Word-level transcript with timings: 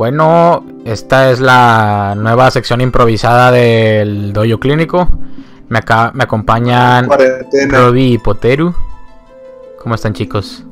Bueno, 0.00 0.64
esta 0.86 1.30
es 1.30 1.40
la 1.40 2.14
nueva 2.16 2.50
sección 2.50 2.80
improvisada 2.80 3.50
del 3.50 4.32
doyo 4.32 4.58
clínico. 4.58 5.06
Me, 5.68 5.80
acá, 5.80 6.10
me 6.14 6.24
acompañan. 6.24 7.06
Robbie 7.68 8.12
y 8.12 8.16
Poteru. 8.16 8.74
¿Cómo 9.78 9.94
están 9.94 10.14
chicos? 10.14 10.64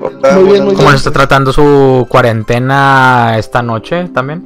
Hola, 0.00 0.32
Muy 0.32 0.50
bien, 0.50 0.64
muy 0.64 0.74
¿Cómo 0.74 0.90
se 0.90 0.96
está 0.96 1.12
tratando 1.12 1.52
su 1.52 2.04
cuarentena 2.08 3.36
esta 3.38 3.62
noche 3.62 4.08
también? 4.08 4.42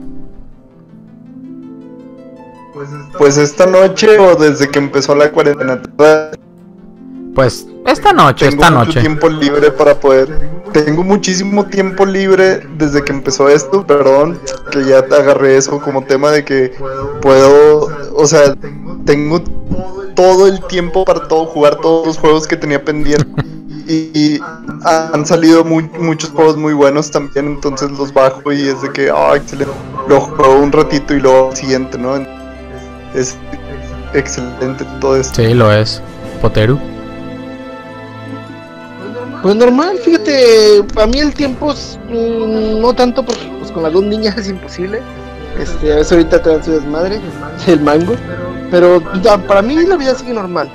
Pues 3.16 3.38
esta 3.38 3.64
noche 3.64 4.18
o 4.18 4.36
desde 4.36 4.68
que 4.68 4.78
empezó 4.78 5.14
la 5.14 5.32
cuarentena. 5.32 5.80
Pues 7.34 7.66
esta 7.86 8.12
noche, 8.12 8.48
Tengo 8.48 8.62
esta 8.62 8.74
mucho 8.74 8.86
noche. 8.88 9.00
tiempo 9.00 9.28
libre 9.28 9.70
para 9.70 9.94
poder. 9.98 10.50
Tengo 10.72 11.02
muchísimo 11.04 11.64
tiempo 11.66 12.04
libre 12.04 12.66
desde 12.76 13.02
que 13.02 13.12
empezó 13.12 13.48
esto. 13.48 13.86
Perdón 13.86 14.38
que 14.70 14.84
ya 14.84 15.02
te 15.06 15.14
agarré 15.14 15.56
eso 15.56 15.80
como 15.80 16.02
tema 16.04 16.30
de 16.30 16.44
que 16.44 16.72
puedo. 17.22 17.88
O 18.14 18.26
sea, 18.26 18.54
tengo 19.04 19.40
todo 20.14 20.46
el 20.48 20.60
tiempo 20.66 21.04
para 21.04 21.28
todo 21.28 21.46
jugar 21.46 21.76
todos 21.76 22.06
los 22.06 22.18
juegos 22.18 22.46
que 22.46 22.56
tenía 22.56 22.84
pendiente. 22.84 23.26
Y, 23.88 24.10
y 24.14 24.40
han 24.84 25.24
salido 25.24 25.62
muy- 25.64 25.88
muchos 26.00 26.30
juegos 26.30 26.56
muy 26.56 26.72
buenos 26.72 27.10
también. 27.10 27.46
Entonces 27.46 27.90
los 27.92 28.12
bajo 28.12 28.52
y 28.52 28.68
es 28.68 28.82
de 28.82 28.90
que, 28.92 29.10
ah, 29.10 29.34
excelente. 29.36 29.72
Lo 30.08 30.20
juego 30.20 30.58
un 30.58 30.72
ratito 30.72 31.14
y 31.14 31.20
luego 31.20 31.50
al 31.50 31.56
siguiente, 31.56 31.96
¿no? 31.96 32.16
Es 33.14 33.36
excelente 34.12 34.84
todo 35.00 35.16
esto. 35.16 35.34
Sí, 35.42 35.54
lo 35.54 35.72
es. 35.72 36.02
Poteru. 36.42 36.78
Pues 39.42 39.54
normal, 39.56 39.98
fíjate, 39.98 40.84
a 41.00 41.06
mí 41.06 41.18
el 41.18 41.34
tiempo 41.34 41.72
es, 41.72 41.98
mm, 42.08 42.80
no 42.80 42.92
tanto 42.94 43.24
porque 43.24 43.50
pues 43.58 43.70
con 43.70 43.82
las 43.82 43.92
dos 43.92 44.04
niñas 44.04 44.36
es 44.38 44.48
imposible. 44.48 45.00
Este, 45.58 45.92
a 45.92 45.96
veces 45.96 46.12
ahorita 46.12 46.42
traen 46.42 46.62
su 46.62 46.72
desmadre, 46.72 47.20
el 47.66 47.80
mango. 47.80 48.14
Pero 48.70 49.02
ya, 49.22 49.38
para 49.38 49.62
mí 49.62 49.74
la 49.86 49.96
vida 49.96 50.14
sigue 50.14 50.34
normal. 50.34 50.68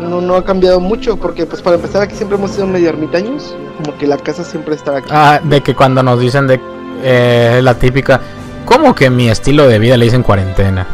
No, 0.00 0.20
no 0.20 0.36
ha 0.36 0.44
cambiado 0.44 0.80
mucho 0.80 1.16
porque 1.16 1.46
pues 1.46 1.62
para 1.62 1.76
empezar 1.76 2.02
aquí 2.02 2.14
siempre 2.14 2.36
hemos 2.36 2.52
sido 2.52 2.66
medio 2.66 2.88
ermitaños. 2.88 3.56
Como 3.82 3.96
que 3.98 4.06
la 4.06 4.18
casa 4.18 4.44
siempre 4.44 4.74
está 4.74 4.96
aquí. 4.98 5.08
Ah, 5.10 5.40
de 5.42 5.60
que 5.62 5.74
cuando 5.74 6.02
nos 6.02 6.20
dicen 6.20 6.46
de 6.46 6.60
eh, 7.02 7.60
la 7.62 7.74
típica, 7.74 8.20
¿cómo 8.64 8.94
que 8.94 9.10
mi 9.10 9.30
estilo 9.30 9.66
de 9.66 9.78
vida 9.78 9.96
le 9.96 10.04
dicen 10.04 10.22
cuarentena? 10.22 10.86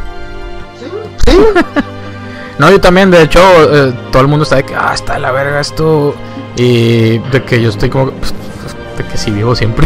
Sí, 1.25 1.31
No, 2.61 2.69
yo 2.69 2.79
también, 2.79 3.09
de 3.09 3.23
hecho, 3.23 3.39
eh, 3.39 3.91
todo 4.11 4.21
el 4.21 4.27
mundo 4.27 4.43
está 4.43 4.57
de 4.57 4.63
que, 4.63 4.75
ah, 4.75 4.91
está 4.93 5.13
de 5.13 5.19
la 5.21 5.31
verga 5.31 5.59
esto. 5.59 6.13
Y 6.61 7.17
de 7.31 7.43
que 7.43 7.59
yo 7.59 7.69
estoy 7.69 7.89
como, 7.89 8.11
pues, 8.11 8.33
de 8.97 9.03
que 9.03 9.17
sí 9.17 9.31
vivo 9.31 9.55
siempre. 9.55 9.85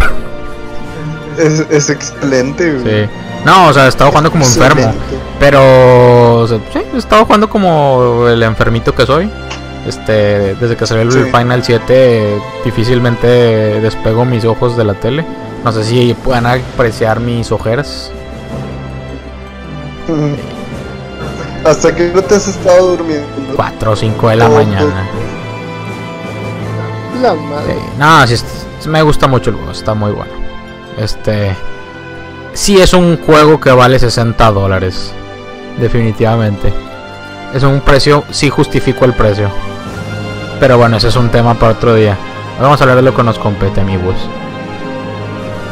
Es, 1.37 1.65
es 1.69 1.89
excelente, 1.89 2.73
güey. 2.73 3.05
Sí. 3.05 3.09
No, 3.45 3.67
o 3.69 3.73
sea, 3.73 3.85
he 3.85 3.89
estado 3.89 4.09
jugando 4.09 4.29
como 4.31 4.43
enfermo. 4.43 4.93
Pero, 5.39 6.39
o 6.39 6.47
sea, 6.47 6.59
sí, 6.73 6.79
he 6.93 6.97
estado 6.97 7.23
jugando 7.25 7.49
como 7.49 8.27
el 8.27 8.43
enfermito 8.43 8.93
que 8.93 9.05
soy. 9.05 9.31
Este, 9.87 10.55
desde 10.55 10.75
que 10.75 10.85
salió 10.85 11.03
el 11.03 11.11
Sí. 11.11 11.19
Final 11.31 11.63
7, 11.63 12.41
difícilmente 12.65 13.27
despego 13.81 14.25
mis 14.25 14.43
ojos 14.43 14.75
de 14.75 14.83
la 14.83 14.95
tele. 14.95 15.25
No 15.63 15.71
sé 15.71 15.83
si 15.85 16.13
puedan 16.13 16.45
apreciar 16.45 17.21
mis 17.21 17.51
ojeras. 17.51 18.11
Hasta 21.65 21.95
que 21.95 22.11
no 22.13 22.21
te 22.21 22.35
has 22.35 22.47
estado 22.47 22.97
durmiendo. 22.97 23.27
4 23.55 23.91
o 23.91 23.95
5 23.95 24.29
de 24.29 24.35
la 24.35 24.49
mañana. 24.49 25.07
La 27.21 27.33
madre. 27.33 27.73
Sí, 27.73 27.79
No, 27.97 28.27
sí, 28.27 28.33
es- 28.35 28.87
me 28.87 29.01
gusta 29.01 29.27
mucho 29.27 29.49
el 29.49 29.55
juego, 29.55 29.71
está 29.71 29.93
muy 29.93 30.11
bueno. 30.11 30.31
Este. 30.97 31.55
Sí, 32.53 32.79
es 32.79 32.93
un 32.93 33.17
juego 33.25 33.59
que 33.59 33.71
vale 33.71 33.99
60 33.99 34.51
dólares. 34.51 35.11
Definitivamente. 35.79 36.73
Es 37.53 37.63
un 37.63 37.81
precio, 37.81 38.23
sí 38.31 38.49
justifico 38.49 39.05
el 39.05 39.13
precio. 39.13 39.49
Pero 40.59 40.77
bueno, 40.77 40.97
ese 40.97 41.09
es 41.09 41.15
un 41.15 41.29
tema 41.29 41.53
para 41.55 41.73
otro 41.73 41.95
día. 41.95 42.17
Vamos 42.61 42.79
a 42.79 42.83
hablar 42.83 42.97
de 42.97 43.03
lo 43.03 43.13
que 43.15 43.23
nos 43.23 43.37
compete, 43.39 43.81
amigos. 43.81 44.15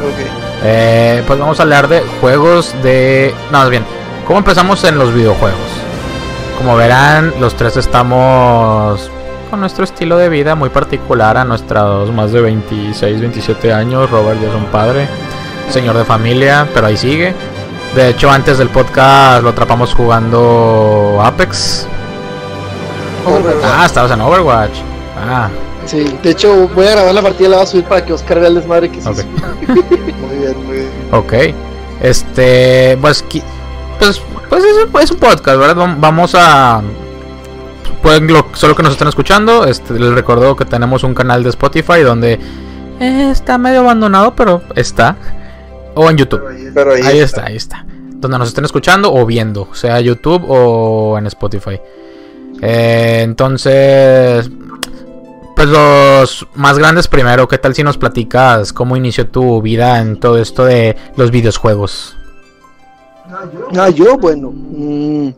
Ok. 0.02 0.26
Eh, 0.62 1.22
pues 1.26 1.38
vamos 1.38 1.58
a 1.58 1.62
hablar 1.62 1.88
de 1.88 2.02
juegos 2.20 2.74
de. 2.82 3.34
No, 3.50 3.58
más 3.58 3.70
bien, 3.70 3.84
¿cómo 4.26 4.38
empezamos 4.40 4.84
en 4.84 4.98
los 4.98 5.12
videojuegos? 5.14 5.58
Como 6.58 6.76
verán, 6.76 7.32
los 7.40 7.54
tres 7.54 7.76
estamos 7.76 9.10
con 9.54 9.60
nuestro 9.60 9.84
estilo 9.84 10.16
de 10.18 10.28
vida 10.28 10.56
muy 10.56 10.68
particular 10.68 11.36
a 11.36 11.44
nuestros 11.44 12.10
más 12.12 12.32
de 12.32 12.40
26, 12.40 13.20
27 13.20 13.72
años. 13.72 14.10
Robert 14.10 14.40
ya 14.42 14.48
es 14.48 14.54
un 14.54 14.64
padre, 14.64 15.06
señor 15.70 15.96
de 15.96 16.04
familia, 16.04 16.66
pero 16.74 16.88
ahí 16.88 16.96
sigue. 16.96 17.32
De 17.94 18.08
hecho, 18.08 18.28
antes 18.30 18.58
del 18.58 18.68
podcast 18.68 19.44
lo 19.44 19.50
atrapamos 19.50 19.94
jugando 19.94 21.20
Apex. 21.22 21.86
Overwatch. 23.24 23.64
Ah, 23.64 23.86
estabas 23.86 24.10
en 24.10 24.20
Overwatch. 24.22 24.72
Ah, 25.24 25.48
Sí, 25.86 26.16
de 26.20 26.30
hecho 26.30 26.66
voy 26.74 26.86
a 26.86 26.90
grabar 26.92 27.14
la 27.14 27.22
partida 27.22 27.46
y 27.46 27.50
la 27.50 27.56
voy 27.58 27.64
a 27.64 27.68
subir 27.68 27.84
para 27.84 28.04
que 28.04 28.12
Oscar 28.12 28.40
vea 28.40 28.48
el 28.48 28.54
desmadre 28.56 28.90
que 28.90 29.00
se 29.00 29.08
ok. 29.08 29.18
hizo. 29.18 29.26
Muy 30.26 30.36
bien, 30.38 30.66
muy 30.66 30.76
bien. 30.78 30.90
Ok. 31.12 31.32
Este, 32.02 32.98
pues, 33.00 33.22
pues, 34.00 34.20
pues 34.48 34.64
es, 34.64 34.76
un- 34.92 35.00
es 35.00 35.10
un 35.12 35.18
podcast, 35.18 35.58
¿verdad? 35.58 35.76
Vam- 35.76 35.96
Vamos 36.00 36.34
a... 36.34 36.82
Pueden, 38.04 38.26
lo- 38.32 38.46
solo 38.52 38.76
que 38.76 38.82
nos 38.82 38.92
están 38.92 39.08
escuchando, 39.08 39.64
este, 39.64 39.98
les 39.98 40.12
recuerdo 40.12 40.54
que 40.56 40.64
tenemos 40.66 41.02
un 41.04 41.14
canal 41.14 41.42
de 41.42 41.48
Spotify 41.48 42.02
donde 42.02 42.34
eh, 43.00 43.28
está 43.32 43.56
medio 43.58 43.80
abandonado, 43.80 44.34
pero 44.36 44.60
está. 44.76 45.16
O 45.94 46.10
en 46.10 46.16
YouTube. 46.18 46.42
Pero 46.74 46.92
ahí, 46.92 47.02
Ahí 47.02 47.18
está, 47.20 47.46
ahí 47.46 47.56
está. 47.56 47.86
Donde 48.16 48.36
nos 48.38 48.48
estén 48.48 48.64
escuchando 48.66 49.12
o 49.12 49.24
viendo, 49.24 49.68
sea 49.74 50.00
YouTube 50.00 50.44
o 50.48 51.16
en 51.18 51.26
Spotify. 51.28 51.80
Eh, 52.60 53.20
entonces, 53.22 54.50
pues 55.56 55.68
los 55.68 56.46
más 56.56 56.78
grandes 56.78 57.08
primero, 57.08 57.48
¿qué 57.48 57.56
tal 57.58 57.74
si 57.74 57.82
nos 57.82 57.96
platicas 57.96 58.72
cómo 58.74 58.96
inició 58.96 59.28
tu 59.28 59.62
vida 59.62 60.00
en 60.00 60.20
todo 60.20 60.38
esto 60.38 60.64
de 60.66 60.94
los 61.16 61.30
videojuegos? 61.30 62.16
Ah, 63.78 63.88
yo, 63.88 64.18
bueno. 64.18 64.52
mm, 64.52 65.28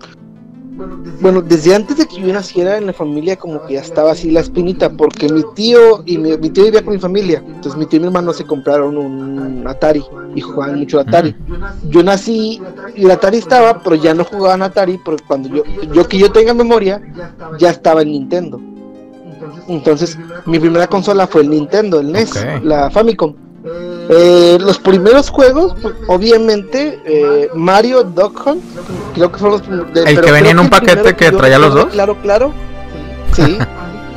bueno, 1.20 1.42
desde 1.42 1.75
antes 1.75 1.97
de 1.97 2.06
que 2.06 2.20
yo 2.20 2.32
naciera 2.32 2.76
en 2.76 2.87
la 2.87 2.92
familia, 2.92 3.37
como 3.37 3.64
que 3.64 3.75
ya 3.75 3.81
estaba 3.81 4.12
así 4.12 4.31
la 4.31 4.41
espinita, 4.41 4.91
porque 4.91 5.28
mi 5.28 5.42
tío 5.54 6.03
y 6.04 6.19
mi, 6.19 6.37
mi 6.37 6.50
tío 6.50 6.64
vivía 6.64 6.84
con 6.84 6.94
mi 6.94 7.00
familia. 7.00 7.42
Entonces, 7.47 7.76
mi 7.76 7.87
tío 7.87 7.98
y 7.98 8.00
mi 8.00 8.06
hermano 8.06 8.32
se 8.32 8.44
compraron 8.44 8.98
un 8.98 9.66
Atari 9.66 10.04
y 10.34 10.41
jugaban 10.41 10.78
mucho 10.78 11.00
Atari. 11.00 11.34
Yo 11.88 12.03
nací 12.03 12.60
y 12.94 13.04
el 13.04 13.10
Atari 13.10 13.38
estaba, 13.38 13.82
pero 13.82 13.97
ya 13.97 14.14
no 14.14 14.25
jugaban 14.25 14.62
Atari, 14.62 14.98
porque 14.98 15.25
cuando 15.26 15.48
yo, 15.48 15.62
yo 15.92 16.06
que 16.06 16.19
yo 16.19 16.31
tenga 16.31 16.53
memoria, 16.53 17.00
ya 17.58 17.70
estaba 17.70 18.03
en 18.03 18.12
Nintendo. 18.12 18.60
Entonces, 19.69 20.19
mi 20.44 20.58
primera 20.58 20.87
consola 20.87 21.26
fue 21.26 21.43
el 21.43 21.50
Nintendo, 21.50 22.00
el 22.00 22.12
NES, 22.12 22.47
la 22.62 22.91
Famicom. 22.91 23.46
Eh, 24.09 24.59
los 24.61 24.78
primeros 24.78 25.31
juegos, 25.31 25.75
pues, 25.83 25.94
obviamente, 26.09 27.00
eh, 27.05 27.49
Mario, 27.55 28.05
Duck 28.05 28.47
Hunt, 28.47 28.62
creo 29.15 29.33
que 29.33 29.39
fueron 29.39 29.61
los 29.69 29.93
de- 29.94 30.03
¿El 30.11 30.21
que 30.21 30.31
venía 30.33 30.53
en 30.53 30.59
un 30.61 30.71
paquete 30.71 31.15
que 31.17 31.33
traía 31.33 31.59
los 31.59 31.75
dos? 31.75 31.87
Claro, 31.87 32.17
claro. 32.22 32.53
Sí. 33.33 33.59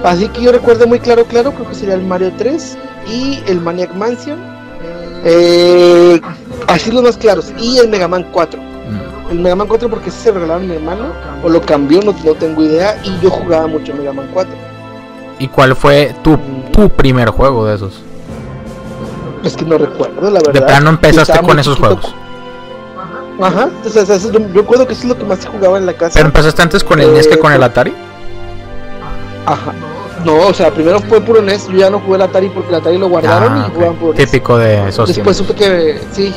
Así 0.03 0.29
que 0.29 0.41
yo 0.41 0.51
recuerdo 0.51 0.87
muy 0.87 0.99
claro, 0.99 1.25
claro, 1.25 1.51
creo 1.51 1.67
que 1.67 1.75
sería 1.75 1.95
el 1.95 2.03
Mario 2.05 2.31
3 2.37 2.77
y 3.07 3.39
el 3.47 3.59
Maniac 3.59 3.93
Mansion. 3.95 4.37
Eh, 5.25 6.21
así 6.67 6.91
los 6.91 7.03
más 7.03 7.17
claros. 7.17 7.51
Y 7.59 7.77
el 7.79 7.89
Mega 7.89 8.07
Man 8.07 8.25
4. 8.31 8.59
Mm, 8.61 9.31
El 9.31 9.39
Mega 9.39 9.55
Man 9.55 9.67
4 9.67 9.89
porque 9.89 10.09
se 10.11 10.31
regalaron 10.31 10.67
mi 10.67 10.75
hermano 10.75 11.11
o 11.43 11.49
lo 11.49 11.61
cambió, 11.61 12.01
no, 12.01 12.15
no 12.23 12.33
tengo 12.35 12.63
idea. 12.63 12.99
Y 13.03 13.19
yo 13.21 13.29
jugaba 13.29 13.67
mucho 13.67 13.93
Mega 13.93 14.13
Man 14.13 14.29
4. 14.33 14.53
¿Y 15.39 15.47
cuál 15.47 15.75
fue 15.75 16.13
tu, 16.23 16.37
tu 16.71 16.89
primer 16.89 17.29
juego 17.29 17.65
de 17.65 17.75
esos? 17.75 18.01
Es 19.43 19.55
que 19.55 19.65
no 19.65 19.77
recuerdo, 19.77 20.21
la 20.29 20.39
verdad. 20.39 20.53
De 20.53 20.61
plano 20.61 20.89
empezaste 20.89 21.39
con 21.41 21.59
esos 21.59 21.77
juegos. 21.77 22.13
Ajá, 23.41 23.69
entonces 23.77 24.09
eso- 24.09 24.31
yo 24.31 24.39
recuerdo 24.53 24.85
que 24.85 24.93
eso 24.93 25.03
es 25.03 25.09
lo 25.09 25.17
que 25.17 25.23
más 25.23 25.39
se 25.39 25.47
jugaba 25.47 25.77
en 25.77 25.85
la 25.85 25.93
casa. 25.93 26.13
¿Pero 26.15 26.25
empezaste 26.27 26.61
antes 26.61 26.83
con 26.83 26.99
el 26.99 27.13
NES 27.13 27.27
que 27.27 27.39
con 27.39 27.53
el 27.53 27.63
Atari? 27.63 27.93
Ajá. 29.45 29.73
No, 30.25 30.47
o 30.47 30.53
sea, 30.53 30.69
primero 30.71 30.99
fue 30.99 31.21
puro 31.21 31.41
NES, 31.41 31.67
yo 31.69 31.77
ya 31.77 31.89
no 31.89 31.99
jugué 32.01 32.17
el 32.17 32.23
Atari 32.23 32.49
porque 32.49 32.67
el 32.69 32.75
Atari 32.75 32.97
lo 32.97 33.07
guardaron 33.07 33.53
Ah, 33.53 33.65
y 33.69 33.73
jugaban 33.73 33.95
puro 33.95 34.13
NES. 34.13 34.25
Típico 34.29 34.57
de 34.57 34.89
esos 34.89 35.07
Después 35.07 35.37
supe 35.37 35.53
que, 35.55 36.01
sí, 36.11 36.33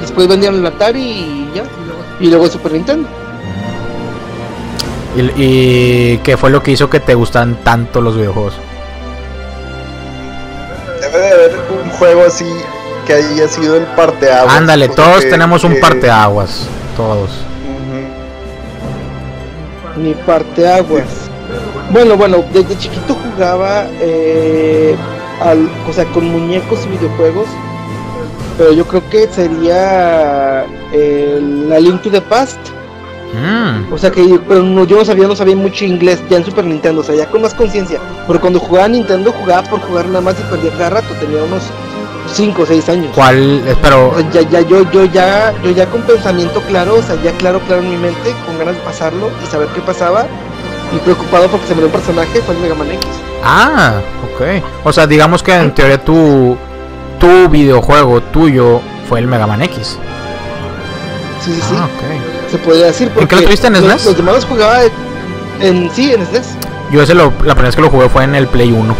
después 0.00 0.28
vendían 0.28 0.54
el 0.54 0.64
Atari 0.66 1.00
y 1.02 1.50
ya. 1.56 1.64
Y 2.20 2.28
luego 2.30 2.44
el 2.44 2.50
Super 2.52 2.72
Nintendo. 2.72 3.08
¿Y, 5.16 5.42
y 5.42 6.18
qué 6.18 6.36
fue 6.36 6.50
lo 6.50 6.62
que 6.62 6.70
hizo 6.70 6.88
que 6.88 7.00
te 7.00 7.14
gustan 7.16 7.56
tanto 7.64 8.00
los 8.00 8.16
videojuegos? 8.16 8.54
Debe 11.12 11.24
de 11.26 11.32
haber 11.32 11.52
un 11.84 11.90
juego 11.90 12.24
así 12.26 12.46
que 13.06 13.14
haya 13.14 13.48
sido 13.48 13.76
el 13.76 13.84
parteaguas. 13.84 14.54
Ándale, 14.54 14.88
todos 14.88 15.20
tenemos 15.28 15.64
un 15.64 15.74
que- 15.74 15.80
parteaguas. 15.80 16.66
Todos. 16.96 17.30
Ujú. 19.94 20.00
Mi 20.00 20.14
parte 20.14 20.68
aguas. 20.68 21.04
Bueno, 21.90 22.16
bueno, 22.16 22.44
desde 22.52 22.76
chiquito 22.78 23.14
jugaba, 23.14 23.86
eh, 24.00 24.94
al, 25.40 25.70
o 25.88 25.92
sea, 25.92 26.04
con 26.06 26.26
muñecos 26.28 26.80
y 26.84 26.88
videojuegos. 26.90 27.46
pero 28.58 28.72
yo 28.72 28.84
creo 28.86 29.08
que 29.08 29.28
sería 29.28 30.64
el, 30.92 31.68
la 31.70 31.78
Link 31.78 32.02
to 32.02 32.10
the 32.10 32.20
Past. 32.20 32.58
Mm. 33.34 33.92
O 33.92 33.98
sea 33.98 34.10
que 34.10 34.40
pero 34.48 34.62
no, 34.62 34.84
yo 34.84 34.98
no 34.98 35.04
sabía, 35.04 35.26
no 35.26 35.36
sabía 35.36 35.56
mucho 35.56 35.84
inglés 35.84 36.22
ya 36.30 36.38
en 36.38 36.44
Super 36.44 36.64
Nintendo, 36.64 37.02
o 37.02 37.04
sea, 37.04 37.14
ya 37.14 37.26
con 37.26 37.42
más 37.42 37.54
conciencia. 37.54 38.00
Pero 38.26 38.40
cuando 38.40 38.58
jugaba 38.58 38.86
a 38.86 38.88
Nintendo 38.88 39.32
jugaba 39.32 39.68
por 39.68 39.80
jugar 39.80 40.06
nada 40.06 40.20
más 40.20 40.36
y 40.40 40.42
perdía 40.44 40.70
cada 40.72 40.90
rato, 40.90 41.14
tenía 41.20 41.42
unos 41.42 41.62
5 42.32 42.62
o 42.62 42.66
6 42.66 42.88
años. 42.88 43.12
¿Cuál? 43.14 43.62
Espero. 43.66 44.10
O 44.10 44.14
sea, 44.18 44.30
ya, 44.30 44.42
ya, 44.42 44.60
yo, 44.62 44.90
yo 44.90 45.04
ya, 45.04 45.54
yo 45.62 45.70
ya 45.70 45.86
con 45.86 46.02
pensamiento 46.02 46.60
claro, 46.62 46.96
o 46.96 47.02
sea, 47.02 47.20
ya 47.22 47.32
claro, 47.32 47.60
claro 47.60 47.82
en 47.82 47.90
mi 47.90 47.96
mente, 47.96 48.34
con 48.46 48.58
ganas 48.58 48.76
de 48.76 48.80
pasarlo 48.82 49.30
y 49.42 49.46
saber 49.50 49.68
qué 49.74 49.80
pasaba. 49.80 50.26
Y 50.94 50.98
preocupado 51.00 51.48
porque 51.48 51.66
se 51.66 51.74
me 51.74 51.80
dio 51.80 51.86
un 51.86 51.92
personaje, 51.92 52.40
fue 52.40 52.54
el 52.54 52.62
Mega 52.62 52.74
Man 52.74 52.90
X. 52.90 53.06
Ah, 53.44 54.00
ok. 54.24 54.64
O 54.84 54.92
sea, 54.92 55.06
digamos 55.06 55.42
que 55.42 55.54
en 55.54 55.74
teoría 55.74 56.02
tu, 56.02 56.56
tu 57.18 57.48
videojuego 57.50 58.22
tuyo 58.22 58.80
fue 59.06 59.20
el 59.20 59.26
Mega 59.26 59.46
Man 59.46 59.62
X. 59.62 59.98
Sí, 61.44 61.52
sí, 61.54 61.60
sí. 61.60 61.74
Ah. 61.76 61.88
Se 62.50 62.58
podría 62.58 62.86
decir. 62.86 63.08
¿En 63.08 63.14
qué 63.14 63.20
lo 63.20 63.28
porque 63.28 63.44
tuviste, 63.46 63.66
en 63.68 63.72
los, 63.74 63.82
SNES? 63.84 64.04
Los 64.06 64.16
demás 64.16 64.34
los 64.36 64.44
jugaba 64.46 64.82
en, 64.84 64.92
en- 65.60 65.90
sí, 65.94 66.12
en 66.12 66.22
E 66.22 66.26
SNES. 66.26 66.46
Yo 66.92 67.02
ese 67.02 67.14
lo, 67.14 67.24
la 67.44 67.54
primera 67.54 67.64
vez 67.68 67.76
que 67.76 67.82
lo 67.82 67.90
jugué 67.90 68.08
fue 68.08 68.24
en 68.24 68.34
el 68.34 68.46
Play 68.46 68.72
1. 68.72 68.96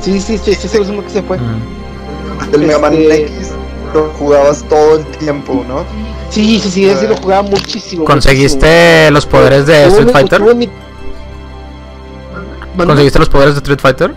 Sí, 0.00 0.20
sí, 0.20 0.36
sí, 0.38 0.54
sí, 0.54 0.68
sí, 0.68 0.78
es 0.78 0.88
uno 0.88 1.04
que 1.04 1.10
se 1.10 1.22
fue. 1.22 1.38
Mm. 1.38 2.54
El 2.54 2.60
Mega 2.62 2.78
Man 2.78 2.94
Este- 2.94 3.26
X 3.26 3.50
lo 3.94 4.08
jugabas 4.18 4.64
todo 4.68 4.96
el 4.96 5.06
tiempo, 5.18 5.64
¿no? 5.68 5.84
Sí, 6.30 6.58
sí, 6.60 6.70
sí, 6.70 6.88
ese 6.88 7.06
lo 7.08 7.16
jugaba 7.16 7.42
muchísimo. 7.42 8.04
¿Conseguiste 8.04 9.10
los 9.10 9.26
poderes 9.26 9.66
de. 9.66 9.84
Street 9.86 10.10
Fighter? 10.10 10.42
¿Conseguiste 12.76 13.18
los 13.18 13.28
poderes 13.28 13.54
de 13.54 13.58
Street 13.58 13.80
Fighter? 13.80 14.14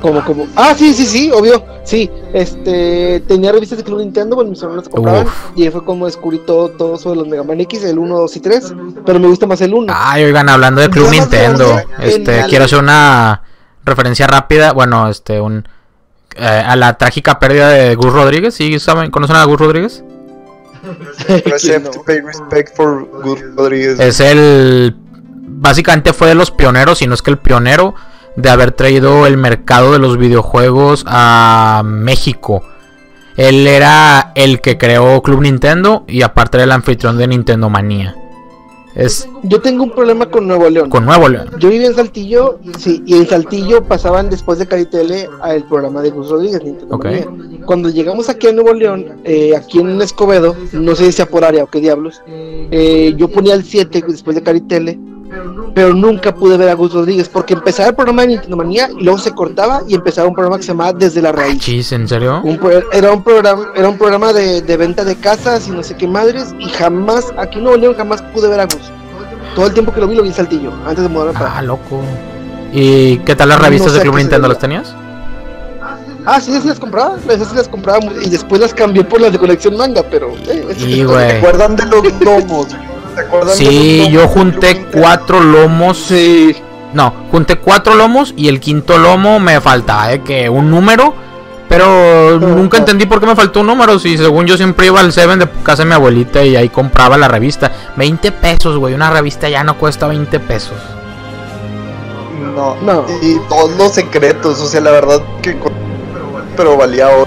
Como, 0.00 0.24
como. 0.24 0.46
Ah, 0.56 0.74
sí, 0.76 0.94
sí, 0.94 1.06
sí, 1.06 1.30
obvio. 1.32 1.64
Sí, 1.84 2.10
este. 2.32 3.20
Tenía 3.26 3.52
revistas 3.52 3.78
de 3.78 3.84
Club 3.84 4.00
Nintendo, 4.00 4.36
bueno, 4.36 4.50
mis 4.50 4.62
hermanos 4.62 4.88
compraban. 4.88 5.26
Uf. 5.26 5.50
Y 5.56 5.64
ahí 5.64 5.70
fue 5.70 5.84
como 5.84 6.06
descubrí 6.06 6.38
todo, 6.38 6.70
todo 6.70 6.96
sobre 6.96 7.18
los 7.18 7.28
Mega 7.28 7.42
Man 7.42 7.60
X, 7.60 7.84
el 7.84 7.98
1, 7.98 8.18
2 8.18 8.36
y 8.36 8.40
3. 8.40 8.74
Pero 9.04 9.20
me 9.20 9.28
gusta 9.28 9.46
más 9.46 9.60
el 9.60 9.74
1. 9.74 9.92
Ay, 9.96 10.24
oigan, 10.24 10.48
hablando 10.48 10.80
de 10.80 10.90
Club 10.90 11.10
Nintendo, 11.10 11.80
este, 12.00 12.44
quiero 12.48 12.64
hacer 12.64 12.78
una 12.78 13.42
referencia 13.84 14.26
rápida, 14.26 14.72
bueno, 14.72 15.08
este, 15.08 15.40
un 15.40 15.68
eh, 16.36 16.64
a 16.66 16.74
la 16.74 16.98
trágica 16.98 17.38
pérdida 17.38 17.68
de 17.68 17.94
Gus 17.94 18.12
Rodríguez, 18.12 18.54
¿sí 18.54 18.78
saben, 18.80 19.10
conocen 19.10 19.36
a 19.36 19.44
Gus 19.44 19.60
Rodríguez. 19.60 20.02
Es 24.00 24.20
el 24.20 24.96
básicamente 25.64 26.12
fue 26.12 26.28
de 26.28 26.34
los 26.34 26.50
pioneros, 26.50 26.98
si 26.98 27.06
no 27.06 27.14
es 27.14 27.22
que 27.22 27.30
el 27.30 27.38
pionero 27.38 27.94
de 28.36 28.50
haber 28.50 28.72
traído 28.72 29.26
el 29.26 29.36
mercado 29.36 29.92
de 29.92 29.98
los 29.98 30.18
videojuegos 30.18 31.04
a 31.06 31.82
México. 31.84 32.62
Él 33.36 33.66
era 33.66 34.32
el 34.34 34.60
que 34.60 34.78
creó 34.78 35.20
Club 35.22 35.42
Nintendo 35.42 36.04
y 36.06 36.22
aparte 36.22 36.58
era 36.58 36.64
el 36.64 36.72
anfitrión 36.72 37.18
de 37.18 37.26
Nintendo 37.26 37.68
Manía. 37.68 38.16
Es 38.94 39.28
Yo 39.42 39.60
tengo 39.60 39.82
un 39.82 39.90
problema 39.90 40.26
con 40.26 40.46
Nuevo 40.46 40.70
León. 40.70 40.88
con 40.88 41.04
Nuevo 41.04 41.28
León. 41.28 41.50
Yo 41.58 41.68
vivía 41.68 41.88
en 41.88 41.94
Saltillo, 41.94 42.60
sí, 42.78 43.02
y 43.04 43.16
en 43.16 43.26
Saltillo 43.26 43.82
pasaban 43.82 44.30
después 44.30 44.60
de 44.60 44.68
Caritele 44.68 45.28
al 45.42 45.64
programa 45.64 46.00
de 46.00 46.10
Gus 46.10 46.28
Rodríguez, 46.30 46.62
Nintendo. 46.62 46.96
Manía. 46.98 47.26
Cuando 47.66 47.88
llegamos 47.88 48.28
aquí 48.28 48.46
a 48.46 48.52
Nuevo 48.52 48.72
León, 48.72 49.06
eh, 49.24 49.56
aquí 49.56 49.80
en 49.80 50.00
Escobedo, 50.00 50.54
no 50.72 50.94
sé 50.94 51.06
si 51.06 51.12
sea 51.12 51.26
por 51.26 51.44
área 51.44 51.64
o 51.64 51.66
qué 51.66 51.80
diablos, 51.80 52.22
eh, 52.28 53.14
yo 53.16 53.28
ponía 53.28 53.54
el 53.54 53.64
7 53.64 54.04
después 54.06 54.36
de 54.36 54.44
Caritele, 54.44 54.96
pero 55.74 55.92
nunca 55.94 56.34
pude 56.34 56.56
ver 56.56 56.68
a 56.68 56.74
Gus 56.74 56.92
Rodríguez, 56.92 57.28
porque 57.28 57.54
empezaba 57.54 57.88
el 57.88 57.94
programa 57.94 58.22
de 58.22 58.28
Nintendo 58.28 58.56
Manía 58.56 58.88
y 58.96 59.02
luego 59.02 59.18
se 59.18 59.32
cortaba 59.32 59.82
y 59.88 59.94
empezaba 59.94 60.28
un 60.28 60.34
programa 60.34 60.56
que 60.56 60.62
se 60.62 60.68
llamaba 60.68 60.92
Desde 60.92 61.20
la 61.20 61.32
Raíz. 61.32 61.58
Chis, 61.60 61.90
¿en 61.92 62.06
serio? 62.08 62.40
Un 62.44 62.60
era 62.92 63.10
un 63.12 63.22
programa 63.22 63.66
era 63.74 63.88
un 63.88 63.98
programa 63.98 64.32
de, 64.32 64.62
de 64.62 64.76
venta 64.76 65.04
de 65.04 65.16
casas 65.16 65.66
y 65.68 65.70
no 65.72 65.82
sé 65.82 65.96
qué 65.96 66.06
madres 66.06 66.54
y 66.58 66.68
jamás 66.68 67.26
aquí 67.38 67.58
Nuevo 67.60 67.76
León 67.76 67.94
jamás 67.96 68.22
pude 68.22 68.48
ver 68.48 68.60
a 68.60 68.64
Gus 68.64 68.90
todo 69.54 69.66
el 69.66 69.72
tiempo 69.72 69.92
que 69.92 70.00
lo 70.00 70.08
vi 70.08 70.16
lo 70.16 70.22
vi 70.22 70.28
en 70.30 70.34
Saltillo 70.34 70.72
antes 70.86 71.02
de 71.02 71.08
mudarme 71.08 71.32
para 71.32 71.58
Ah, 71.58 71.62
loco. 71.62 72.02
¿Y 72.72 73.18
qué 73.18 73.34
tal 73.36 73.48
las 73.50 73.58
No 73.58 73.64
revistas 73.64 73.92
sé 73.92 73.98
de 73.98 74.02
Club 74.02 74.16
Nintendo? 74.16 74.48
¿Las 74.48 74.58
tenías? 74.58 74.94
Ah, 76.26 76.40
sí, 76.40 76.58
sí 76.60 76.66
las 76.68 76.80
compraba, 76.80 77.16
esas 77.28 77.48
sí 77.50 77.54
las 77.54 77.68
compraba 77.68 78.00
y 78.22 78.30
después 78.30 78.60
las 78.60 78.72
cambié 78.72 79.04
por 79.04 79.20
las 79.20 79.30
de 79.30 79.38
colección 79.38 79.76
manga, 79.76 80.02
pero... 80.10 80.32
Eh, 80.48 80.66
Y, 80.78 80.80
sí- 80.80 81.04
güey. 81.04 81.30
¿Se 81.30 81.36
acuerdan 81.36 81.76
de 81.76 81.84
los 81.86 82.02
lomos? 82.22 82.68
¿Se 83.14 83.20
acuerdan 83.20 83.48
de 83.48 83.54
Sí, 83.54 84.08
yo 84.10 84.28
junté 84.28 84.86
cuatro 84.92 85.40
lomos. 85.40 85.98
Sí, 85.98 86.56
No, 86.92 87.12
junté 87.30 87.56
cuatro 87.56 87.94
lomos 87.94 88.34
y 88.36 88.48
el 88.48 88.60
quinto 88.60 88.98
lomo 88.98 89.40
me 89.40 89.60
faltaba 89.60 90.08
de 90.08 90.22
que 90.22 90.48
un 90.48 90.70
número. 90.70 91.14
Pero 91.68 92.38
nunca 92.38 92.78
entendí 92.78 93.06
por 93.06 93.20
qué 93.20 93.26
me 93.26 93.34
faltó 93.34 93.60
un 93.60 93.66
número. 93.66 93.98
Si 93.98 94.16
según 94.16 94.46
yo 94.46 94.56
siempre 94.56 94.86
iba 94.86 95.00
al 95.00 95.12
Seven 95.12 95.40
de 95.40 95.48
casa 95.64 95.82
de 95.82 95.88
mi 95.88 95.94
abuelita 95.94 96.44
y 96.44 96.54
ahí 96.54 96.68
compraba 96.68 97.16
la 97.18 97.26
revista. 97.26 97.72
20 97.96 98.30
pesos, 98.32 98.76
güey. 98.76 98.94
Una 98.94 99.10
revista 99.10 99.48
ya 99.48 99.64
no 99.64 99.76
cuesta 99.76 100.06
20 100.06 100.38
pesos. 100.40 100.76
No, 102.54 102.76
No. 102.82 103.04
Y 103.22 103.38
todos 103.48 103.76
los 103.76 103.92
secretos, 103.92 104.60
o 104.60 104.66
sea, 104.66 104.80
la 104.80 104.90
verdad 104.92 105.20
que... 105.42 105.56
Pero 106.56 106.76
valía 106.76 107.08
oro. 107.08 107.26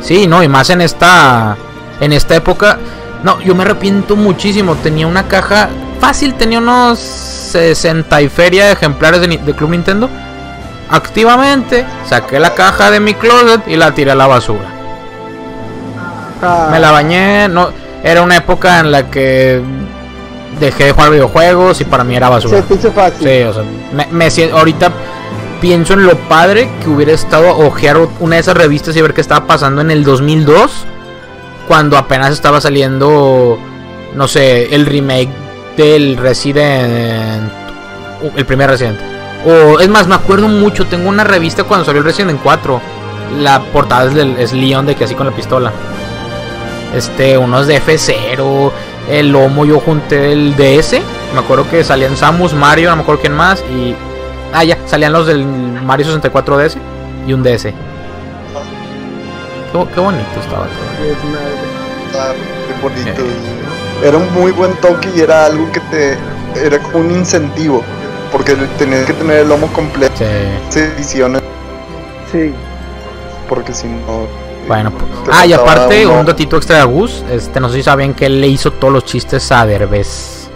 Sí, 0.00 0.26
no, 0.26 0.42
y 0.42 0.48
más 0.48 0.68
en 0.70 0.80
esta. 0.80 1.56
En 2.00 2.12
esta 2.12 2.34
época. 2.34 2.78
No, 3.24 3.40
yo 3.40 3.54
me 3.54 3.62
arrepiento 3.64 4.14
muchísimo. 4.14 4.76
Tenía 4.76 5.06
una 5.06 5.26
caja. 5.26 5.68
Fácil, 6.00 6.34
tenía 6.34 6.58
unos 6.58 6.98
60 6.98 8.20
y 8.22 8.28
feria 8.28 8.66
de 8.66 8.72
ejemplares 8.72 9.20
de, 9.22 9.54
Club 9.54 9.70
Nintendo. 9.70 10.08
Activamente 10.90 11.86
saqué 12.06 12.38
la 12.38 12.54
caja 12.54 12.90
de 12.90 13.00
mi 13.00 13.14
closet 13.14 13.66
y 13.66 13.76
la 13.76 13.92
tiré 13.94 14.10
a 14.10 14.14
la 14.14 14.26
basura. 14.26 14.66
Me 16.70 16.78
la 16.78 16.90
bañé, 16.90 17.48
no, 17.48 17.70
era 18.02 18.20
una 18.20 18.36
época 18.36 18.80
en 18.80 18.92
la 18.92 19.10
que 19.10 19.62
dejé 20.60 20.84
de 20.84 20.92
jugar 20.92 21.10
videojuegos 21.10 21.80
y 21.80 21.84
para 21.84 22.04
mí 22.04 22.14
era 22.16 22.28
basura. 22.28 22.62
se 22.68 22.74
hizo 22.74 22.92
fácil. 22.92 23.26
Sí, 23.26 23.42
o 23.44 23.52
sea, 23.54 23.62
me, 23.94 24.06
me 24.10 24.30
sien- 24.30 24.52
ahorita 24.52 24.92
pienso 25.62 25.94
en 25.94 26.04
lo 26.04 26.16
padre 26.28 26.68
que 26.82 26.90
hubiera 26.90 27.12
estado 27.12 27.48
a 27.48 27.56
ojear 27.56 27.96
una 28.20 28.34
de 28.36 28.40
esas 28.42 28.56
revistas 28.56 28.94
y 28.94 29.00
ver 29.00 29.14
qué 29.14 29.22
estaba 29.22 29.46
pasando 29.46 29.80
en 29.80 29.90
el 29.90 30.04
2002, 30.04 30.84
cuando 31.66 31.96
apenas 31.96 32.32
estaba 32.32 32.60
saliendo, 32.60 33.58
no 34.14 34.28
sé, 34.28 34.74
el 34.74 34.86
remake 34.86 35.30
del 35.76 36.16
Resident, 36.16 37.50
el 38.36 38.46
primer 38.46 38.70
Resident. 38.70 38.98
O 39.46 39.80
es 39.80 39.88
más, 39.88 40.06
me 40.06 40.14
acuerdo 40.14 40.48
mucho, 40.48 40.86
tengo 40.86 41.08
una 41.08 41.24
revista 41.24 41.64
cuando 41.64 41.84
salió 41.84 42.00
el 42.00 42.06
Resident 42.06 42.40
4. 42.42 42.80
La 43.40 43.60
portada 43.60 44.06
es, 44.06 44.14
del, 44.14 44.36
Leon 44.60 44.86
de 44.86 44.94
que 44.94 45.04
así 45.04 45.14
con 45.14 45.26
la 45.26 45.32
pistola. 45.32 45.72
Este, 46.94 47.36
unos 47.36 47.66
de 47.66 47.82
F0, 47.82 48.70
el 49.10 49.32
lomo 49.32 49.64
yo 49.64 49.80
junté 49.80 50.32
el 50.32 50.54
DS. 50.56 51.00
Me 51.32 51.40
acuerdo 51.40 51.68
que 51.68 51.82
salían 51.82 52.16
Samus, 52.16 52.54
Mario, 52.54 52.90
no 52.90 52.96
me 52.96 53.02
acuerdo 53.02 53.20
quién 53.20 53.34
más. 53.34 53.62
Y. 53.62 53.94
Ah, 54.52 54.62
ya, 54.62 54.78
salían 54.86 55.12
los 55.12 55.26
del 55.26 55.44
Mario 55.44 56.06
64 56.06 56.58
DS 56.58 56.78
y 57.26 57.32
un 57.32 57.42
DS. 57.42 57.68
Qué, 59.74 59.78
bo- 59.78 59.88
qué 59.92 59.98
bonito 59.98 60.40
estaba 60.40 60.66
todo. 60.66 61.04
Es 61.04 61.16
una- 61.24 62.28
qué 62.68 62.80
bonito. 62.80 63.22
Era 64.04 64.16
un 64.18 64.32
muy 64.32 64.52
buen 64.52 64.72
toque 64.76 65.08
y 65.16 65.20
era 65.20 65.46
algo 65.46 65.68
que 65.72 65.80
te... 65.80 66.16
Era 66.64 66.78
como 66.78 66.98
un 67.00 67.10
incentivo. 67.10 67.82
Porque 68.30 68.54
tenías 68.78 69.04
que 69.04 69.14
tener 69.14 69.38
el 69.40 69.48
lomo 69.48 69.66
completo. 69.72 70.14
Sí. 70.16 70.78
ediciones. 70.78 71.42
Sí. 72.30 72.52
Porque 73.48 73.72
si 73.74 73.88
no... 73.88 74.28
Bueno, 74.68 74.92
pues. 74.92 75.10
Ah, 75.32 75.44
y 75.44 75.52
aparte, 75.52 76.06
uno. 76.06 76.20
un 76.20 76.26
datito 76.26 76.56
extra 76.56 76.76
de 76.78 76.84
Gus. 76.84 77.24
Este, 77.28 77.58
no 77.58 77.68
sé 77.68 77.74
si 77.78 77.82
sabían 77.82 78.14
que 78.14 78.26
él 78.26 78.40
le 78.40 78.46
hizo 78.46 78.70
todos 78.74 78.92
los 78.94 79.04
chistes 79.04 79.50
a 79.50 79.66
Derbez. 79.66 80.48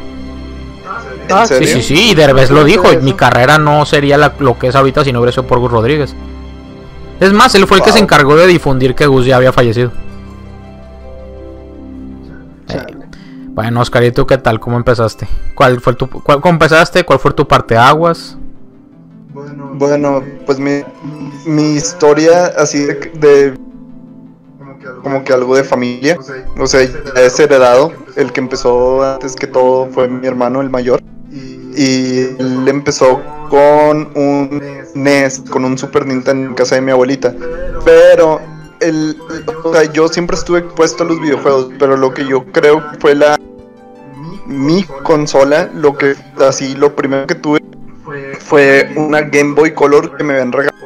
¿En 1.29 1.35
Ah, 1.37 1.45
Sí, 1.45 1.67
sí, 1.67 1.83
sí, 1.83 2.11
y 2.13 2.15
Derbez 2.15 2.51
lo 2.51 2.59
¿Cómo 2.59 2.67
dijo. 2.67 2.85
Mi 3.03 3.15
carrera 3.15 3.59
no 3.59 3.85
sería 3.85 4.17
la- 4.17 4.35
lo 4.39 4.57
que 4.57 4.69
es 4.69 4.77
ahorita 4.77 5.03
si 5.03 5.13
no 5.13 5.19
hubiera 5.19 5.33
sido 5.33 5.45
por 5.49 5.59
Gus 5.59 5.73
Rodríguez. 5.73 6.15
Es 7.21 7.33
más, 7.33 7.55
él 7.55 7.67
fue 7.67 7.79
el 7.79 7.83
que 7.83 7.93
se 7.93 7.99
encargó 7.99 8.37
de 8.37 8.47
difundir 8.47 8.95
que 8.95 9.07
Gus 9.07 9.27
ya 9.27 9.37
había 9.37 9.53
fallecido. 9.53 9.91
Chale. 12.67 12.97
Bueno, 13.49 13.81
Oscarito, 13.81 14.27
¿qué 14.27 14.39
tal? 14.39 14.61
¿Cómo 14.61 14.77
empezaste? 14.77 15.27
¿Cuál 15.55 15.81
fue 15.81 15.95
tu, 15.95 16.09
cuál, 16.09 16.41
¿Cómo 16.41 16.53
empezaste? 16.55 17.05
¿Cuál 17.05 17.19
fue 17.19 17.33
tu 17.33 17.47
parte 17.49 17.77
aguas? 17.77 18.37
Bueno, 19.75 20.23
pues 20.47 20.59
mi, 20.59 20.83
mi 21.47 21.75
historia 21.75 22.47
así 22.57 22.85
de, 22.85 22.95
de- 23.15 23.59
como 25.03 25.23
que 25.25 25.33
algo 25.33 25.55
de 25.57 25.65
familia, 25.65 26.17
o 26.59 26.67
sea, 26.67 26.83
ya 26.85 27.21
es 27.21 27.39
heredado, 27.39 27.93
el 28.17 28.33
que 28.33 28.41
empezó 28.41 29.03
antes 29.03 29.37
que 29.37 29.47
todo 29.47 29.87
fue 29.91 30.09
mi 30.09 30.27
hermano 30.27 30.61
el 30.61 30.71
mayor 30.71 31.03
y 31.31 31.68
él 31.79 32.67
empezó 32.67 33.21
con 33.49 34.11
un 34.15 34.63
NES, 34.95 35.43
con 35.51 35.65
un 35.65 35.79
Super 35.79 36.07
Nintendo 36.07 36.49
en 36.49 36.55
casa 36.55 36.75
de 36.75 36.81
mi 36.81 36.91
abuelita, 36.91 37.35
pero 37.85 38.41
el, 38.81 39.17
o 39.65 39.73
sea, 39.73 39.85
yo 39.93 40.09
siempre 40.09 40.37
estuve 40.37 40.61
expuesto 40.61 41.05
a 41.05 41.07
los 41.07 41.21
videojuegos, 41.21 41.71
pero 41.79 41.97
lo 41.97 42.13
que 42.13 42.27
yo 42.27 42.45
creo 42.47 42.83
fue 43.01 43.15
la 43.15 43.37
mi 44.47 44.83
consola, 45.03 45.71
lo 45.75 45.97
que 45.97 46.15
así 46.41 46.75
lo 46.75 46.95
primero 46.97 47.27
que 47.27 47.35
tuve 47.35 47.61
fue 48.39 48.91
una 48.97 49.21
Game 49.21 49.55
Boy 49.55 49.75
Color 49.75 50.17
que 50.17 50.25
me 50.25 50.33
habían 50.35 50.53
regalado 50.53 50.79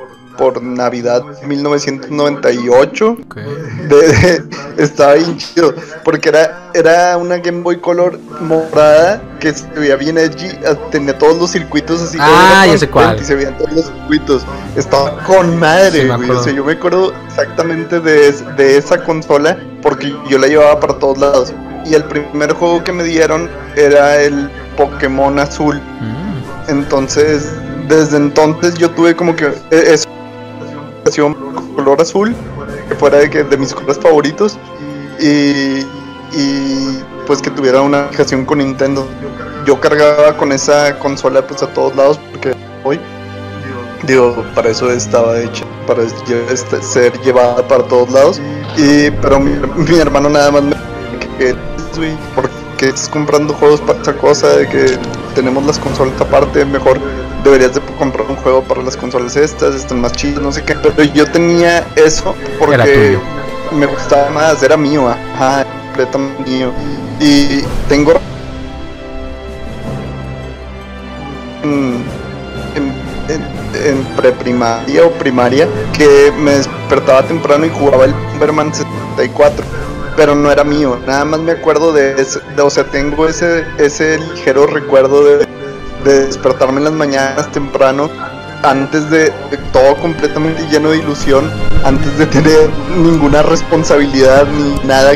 por 0.43 0.61
Navidad 0.61 1.23
1998. 1.47 3.17
Ok. 3.27 3.37
De- 3.37 4.09
de- 4.09 4.43
estaba 4.83 5.15
bien 5.15 5.37
chido. 5.39 5.73
Porque 6.05 6.31
era, 6.31 6.71
era 6.75 7.17
una 7.17 7.39
Game 7.39 7.63
Boy 7.63 7.79
Color 7.81 8.19
morada 8.41 9.23
que 9.39 9.55
se 9.55 9.69
veía 9.77 9.95
bien 9.95 10.19
edgy. 10.19 10.47
eh, 10.49 10.77
Tenía 10.91 11.17
todos 11.17 11.39
los 11.39 11.51
circuitos 11.53 12.03
así. 12.03 12.19
Ah, 12.21 12.65
ya 12.67 12.77
sé 12.77 12.89
cuál. 12.89 13.21
Y 13.21 13.25
se 13.25 13.37
veían 13.37 13.57
todos 13.57 13.73
los 13.73 13.85
circuitos. 13.87 14.43
Estaba 14.75 15.23
con 15.25 15.57
madre, 15.61 15.93
Sí, 15.93 16.07
me 16.07 16.17
güey. 16.17 16.23
acuerdo. 16.25 16.41
O 16.41 16.45
sea, 16.45 16.53
yo 16.53 16.65
me 16.65 16.73
acuerdo 16.73 17.13
exactamente 17.29 18.01
de, 18.01 18.29
es- 18.29 18.57
de 18.57 18.77
esa 18.79 19.05
consola. 19.05 19.57
Porque 19.81 20.13
yo 20.29 20.39
la 20.39 20.49
llevaba 20.49 20.81
para 20.81 20.95
todos 20.99 21.19
lados. 21.19 21.53
Y 21.85 21.95
el 21.95 22.03
primer 22.05 22.53
juego 22.53 22.83
que 22.83 22.93
me 22.93 23.05
dieron 23.05 23.49
era 23.77 24.21
el 24.21 24.51
Pokémon 24.77 25.39
Azul. 25.39 25.77
Mm. 26.01 26.71
Entonces, 26.71 27.49
desde 27.89 28.17
entonces 28.17 28.75
yo 28.75 28.89
tuve 28.91 29.15
como 29.17 29.35
que 29.35 29.47
e- 29.47 29.51
versión 29.71 30.12
color 31.75 32.01
azul, 32.01 32.35
que 32.89 32.95
fuera 32.95 33.19
de, 33.19 33.31
que, 33.31 33.45
de 33.45 33.57
mis 33.57 33.75
colores 33.75 33.99
favoritos, 33.99 34.59
y, 35.21 35.81
y 36.33 37.03
pues 37.27 37.41
que 37.41 37.51
tuviera 37.51 37.81
una 37.81 38.05
fijación 38.05 38.45
con 38.45 38.59
Nintendo. 38.59 39.07
Yo 39.67 39.81
cargaba 39.81 40.37
con 40.37 40.53
esa 40.53 40.99
consola 40.99 41.47
pues 41.47 41.63
a 41.63 41.73
todos 41.73 41.95
lados 41.95 42.19
porque 42.31 42.55
hoy, 42.85 42.99
digo, 44.05 44.45
para 44.55 44.71
eso 44.71 44.91
estaba 44.91 45.39
hecha, 45.39 45.65
para 45.87 46.03
este, 46.03 46.83
ser 46.83 47.19
llevada 47.21 47.67
para 47.67 47.85
todos 47.85 48.11
lados. 48.11 48.41
Y, 48.77 49.11
pero 49.23 49.39
mi, 49.39 49.53
mi 49.77 49.99
hermano 49.99 50.29
nada 50.29 50.51
más 50.51 50.63
me 50.63 50.75
que, 51.39 51.55
güey, 51.97 52.17
¿por 52.35 52.51
qué 52.77 52.89
estás 52.89 53.09
comprando 53.09 53.55
juegos 53.55 53.81
para 53.81 54.01
esa 54.03 54.17
cosa 54.17 54.49
de 54.57 54.69
que 54.69 54.99
tenemos 55.35 55.65
las 55.65 55.79
consolas 55.79 56.21
aparte? 56.21 56.65
Mejor 56.65 56.99
deberías 57.45 57.75
de 57.75 57.81
comprar 58.03 58.27
un 58.29 58.35
juego 58.37 58.63
para 58.65 58.83
las 58.83 58.97
consolas 58.97 59.37
estas, 59.37 59.77
están 59.77 60.01
más 60.01 60.11
chidas, 60.13 60.41
no 60.43 60.51
sé 60.51 60.65
qué. 60.65 60.75
Pero 60.75 61.05
yo 61.05 61.25
tenía 61.31 61.87
eso 61.95 62.35
porque 62.59 63.17
me 63.73 63.87
gustaba 63.87 64.29
más, 64.31 64.61
era 64.63 64.77
mío, 64.77 65.09
ajá, 65.09 65.65
completamente 65.87 66.51
mío. 66.51 66.73
Y 67.21 67.63
tengo 67.89 68.15
en, 71.63 72.03
en, 72.75 72.85
en- 73.33 73.63
en 73.87 74.05
preprimaria 74.17 75.05
o 75.07 75.11
primaria 75.13 75.67
que 75.97 76.33
me 76.39 76.53
despertaba 76.57 77.23
temprano 77.23 77.65
y 77.67 77.71
jugaba 77.71 78.05
el 78.05 78.13
Bomberman 78.13 78.75
64 78.75 79.65
pero 80.17 80.35
no 80.35 80.51
era 80.53 80.63
mío 80.63 80.99
nada 81.07 81.25
más 81.25 81.41
me 81.41 81.53
acuerdo 81.53 81.91
de, 81.93 82.21
ese, 82.21 82.41
de- 82.55 82.63
o 82.63 82.69
sea 82.69 82.85
tengo 82.85 83.27
ese 83.27 83.65
ese 83.79 84.19
ligero 84.19 84.67
recuerdo 84.67 85.25
de, 85.25 85.47
de 86.05 86.27
despertarme 86.27 86.79
en 86.79 86.85
las 86.85 86.93
mañanas 86.93 87.51
temprano 87.53 88.11
antes 88.63 89.11
de, 89.11 89.25
de 89.51 89.57
todo 89.73 89.97
completamente 89.97 90.65
lleno 90.71 90.91
de 90.91 90.99
ilusión 90.99 91.51
antes 91.85 92.17
de 92.19 92.27
tener 92.27 92.71
ninguna 92.97 93.43
responsabilidad 93.43 94.47
ni 94.47 94.87
nada 94.87 95.13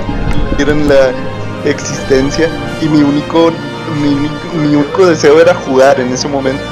que 0.57 0.63
en 0.63 0.89
la 0.89 1.11
existencia 1.65 2.49
y 2.81 2.89
mi 2.89 3.03
único 3.03 3.51
mi, 4.01 4.15
mi- 4.15 4.31
mi 4.69 4.75
único 4.77 5.07
deseo 5.07 5.41
era 5.41 5.55
jugar 5.55 6.01
en 6.01 6.13
ese 6.13 6.27
momento 6.29 6.63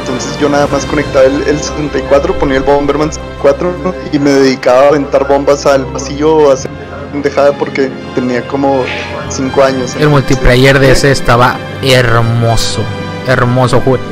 entonces 0.00 0.38
yo 0.40 0.48
nada 0.48 0.66
más 0.68 0.84
conectaba 0.86 1.24
el, 1.26 1.42
el 1.46 1.58
64, 1.60 2.34
ponía 2.38 2.56
el 2.56 2.62
Bomberman 2.64 3.12
64 3.12 3.74
y 4.12 4.18
me 4.18 4.30
dedicaba 4.30 4.84
a 4.84 4.88
aventar 4.88 5.28
bombas 5.28 5.66
al 5.66 5.84
pasillo 5.86 6.36
o 6.36 6.50
a 6.50 6.54
hacer 6.54 6.70
pendejada 7.12 7.52
porque 7.52 7.90
tenía 8.14 8.42
como 8.48 8.82
5 9.28 9.62
años. 9.62 9.94
El 10.00 10.08
multiplayer 10.08 10.80
de 10.80 10.90
ese 10.92 11.12
estaba 11.12 11.56
hermoso. 11.82 12.80
Hermoso 13.26 13.80
juego. 13.80 14.02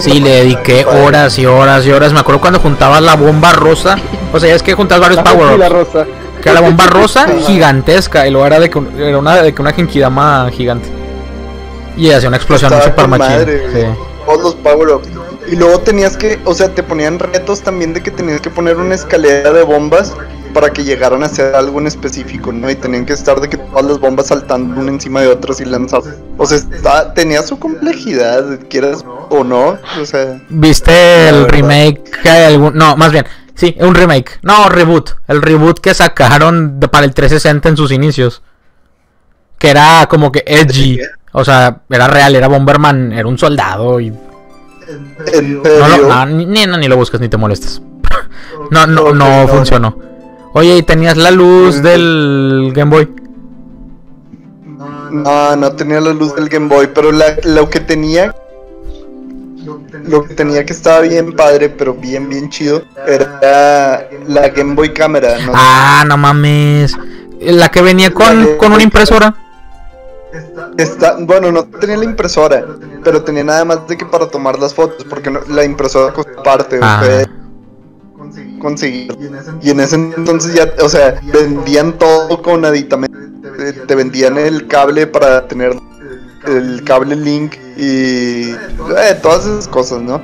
Sí, 0.00 0.20
le 0.20 0.30
dediqué 0.30 0.84
horas 0.84 1.38
y 1.38 1.46
horas 1.46 1.86
y 1.86 1.92
horas. 1.92 2.12
Me 2.12 2.20
acuerdo 2.20 2.40
cuando 2.40 2.58
juntabas 2.58 3.00
la 3.02 3.14
bomba 3.16 3.52
rosa. 3.52 3.96
O 4.32 4.40
sea, 4.40 4.54
es 4.54 4.62
que 4.62 4.74
juntabas 4.74 5.02
varios 5.02 5.16
La 5.24 5.32
power 5.32 5.58
la 5.58 5.66
ups. 5.66 5.72
rosa. 5.72 6.06
Que 6.42 6.48
era 6.48 6.60
la 6.60 6.66
bomba 6.66 6.86
rosa 6.86 7.26
gigantesca. 7.46 8.26
Y 8.26 8.30
luego 8.30 8.46
era 8.46 8.58
de 8.58 8.68
que 8.70 8.78
un- 8.78 9.00
era 9.00 9.18
una, 9.18 9.42
de 9.42 9.54
que 9.54 9.62
una 9.62 9.72
genkidama 9.72 10.50
gigante. 10.52 10.88
Y 11.96 12.10
hacía 12.10 12.28
una 12.28 12.38
explosión 12.38 12.72
Estaba 12.72 12.90
super 12.90 13.08
machín. 13.08 13.46
Sí. 13.72 13.82
Todos 14.26 14.42
los 14.42 14.54
power 14.56 14.88
ups. 14.88 15.08
Y 15.50 15.56
luego 15.56 15.78
tenías 15.80 16.16
que, 16.16 16.38
o 16.44 16.54
sea, 16.54 16.68
te 16.68 16.82
ponían 16.82 17.18
retos 17.18 17.60
también 17.62 17.92
de 17.92 18.02
que 18.02 18.10
tenías 18.10 18.40
que 18.40 18.50
poner 18.50 18.76
una 18.76 18.94
escalera 18.94 19.52
de 19.52 19.62
bombas 19.62 20.14
para 20.52 20.70
que 20.70 20.84
llegaran 20.84 21.22
a 21.22 21.26
hacer 21.26 21.54
algo 21.54 21.78
en 21.80 21.86
específico, 21.86 22.52
¿no? 22.52 22.70
Y 22.70 22.74
tenían 22.74 23.06
que 23.06 23.12
estar 23.12 23.40
de 23.40 23.48
que 23.48 23.56
todas 23.56 23.84
las 23.84 23.98
bombas 23.98 24.26
saltando 24.28 24.80
una 24.80 24.90
encima 24.90 25.20
de 25.20 25.28
otras 25.28 25.60
y 25.60 25.64
lanzar. 25.64 26.02
O 26.38 26.46
sea, 26.46 26.58
está- 26.58 27.14
tenía 27.14 27.42
su 27.42 27.58
complejidad, 27.58 28.58
quieras 28.68 29.04
o 29.30 29.44
no. 29.44 29.78
O 30.00 30.04
sea, 30.06 30.40
¿Viste 30.48 31.28
el 31.28 31.46
remake? 31.48 32.02
que 32.22 32.28
hay 32.30 32.54
algún- 32.54 32.74
No, 32.74 32.96
más 32.96 33.12
bien. 33.12 33.26
Sí, 33.54 33.76
un 33.80 33.94
remake. 33.94 34.38
No, 34.42 34.68
reboot. 34.68 35.10
El 35.28 35.42
reboot 35.42 35.80
que 35.80 35.92
sacaron 35.94 36.80
de- 36.80 36.88
para 36.88 37.04
el 37.04 37.12
360 37.14 37.68
en 37.68 37.76
sus 37.76 37.92
inicios. 37.92 38.42
Que 39.58 39.70
era 39.70 40.06
como 40.08 40.32
que 40.32 40.42
edgy. 40.46 40.98
O 41.32 41.44
sea, 41.44 41.82
era 41.90 42.08
real, 42.08 42.34
era 42.34 42.48
Bomberman, 42.48 43.12
era 43.12 43.28
un 43.28 43.38
soldado 43.38 44.00
y 44.00 44.08
en 44.08 45.62
No, 45.62 45.98
no, 46.08 46.26
ni, 46.26 46.46
ni- 46.46 46.66
no, 46.66 46.76
ni 46.78 46.88
lo 46.88 46.96
busques 46.96 47.20
ni 47.20 47.28
te 47.28 47.36
molestes. 47.36 47.80
no, 48.70 48.86
no 48.86 49.12
no, 49.14 49.46
funcionó. 49.46 49.96
Oye, 50.52 50.76
¿y 50.78 50.82
tenías 50.82 51.16
la 51.16 51.30
luz 51.30 51.78
Mm. 51.78 51.82
del 51.82 52.72
Game 52.74 52.90
Boy? 52.90 53.08
No, 55.12 55.56
no 55.56 55.72
tenía 55.72 56.00
la 56.00 56.12
luz 56.12 56.34
del 56.34 56.48
Game 56.48 56.68
Boy, 56.68 56.88
pero 56.94 57.12
la- 57.12 57.36
lo 57.44 57.68
que 57.68 57.80
tenía, 57.80 58.34
lo 60.06 60.24
que 60.24 60.34
tenía 60.34 60.64
que 60.64 60.72
estaba 60.72 61.00
bien 61.00 61.32
padre, 61.34 61.68
pero 61.68 61.94
bien, 61.94 62.28
bien 62.28 62.48
chido, 62.48 62.82
era 63.06 64.08
la 64.26 64.48
Game 64.48 64.74
Boy 64.74 64.92
Cámara. 64.92 65.38
¿no? 65.44 65.52
Ah, 65.54 66.04
no 66.06 66.16
mames. 66.16 66.96
La 67.40 67.70
que 67.70 67.82
venía 67.82 68.12
con, 68.12 68.56
con 68.56 68.72
una 68.72 68.82
impresora. 68.82 69.34
Está, 70.78 71.16
bueno, 71.18 71.50
no 71.50 71.64
tenía 71.64 71.96
la 71.96 72.04
impresora, 72.04 72.64
pero 73.02 73.22
tenía 73.22 73.42
nada 73.42 73.64
más 73.64 73.88
de 73.88 73.96
que 73.98 74.06
para 74.06 74.28
tomar 74.28 74.58
las 74.58 74.74
fotos, 74.74 75.04
porque 75.08 75.30
no- 75.30 75.40
la 75.48 75.64
impresora 75.64 76.12
costó 76.12 76.40
parte, 76.42 76.78
Ah. 76.80 77.02
Conseguir. 78.58 79.16
Y 79.62 79.70
en 79.70 79.80
ese 79.80 79.96
entonces 79.96 80.54
ya, 80.54 80.72
o 80.82 80.88
sea, 80.88 81.20
vendían 81.32 81.98
todo 81.98 82.40
con 82.42 82.64
aditamento. 82.64 83.18
Te, 83.86 83.94
vendían 83.94 84.38
el 84.38 84.66
cable 84.66 85.06
para 85.06 85.46
tener 85.46 85.76
el 86.46 86.82
cable 86.84 87.14
link 87.16 87.54
y 87.76 88.50
eh, 88.52 88.56
todas 89.22 89.46
esas 89.46 89.68
cosas, 89.68 90.00
¿no? 90.00 90.20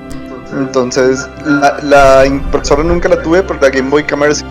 Entonces, 0.53 1.27
la, 1.45 1.79
la 1.83 2.25
impresora 2.27 2.83
nunca 2.85 3.09
la 3.09 3.21
tuve, 3.21 3.43
pero 3.43 3.59
la 3.61 3.69
Game 3.69 3.91
Boy 3.91 4.05
Camera 4.05 4.35
sí. 4.35 4.45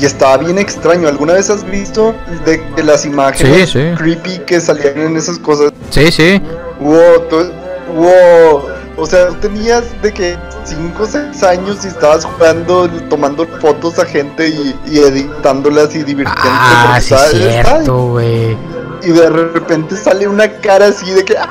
Y 0.00 0.04
estaba 0.06 0.38
bien 0.38 0.58
extraño. 0.58 1.08
¿Alguna 1.08 1.34
vez 1.34 1.50
has 1.50 1.68
visto 1.68 2.14
de 2.46 2.62
que 2.76 2.82
las 2.82 3.04
imágenes 3.04 3.70
Sí, 3.70 3.80
sí. 3.80 3.94
creepy 3.96 4.38
que 4.46 4.60
salían 4.60 4.98
en 4.98 5.16
esas 5.16 5.38
cosas? 5.38 5.72
Sí, 5.90 6.10
sí. 6.12 6.40
Wow, 6.78 7.20
tú- 7.28 7.50
wow. 7.94 8.62
O 8.96 9.06
sea, 9.06 9.28
tú 9.28 9.34
tenías 9.36 9.84
de 10.02 10.12
que 10.12 10.36
5 10.64 11.02
o 11.02 11.06
6 11.06 11.42
años 11.42 11.78
y 11.84 11.88
estabas 11.88 12.24
jugando, 12.24 12.88
tomando 13.08 13.46
fotos 13.60 13.98
a 13.98 14.04
gente 14.04 14.48
y, 14.48 14.74
y 14.86 14.98
editándolas 14.98 15.94
y 15.94 16.02
divirtiéndote. 16.02 16.48
Ah, 16.50 16.98
sí, 17.00 17.14
estaba- 17.14 17.30
cierto, 17.30 17.96
güey. 18.08 18.56
Y 19.02 19.10
de 19.10 19.30
repente 19.30 19.96
sale 19.96 20.28
una 20.28 20.48
cara 20.60 20.86
así 20.88 21.10
de 21.12 21.24
que. 21.24 21.36
¡ah! 21.38 21.48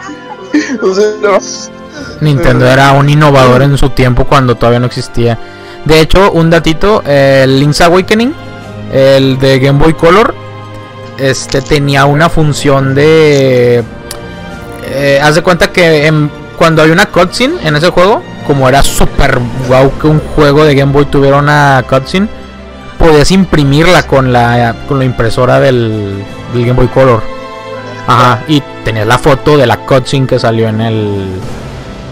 O 0.84 0.94
sea, 0.94 1.06
no. 1.22 1.38
Nintendo 2.22 2.68
era 2.68 2.92
un 2.94 3.10
innovador 3.10 3.62
en 3.64 3.78
su 3.78 3.90
tiempo 3.92 4.26
cuando 4.26 4.56
todavía 4.56 4.80
no 4.80 4.86
existía. 4.88 5.38
De 5.86 6.00
hecho, 6.02 6.32
un 6.32 6.50
datito, 6.50 7.02
el 7.06 7.60
Link's 7.60 7.82
Awakening, 7.82 8.34
el 8.92 9.40
de 9.40 9.60
Game 9.60 9.80
Boy 9.80 9.94
Color, 9.94 10.36
este 11.18 11.62
tenía 11.62 12.06
una 12.06 12.30
función 12.30 12.94
de... 12.96 13.84
eh, 14.86 15.20
haz 15.22 15.36
de 15.36 15.42
cuenta 15.42 15.72
que 15.72 16.08
en- 16.08 16.32
cuando 16.60 16.82
hay 16.82 16.92
una 16.92 17.06
cutscene 17.06 17.56
en 17.66 17.78
ese 17.78 17.90
juego, 17.90 18.22
como 18.46 18.68
era 18.68 18.84
super 18.84 19.40
wow 19.70 19.98
que 19.98 20.08
un 20.08 20.20
juego 20.20 20.66
de 20.66 20.76
Game 20.76 20.92
Boy 20.92 21.06
tuviera 21.06 21.38
una 21.38 21.86
cutscene, 21.90 22.28
podías 22.98 23.32
imprimirla 23.32 24.06
con 24.06 24.34
la, 24.34 24.76
con 24.86 25.00
la 25.00 25.06
impresora 25.06 25.62
del, 25.62 26.22
del 26.54 26.66
Game 26.66 26.74
Boy 26.74 26.90
Color. 26.90 27.24
Ajá, 28.06 28.44
y 28.50 28.62
tenías 28.84 29.08
la 29.08 29.18
foto 29.18 29.56
de 29.56 29.66
la 29.66 29.78
cutscene 29.78 30.28
que 30.28 30.38
salió 30.38 30.68
en 30.68 30.82
el 30.82 31.26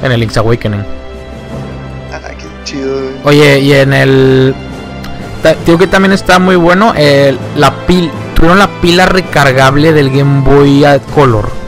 en 0.02 0.12
el 0.12 0.20
Link's 0.20 0.38
Awakening. 0.38 0.86
Ah, 2.14 2.20
qué 2.30 2.46
chido. 2.64 3.02
güey. 3.02 3.16
Oye, 3.26 3.60
y 3.60 3.74
en 3.74 3.92
el 3.92 4.56
digo 5.66 5.78
que 5.78 5.88
también 5.88 6.14
está 6.14 6.40
muy 6.40 6.56
bueno 6.56 6.94
la 7.58 7.86
pila 7.86 8.12
tuvieron 8.34 8.60
la 8.60 8.70
pila 8.80 9.08
recargable 9.08 9.92
del 9.92 10.10
Game 10.10 10.42
Boy 10.42 10.86
Color. 11.14 11.67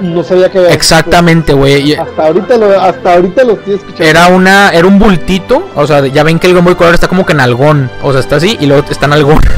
No 0.00 0.22
sabía 0.22 0.50
que 0.50 0.66
Exactamente, 0.68 1.52
güey. 1.52 1.94
Hasta 1.94 2.26
ahorita 2.26 2.56
lo, 2.56 2.80
hasta 2.80 3.14
ahorita 3.14 3.44
lo 3.44 3.52
estoy 3.54 3.74
escuchando. 3.74 4.04
Era 4.04 4.28
una 4.28 4.70
era 4.70 4.86
un 4.86 4.98
bultito, 4.98 5.68
o 5.74 5.86
sea, 5.86 6.06
ya 6.06 6.22
ven 6.22 6.38
que 6.38 6.46
el 6.46 6.54
Game 6.54 6.64
Boy 6.64 6.74
Color 6.74 6.94
está 6.94 7.08
como 7.08 7.24
que 7.24 7.32
en 7.32 7.40
algón, 7.40 7.90
o 8.02 8.12
sea, 8.12 8.20
está 8.20 8.36
así 8.36 8.56
y 8.60 8.66
luego 8.66 8.84
está 8.88 9.06
en 9.06 9.12
algón. 9.12 9.40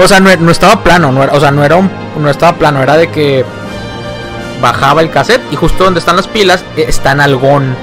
O 0.00 0.06
sea, 0.06 0.20
no, 0.20 0.30
no 0.36 0.52
estaba 0.52 0.84
plano, 0.84 1.10
no 1.10 1.24
era, 1.24 1.32
o 1.32 1.40
sea, 1.40 1.50
no 1.50 1.64
era 1.64 1.74
un 1.74 1.90
no 2.20 2.30
estaba 2.30 2.56
plano, 2.56 2.80
era 2.80 2.96
de 2.96 3.10
que 3.10 3.44
bajaba 4.60 5.02
el 5.02 5.10
cassette 5.10 5.42
y 5.50 5.56
justo 5.56 5.84
donde 5.84 6.00
están 6.00 6.14
las 6.14 6.28
pilas 6.28 6.64
eh, 6.76 6.84
está 6.86 7.12
en 7.12 7.20
algón. 7.20 7.74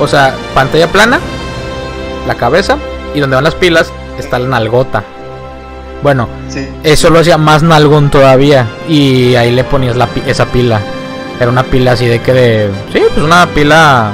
O 0.00 0.08
sea, 0.08 0.34
pantalla 0.54 0.88
plana, 0.88 1.20
la 2.26 2.34
cabeza 2.34 2.76
y 3.14 3.20
donde 3.20 3.36
van 3.36 3.44
las 3.44 3.54
pilas 3.54 3.92
está 4.18 4.38
la 4.38 4.48
nalgota. 4.48 5.04
Bueno, 6.04 6.28
Sí. 6.50 6.68
eso 6.82 7.08
lo 7.08 7.18
hacía 7.18 7.38
más 7.38 7.62
nalgón 7.62 8.10
todavía 8.10 8.66
y 8.86 9.34
ahí 9.36 9.50
le 9.50 9.64
ponías 9.64 9.96
la, 9.96 10.06
pi- 10.06 10.22
esa 10.26 10.44
pila. 10.44 10.78
Era 11.40 11.50
una 11.50 11.62
pila 11.64 11.92
así 11.92 12.06
de 12.06 12.20
que 12.20 12.32
de... 12.32 12.70
Sí, 12.92 13.00
pues 13.12 13.24
una 13.24 13.46
pila... 13.48 14.12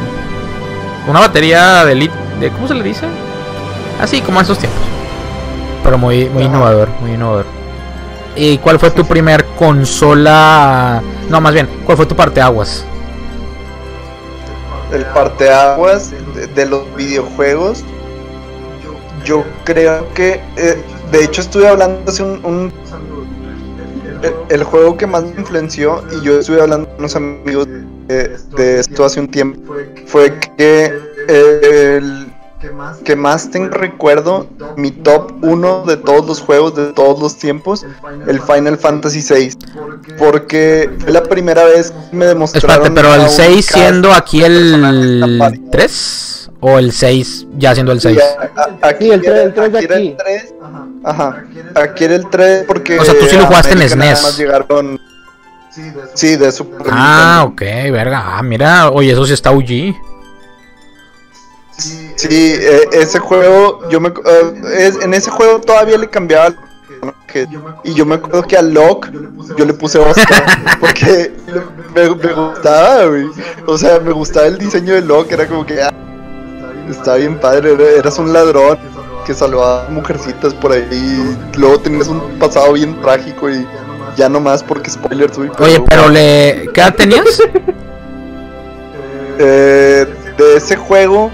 Una 1.08 1.18
batería 1.20 1.84
de 1.84 1.94
lit... 1.96 2.12
De, 2.38 2.50
¿Cómo 2.50 2.68
se 2.68 2.74
le 2.74 2.84
dice? 2.84 3.06
Así 4.00 4.20
como 4.22 4.38
en 4.38 4.44
esos 4.44 4.58
tiempos. 4.58 4.80
Pero 5.82 5.98
muy, 5.98 6.26
muy 6.30 6.44
Ajá. 6.44 6.52
innovador, 6.54 6.88
muy 7.00 7.10
innovador. 7.14 7.44
¿Y 8.36 8.56
cuál 8.58 8.78
fue 8.78 8.92
tu 8.92 9.04
primer 9.04 9.44
consola? 9.58 11.02
No, 11.28 11.40
más 11.40 11.52
bien, 11.52 11.68
¿cuál 11.84 11.96
fue 11.96 12.06
tu 12.06 12.14
parteaguas? 12.14 12.84
El 14.92 15.04
parteaguas 15.06 16.12
de, 16.36 16.46
de 16.46 16.66
los 16.66 16.82
videojuegos. 16.94 17.84
Yo 19.24 19.44
creo 19.64 20.06
que. 20.14 20.40
eh, 20.56 20.82
de 21.12 21.24
hecho, 21.24 21.40
estuve 21.40 21.68
hablando 21.68 22.10
hace 22.10 22.22
un. 22.22 22.44
un- 22.44 22.72
el, 24.22 24.34
el 24.50 24.64
juego 24.64 24.98
que 24.98 25.06
más 25.06 25.22
me 25.22 25.40
influenció, 25.40 26.02
y 26.12 26.22
yo 26.22 26.38
estuve 26.40 26.60
hablando 26.60 26.86
con 26.88 26.98
unos 26.98 27.16
amigos 27.16 27.66
de, 28.06 28.36
de 28.56 28.80
esto 28.80 29.04
hace 29.04 29.18
un 29.18 29.28
tiempo, 29.28 29.74
fue 30.06 30.38
que 30.58 30.92
el 31.28 32.26
que 33.04 33.16
más 33.16 33.50
tengo 33.50 33.68
recuerdo, 33.70 34.46
mi 34.76 34.90
top 34.90 35.32
1 35.42 35.84
de 35.86 35.96
todos 35.96 36.26
los 36.26 36.40
juegos 36.42 36.76
de 36.76 36.92
todos 36.92 37.18
los 37.18 37.36
tiempos, 37.38 37.86
el 38.26 38.38
Final 38.42 38.76
Fantasy 38.76 39.22
VI. 39.26 39.56
Porque 40.18 40.90
fue 40.98 41.10
la 41.10 41.22
primera 41.22 41.64
vez 41.64 41.90
que 42.10 42.14
me 42.16 42.26
demostraron. 42.26 42.84
Espérate, 42.86 42.94
pero 42.94 43.14
el 43.14 43.20
un 43.22 43.30
6 43.30 43.66
cast 43.66 43.78
siendo 43.78 44.12
aquí 44.12 44.42
el 44.42 44.72
personaje 45.20 45.60
3 45.72 46.39
o 46.60 46.78
el 46.78 46.92
6 46.92 47.46
ya 47.56 47.74
siendo 47.74 47.92
el 47.92 48.00
6. 48.00 48.18
Sí, 48.18 48.22
a- 48.22 48.60
a- 48.86 48.88
aquí 48.88 49.04
Sí, 49.06 49.10
el 49.10 49.20
tres- 49.22 49.32
era- 49.34 49.42
el 49.44 49.54
tres 49.54 49.72
de 49.72 49.78
aquí 49.78 50.08
el 50.08 50.16
3. 50.16 50.54
Ajá. 51.04 51.44
Aquí 51.74 52.04
era 52.04 52.14
el 52.16 52.28
3 52.30 52.64
porque. 52.66 52.98
O 52.98 53.04
sea, 53.04 53.18
tú 53.18 53.26
sí 53.26 53.36
lo 53.36 53.46
jugaste 53.46 53.72
en 53.72 53.78
América 53.78 53.96
nada 53.96 54.16
SNES. 54.16 54.36
llegaron. 54.38 55.00
Sí, 56.14 56.36
de 56.36 56.50
Super 56.52 56.86
Ah, 56.90 57.44
Nintendo. 57.46 57.86
ok, 57.86 57.92
verga. 57.92 58.24
Ah, 58.38 58.42
mira, 58.42 58.90
oye, 58.90 59.12
eso 59.12 59.24
sí 59.24 59.32
está 59.32 59.52
UG. 59.52 59.94
Sí, 62.16 62.54
eh, 62.58 62.88
ese 62.92 63.18
juego. 63.18 63.88
Yo 63.88 64.00
me, 64.00 64.08
eh, 64.08 64.52
es- 64.78 65.00
en 65.02 65.14
ese 65.14 65.30
juego 65.30 65.60
todavía 65.60 65.96
le 65.98 66.08
cambiaba. 66.08 66.50
personaje, 67.00 67.46
Y 67.84 67.94
yo 67.94 68.04
me 68.04 68.16
acuerdo 68.16 68.42
que 68.42 68.56
a 68.58 68.62
Locke 68.62 69.10
yo 69.56 69.64
le 69.64 69.72
puse 69.72 69.98
Oscar. 69.98 70.44
porque 70.80 71.32
me, 71.94 72.10
me 72.16 72.32
gustaba, 72.34 73.06
güey. 73.06 73.26
O 73.66 73.78
sea, 73.78 73.98
me 74.00 74.10
gustaba 74.12 74.48
el 74.48 74.58
diseño 74.58 74.92
de 74.94 75.00
Locke. 75.02 75.32
Era 75.32 75.46
como 75.46 75.64
que. 75.64 75.80
ah, 75.80 75.90
Está 76.90 77.16
bien 77.16 77.38
padre, 77.38 77.72
era- 77.72 77.90
eras 77.98 78.18
un 78.18 78.32
ladrón 78.32 78.78
que 79.24 79.34
salvaba 79.34 79.86
mujercitas 79.88 80.52
por 80.54 80.72
ahí. 80.72 80.86
Y 80.90 81.58
luego 81.58 81.78
tenías 81.80 82.08
un 82.08 82.20
pasado 82.38 82.72
bien 82.72 83.00
trágico 83.00 83.48
y 83.50 83.66
ya 84.16 84.28
no 84.28 84.40
más 84.40 84.62
porque 84.62 84.90
spoilers, 84.90 85.38
uy, 85.38 85.50
Oye, 85.58 85.80
pero 85.88 86.08
le. 86.08 86.68
¿Qué 86.74 86.80
edad 86.80 86.94
tenías? 86.94 87.40
eh, 89.38 90.06
de 90.36 90.56
ese 90.56 90.76
juego, 90.76 91.30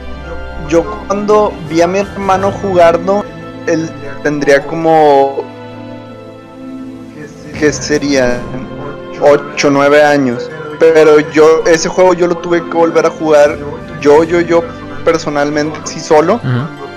yo 0.69 0.85
cuando 1.07 1.53
vi 1.69 1.81
a 1.81 1.87
mi 1.87 2.01
hermano 2.01 2.53
jugarlo, 2.53 3.25
él 3.67 3.89
tendría 4.23 4.63
como. 4.67 5.45
que 7.59 7.73
sería? 7.73 8.39
8 9.21 9.71
9 9.71 10.03
años. 10.03 10.51
Pero 10.79 11.21
yo, 11.31 11.63
ese 11.67 11.89
juego 11.89 12.13
yo 12.13 12.27
lo 12.27 12.37
tuve 12.37 12.63
que 12.63 12.77
volver 12.77 13.07
a 13.07 13.11
jugar. 13.11 13.57
Yo, 14.03 14.25
yo, 14.25 14.41
yo 14.41 14.63
personalmente, 15.07 15.79
sí 15.85 16.01
solo. 16.01 16.41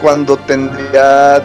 Cuando 0.02 0.36
tendría 0.38 1.41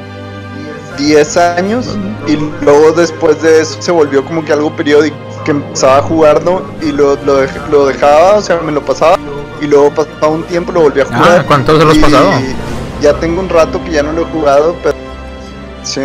10 0.98 1.36
años 1.36 1.86
y 2.26 2.36
luego 2.64 2.92
después 2.92 3.40
de 3.42 3.60
eso 3.60 3.80
se 3.82 3.90
volvió 3.92 4.24
como 4.24 4.44
que 4.44 4.52
algo 4.52 4.74
periódico 4.74 5.16
que 5.44 5.50
empezaba 5.50 5.98
a 5.98 6.02
jugarlo 6.02 6.62
y 6.80 6.90
lo, 6.92 7.16
lo, 7.24 7.42
dej- 7.44 7.68
lo 7.70 7.86
dejaba, 7.86 8.36
o 8.36 8.40
sea, 8.42 8.58
me 8.64 8.72
lo 8.72 8.80
pasaba 8.84 9.16
y 9.60 9.66
luego 9.66 9.90
pasaba 9.90 10.28
un 10.28 10.44
tiempo 10.44 10.72
lo 10.72 10.80
volví 10.82 11.00
a 11.00 11.04
jugar. 11.04 11.40
Ah, 11.40 11.44
¿cuántos 11.46 11.78
se 11.78 11.84
los 11.84 11.98
pasado? 11.98 12.30
Ya 13.02 13.12
tengo 13.14 13.40
un 13.40 13.48
rato 13.48 13.82
que 13.84 13.90
ya 13.90 14.02
no 14.02 14.12
lo 14.12 14.22
he 14.22 14.24
jugado, 14.26 14.76
pero 14.82 14.96
sí, 15.82 16.00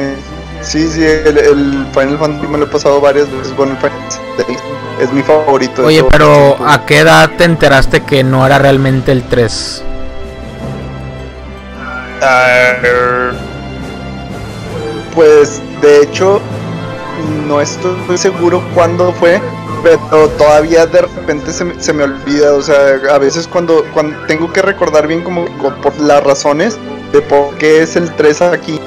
sí, 0.61 0.87
sí, 0.89 1.03
el, 1.05 1.37
el 1.37 1.87
Final 1.93 2.17
Fantasy 2.17 2.47
me 2.47 2.57
lo 2.57 2.65
he 2.65 2.67
pasado 2.67 2.99
varias 2.99 3.31
veces, 3.31 3.55
bueno, 3.55 3.73
el 3.73 3.77
Final 3.77 4.59
es 4.99 5.13
mi 5.13 5.21
favorito. 5.21 5.85
Oye, 5.85 6.03
pero. 6.11 6.57
¿a 6.67 6.85
qué 6.85 6.99
edad 6.99 7.29
te 7.37 7.43
enteraste 7.45 8.03
que 8.03 8.23
no 8.23 8.45
era 8.45 8.57
realmente 8.59 9.11
el 9.13 9.23
3? 9.23 9.83
Pues 15.15 15.61
de 15.81 16.01
hecho 16.03 16.39
no 17.47 17.59
estoy 17.61 18.17
seguro 18.17 18.61
cuándo 18.73 19.11
fue, 19.13 19.41
pero 19.83 20.27
todavía 20.37 20.85
de 20.85 21.01
repente 21.01 21.51
se, 21.51 21.93
me- 21.93 22.03
olvida, 22.03 22.53
o 22.53 22.61
sea, 22.61 22.99
a 23.11 23.17
veces 23.17 23.47
cuando, 23.47 23.83
cuando 23.93 24.17
tengo 24.27 24.51
que 24.53 24.61
recordar 24.61 25.07
bien 25.07 25.21
como 25.23 25.45
co- 25.57 25.73
por 25.81 25.97
las 25.99 26.23
razones 26.23 26.77
de 27.11 27.21
por 27.21 27.55
qué 27.57 27.81
es 27.81 27.95
el 27.95 28.13
3 28.15 28.41
aquí 28.41 28.79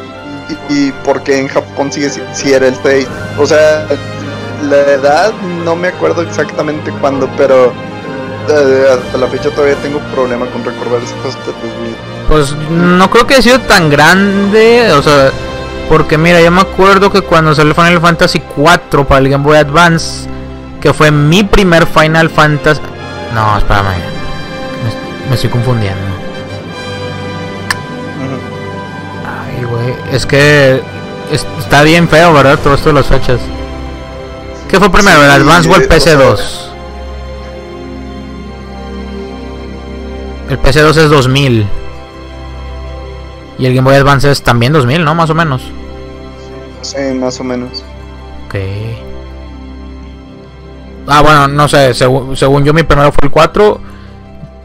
y, 0.68 0.74
y 0.88 0.92
por 1.04 1.22
qué 1.22 1.38
en 1.38 1.48
Japón 1.48 1.90
sigue 1.92 2.08
si, 2.10 2.20
si 2.32 2.52
era 2.52 2.68
el 2.68 2.76
6. 2.82 3.06
O 3.38 3.46
sea, 3.46 3.86
la 4.62 4.76
edad 4.76 5.32
no 5.64 5.76
me 5.76 5.88
acuerdo 5.88 6.22
exactamente 6.22 6.90
cuándo, 7.00 7.28
pero 7.36 7.72
eh, 8.48 8.86
hasta 8.90 9.18
la 9.18 9.26
fecha 9.28 9.50
todavía 9.50 9.76
tengo 9.82 9.98
problema 10.14 10.46
con 10.50 10.64
recordar 10.64 11.02
esas 11.02 11.16
cosas. 11.18 11.40
Pues, 12.28 12.54
no 12.70 13.10
creo 13.10 13.26
que 13.26 13.34
haya 13.34 13.42
sido 13.42 13.60
tan 13.60 13.90
grande, 13.90 14.92
o 14.92 15.02
sea, 15.02 15.30
porque 15.88 16.16
mira, 16.18 16.40
yo 16.40 16.50
me 16.50 16.60
acuerdo 16.62 17.10
que 17.12 17.20
cuando 17.22 17.54
salió 17.54 17.74
Final 17.74 18.00
Fantasy 18.00 18.40
4 18.56 19.06
para 19.06 19.20
el 19.20 19.28
Game 19.28 19.44
Boy 19.44 19.56
Advance, 19.58 20.28
que 20.80 20.92
fue 20.92 21.10
mi 21.10 21.44
primer 21.44 21.86
Final 21.86 22.30
Fantasy... 22.30 22.80
No, 23.34 23.56
espérame, 23.58 23.84
me, 23.86 25.28
me 25.28 25.34
estoy 25.34 25.50
confundiendo. 25.50 26.00
Ay, 29.26 29.64
güey, 29.64 29.94
es 30.12 30.26
que 30.26 30.82
es- 31.30 31.46
está 31.58 31.82
bien 31.82 32.08
feo, 32.08 32.32
¿verdad? 32.32 32.58
Todo 32.62 32.74
esto 32.74 32.88
de 32.90 32.94
las 32.94 33.06
fechas. 33.06 33.40
¿Qué 34.68 34.78
fue 34.78 34.90
primero, 34.90 35.22
el 35.22 35.30
Advance 35.30 35.68
o 35.70 35.76
el 35.76 35.82
eh, 35.82 35.88
o 35.90 36.00
sea- 36.00 36.16
PC2? 36.18 36.40
El 40.50 40.58
PC2 40.60 40.88
es 40.96 41.10
2000. 41.10 41.66
Y 43.62 43.66
el 43.66 43.76
Game 43.76 43.88
Boy 43.88 43.94
Advance 43.94 44.28
es 44.28 44.42
también 44.42 44.72
2000, 44.72 45.04
¿no? 45.04 45.14
Más 45.14 45.30
o 45.30 45.36
menos. 45.36 45.62
Sí, 46.80 46.98
más 47.14 47.38
o 47.38 47.44
menos. 47.44 47.84
Ok. 48.46 48.56
Ah, 51.06 51.22
bueno, 51.22 51.46
no 51.46 51.68
sé. 51.68 51.94
Según, 51.94 52.36
según 52.36 52.64
yo, 52.64 52.74
mi 52.74 52.82
primero 52.82 53.12
fue 53.12 53.26
el 53.26 53.30
4. 53.30 53.80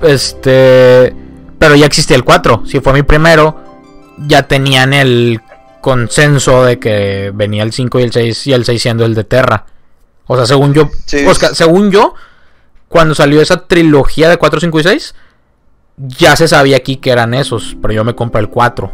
Este. 0.01 1.15
Pero 1.59 1.75
ya 1.75 1.85
existía 1.85 2.17
el 2.17 2.23
4. 2.23 2.63
Si 2.65 2.79
fue 2.79 2.91
mi 2.91 3.03
primero, 3.03 3.61
ya 4.17 4.47
tenían 4.47 4.95
el 4.95 5.41
consenso 5.79 6.65
de 6.65 6.79
que 6.79 7.31
venía 7.35 7.61
el 7.61 7.73
5 7.73 7.99
y 7.99 8.01
el 8.01 8.11
6 8.11 8.47
y 8.47 8.53
el 8.53 8.65
6 8.65 8.81
siendo 8.81 9.05
el 9.05 9.13
de 9.13 9.25
Terra. 9.25 9.65
O 10.25 10.35
sea, 10.35 10.47
según 10.47 10.73
yo. 10.73 10.89
Sí. 11.05 11.23
Oscar, 11.23 11.53
según 11.53 11.91
yo, 11.91 12.15
cuando 12.87 13.13
salió 13.13 13.41
esa 13.41 13.67
trilogía 13.67 14.27
de 14.27 14.37
4, 14.37 14.59
5 14.59 14.79
y 14.79 14.83
6, 14.83 15.15
ya 15.97 16.35
se 16.35 16.47
sabía 16.47 16.77
aquí 16.77 16.97
que 16.97 17.11
eran 17.11 17.33
esos. 17.33 17.75
Pero 17.81 17.93
yo 17.93 18.03
me 18.03 18.15
compré 18.15 18.41
el 18.41 18.49
4. 18.49 18.91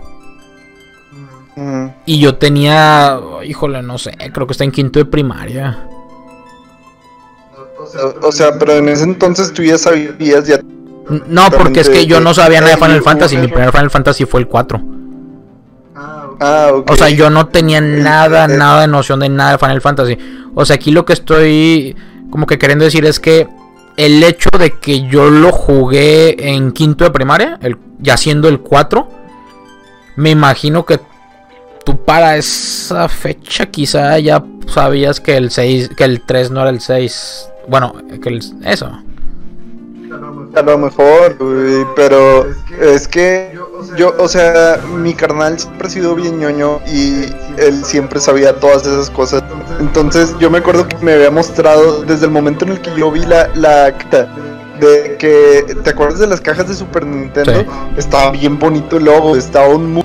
Ujú. 1.56 1.94
Y 2.06 2.20
yo 2.20 2.36
tenía, 2.36 3.20
híjole, 3.46 3.84
no 3.84 3.98
sé, 3.98 4.12
creo 4.34 4.48
que 4.48 4.54
está 4.54 4.63
en 4.63 4.72
quinto 4.72 5.00
de 5.00 5.06
primaria. 5.06 5.88
O, 7.78 8.28
o 8.28 8.32
sea, 8.32 8.58
pero 8.58 8.74
en 8.74 8.89
ese 8.89 9.04
entonces 9.04 9.54
tú 9.54 9.62
ya 9.62 9.78
sabías 9.78 10.48
ya. 10.48 10.60
No, 11.28 11.52
porque 11.52 11.82
es 11.82 11.89
que 11.89 12.06
yo 12.06 12.20
no 12.20 12.34
sabía 12.34 12.62
nada 12.62 12.76
de 12.76 12.82
Final 12.82 13.02
Fantasy. 13.04 13.38
Mi 13.38 13.48
primer 13.48 13.72
Final 13.72 13.92
Fantasy 13.92 14.26
fue 14.26 14.39
el 14.39 14.48
4. 14.48 14.82
Ah, 16.39 16.72
ok. 16.74 16.92
O 16.92 16.96
sea, 16.96 17.10
yo 17.10 17.30
no 17.30 17.48
tenía 17.48 17.82
nada, 17.82 18.48
nada 18.48 18.82
de 18.82 18.88
noción 18.88 19.20
de 19.20 19.30
nada 19.30 19.52
de 19.52 19.58
Final 19.58 19.82
Fantasy. 19.82 20.18
O 20.56 20.66
sea, 20.66 20.76
aquí 20.78 20.92
lo 20.92 21.06
que 21.06 21.13
estoy 21.13 21.96
como 22.30 22.48
que 22.48 22.58
queriendo 22.58 22.86
decir 22.86 23.06
es 23.06 23.20
que 23.20 23.48
el 23.97 24.23
hecho 24.23 24.49
de 24.58 24.71
que 24.79 25.08
yo 25.08 25.29
lo 25.29 25.51
jugué 25.51 26.53
en 26.53 26.71
quinto 26.71 27.03
de 27.03 27.12
primaria, 27.12 27.60
ya 27.99 28.17
siendo 28.17 28.47
el 28.49 28.60
4, 28.60 29.08
me 30.15 30.32
imagino 30.32 30.86
que 30.86 30.99
tú 31.86 32.03
para 32.03 32.38
esa 32.38 33.08
fecha 33.10 33.65
quizá 33.67 34.17
ya 34.19 34.43
sabías 34.67 35.19
que 35.19 35.38
el 35.38 35.51
6, 35.51 35.91
que 35.95 36.03
el 36.03 36.21
3 36.21 36.51
no 36.51 36.62
era 36.62 36.69
el 36.69 36.82
6. 36.82 37.49
Bueno, 37.67 37.95
que 38.21 38.29
el, 38.29 38.41
eso. 38.65 38.91
A 40.56 40.62
lo 40.62 40.78
mejor, 40.78 41.36
güey, 41.39 41.86
pero 41.95 42.45
es 42.82 43.08
que 43.08 43.58
yo, 43.97 44.13
o 44.19 44.28
sea, 44.28 44.80
mi 44.97 45.13
carnal 45.13 45.60
siempre 45.60 45.88
ha 45.88 45.89
sido 45.89 46.15
bien 46.15 46.39
ñoño 46.39 46.80
y 46.88 47.26
él 47.58 47.84
siempre 47.84 48.19
sabía 48.19 48.56
todas 48.60 48.86
esas 48.86 49.10
cosas. 49.10 49.43
Entonces 49.80 50.36
yo 50.39 50.49
me 50.49 50.60
acuerdo 50.60 50.88
que 50.88 50.97
me 50.97 51.13
había 51.13 51.32
mostrado 51.32 52.04
desde 52.04 52.26
el 52.26 52.32
momento 52.32 52.65
en 52.65 52.71
el 52.73 52.82
que 52.82 52.91
yo 52.95 53.12
vi 53.12 53.21
la, 53.26 53.49
la 53.56 53.86
acta 53.86 54.28
de 54.80 55.17
que, 55.17 55.76
¿te 55.84 55.89
acuerdas 55.89 56.19
de 56.19 56.28
las 56.28 56.41
cajas 56.41 56.67
de 56.67 56.76
Super 56.76 57.06
Nintendo? 57.06 57.52
Sí. 57.62 57.65
Estaba 57.97 58.32
bien 58.32 58.58
bonito 58.60 58.97
el 58.97 59.06
logo, 59.06 59.36
estaba 59.36 59.67
un, 59.69 59.93
mu- 59.93 60.04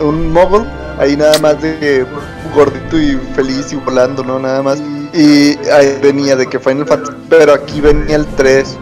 un 0.00 0.32
mogul 0.32 0.66
ahí 0.98 1.16
nada 1.16 1.38
más 1.38 1.60
de 1.60 2.06
gordito 2.54 2.98
y 2.98 3.18
feliz 3.34 3.72
y 3.72 3.76
volando, 3.76 4.22
¿no? 4.22 4.38
Nada 4.38 4.62
más. 4.62 4.78
Y 5.14 5.58
ahí 5.68 5.98
venía 6.02 6.36
de 6.36 6.46
que 6.46 6.58
Final 6.58 6.86
Fantasy, 6.86 7.16
pero 7.28 7.52
aquí 7.54 7.80
venía 7.80 8.16
el 8.16 8.26
3. 8.26 8.78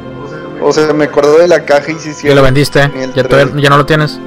O 0.62 0.72
sea, 0.72 0.92
me 0.92 1.04
acuerdo 1.04 1.38
de 1.38 1.48
la 1.48 1.64
caja 1.64 1.90
y 1.92 1.94
si 1.98 2.28
¿Ya 2.28 2.34
lo 2.34 2.42
vendiste? 2.42 2.90
¿Ya, 3.14 3.24
todavía- 3.24 3.60
ya 3.62 3.70
no 3.70 3.78
lo 3.78 3.86
tienes? 3.86 4.18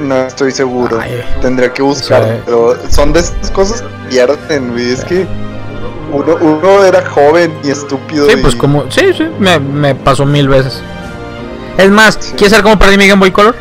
No 0.00 0.16
estoy 0.26 0.50
seguro. 0.50 0.98
Ay. 1.00 1.22
Tendría 1.40 1.72
que 1.72 1.82
buscar. 1.82 2.24
Sí. 2.24 2.42
Pero 2.44 2.76
son 2.90 3.12
de 3.12 3.20
esas 3.20 3.50
cosas 3.50 3.82
que 3.82 3.88
pierden, 4.08 4.72
güey. 4.72 4.90
Es 4.90 5.04
que 5.04 5.26
uno, 6.12 6.36
uno 6.40 6.84
era 6.84 7.04
joven 7.08 7.52
y 7.62 7.70
estúpido. 7.70 8.26
Sí, 8.26 8.36
y- 8.38 8.42
pues 8.42 8.56
como... 8.56 8.90
Sí, 8.90 9.12
sí, 9.16 9.28
me, 9.38 9.58
me 9.60 9.94
pasó 9.94 10.24
mil 10.26 10.48
veces. 10.48 10.80
Es 11.78 11.90
más, 11.90 12.16
¿quieres 12.36 12.50
saber 12.50 12.64
cómo 12.64 12.78
perdí 12.78 12.96
mi 12.98 13.06
Game 13.06 13.20
Boy 13.20 13.30
Color? 13.30 13.54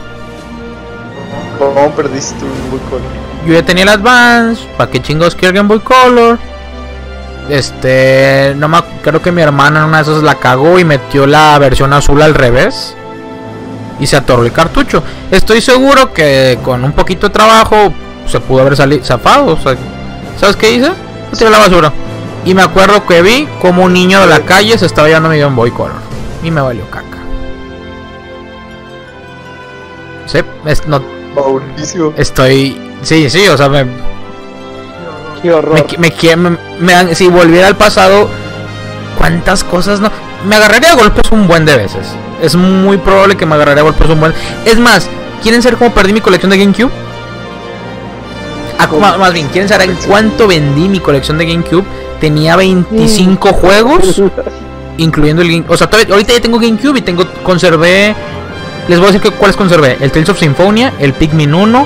¿Cómo 1.60 1.92
perdiste 1.92 2.34
tu 2.40 2.46
Game 2.46 2.70
Boy 2.72 2.80
Color? 2.90 3.02
Yo 3.46 3.54
ya 3.54 3.64
tenía 3.66 3.84
el 3.84 3.90
Advance, 3.90 4.64
¿para 4.78 4.90
qué 4.90 5.02
chingos 5.02 5.34
quiero 5.36 5.50
el 5.50 5.56
Game 5.58 5.68
Boy 5.70 5.80
Color? 5.80 6.40
Este, 7.52 8.54
no 8.56 8.70
me 8.70 8.78
creo 9.04 9.22
que 9.22 9.30
mi 9.34 9.42
hermana 9.42 9.80
en 9.82 9.86
una 9.88 9.98
de 9.98 10.04
esas 10.10 10.24
la 10.24 10.36
cagó 10.36 10.80
y 10.80 10.86
metió 10.86 11.28
la 11.28 11.60
versión 11.60 11.92
azul 11.92 12.22
al 12.22 12.34
revés 12.34 12.96
y 14.00 14.08
se 14.08 14.16
atoró 14.16 14.46
el 14.46 14.54
cartucho. 14.54 15.04
Estoy 15.32 15.60
seguro 15.60 16.14
que 16.14 16.58
con 16.64 16.82
un 16.86 16.94
poquito 16.94 17.28
de 17.28 17.34
trabajo 17.34 17.92
se 18.26 18.40
pudo 18.40 18.62
haber 18.62 18.78
salido 18.78 19.04
zafado, 19.04 19.48
o 19.48 19.58
sea, 19.58 19.76
¿sabes 20.40 20.56
qué 20.56 20.72
hice? 20.72 20.88
Lo 20.88 21.38
tiré 21.38 21.48
a 21.48 21.52
la 21.52 21.58
basura. 21.60 21.92
Y 22.46 22.54
me 22.54 22.62
acuerdo 22.62 23.06
que 23.06 23.22
vi 23.22 23.50
como 23.62 23.84
un 23.84 23.92
niño 23.92 24.22
de 24.22 24.28
la 24.28 24.40
calle 24.40 24.78
se 24.78 24.86
estaba 24.86 25.10
llevando 25.10 25.28
mi 25.28 25.38
Game 25.38 25.54
Boy 25.56 25.72
Color 25.72 25.92
y 26.44 26.52
me 26.52 26.62
valió 26.62 26.90
caca. 26.90 27.18
Sí, 30.26 30.40
es- 30.66 30.88
no, 30.88 31.02
Mauricio. 31.36 32.14
estoy, 32.16 32.80
sí, 33.02 33.30
sí, 33.30 33.46
o 33.50 33.58
sea, 33.58 33.68
me, 33.68 33.86
Qué 35.41 35.51
horror. 35.51 35.86
me, 35.97 36.58
me, 36.80 37.15
si 37.15 37.27
volviera 37.27 37.67
al 37.67 37.75
pasado, 37.77 38.30
¿cuántas 39.17 39.63
cosas 39.63 39.99
no? 39.99 40.12
Me 40.47 40.56
agarraría 40.56 40.91
a 40.91 40.95
golpes 40.95 41.32
un 41.32 41.47
buen 41.47 41.65
de 41.65 41.77
veces. 41.77 42.08
Es 42.41 42.56
muy 42.56 42.97
probable 42.97 43.38
que 43.38 43.45
me 43.45 43.56
agarraría 43.56 43.82
a 43.82 43.84
golpes 43.86 44.10
un 44.10 44.19
buen. 44.19 44.34
Es 44.65 44.77
más, 44.80 45.08
¿quieren 45.43 45.62
saber 45.62 45.77
cómo 45.77 45.93
perdí 45.93 46.13
mi 46.13 46.21
colección 46.21 46.49
de 46.51 46.58
GameCube? 46.58 46.91
Ah, 48.80 48.88
más 49.17 49.34
bien, 49.34 49.47
¿quieren 49.49 49.69
saber 49.69 49.89
en 49.91 49.95
cuánto 50.08 50.47
vendí 50.47 50.89
mi 50.89 50.99
colección 50.99 51.38
de 51.38 51.45
GameCube? 51.45 51.84
Tenía 52.19 52.56
25 52.56 53.54
juegos, 53.54 54.21
incluyendo 54.97 55.41
el 55.43 55.49
Game- 55.49 55.65
O 55.67 55.77
sea, 55.77 55.88
todavía- 55.89 56.13
ahorita 56.13 56.34
ya 56.34 56.41
tengo 56.41 56.60
GameCube 56.60 56.97
y 56.97 57.01
tengo 57.01 57.25
conservé. 57.43 58.15
Les 58.88 58.97
voy 58.99 59.10
a 59.10 59.12
decir 59.12 59.21
que, 59.21 59.32
cuáles 59.38 59.56
conservé: 59.56 59.97
el 60.01 60.12
Tales 60.12 60.30
of 60.30 60.39
Symphonia, 60.39 60.93
el 60.99 61.13
Pikmin 61.13 61.54
1, 61.54 61.86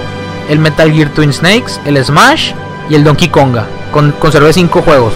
el 0.50 0.60
Metal 0.60 0.92
Gear 0.92 1.10
Twin 1.10 1.34
Snakes, 1.34 1.74
el 1.86 2.04
Smash 2.04 2.54
y 2.90 2.96
el 2.96 3.04
Donkey 3.04 3.30
Konga. 3.30 3.66
Con, 3.92 4.12
conservé 4.14 4.54
5 4.54 4.82
juegos. 4.82 5.14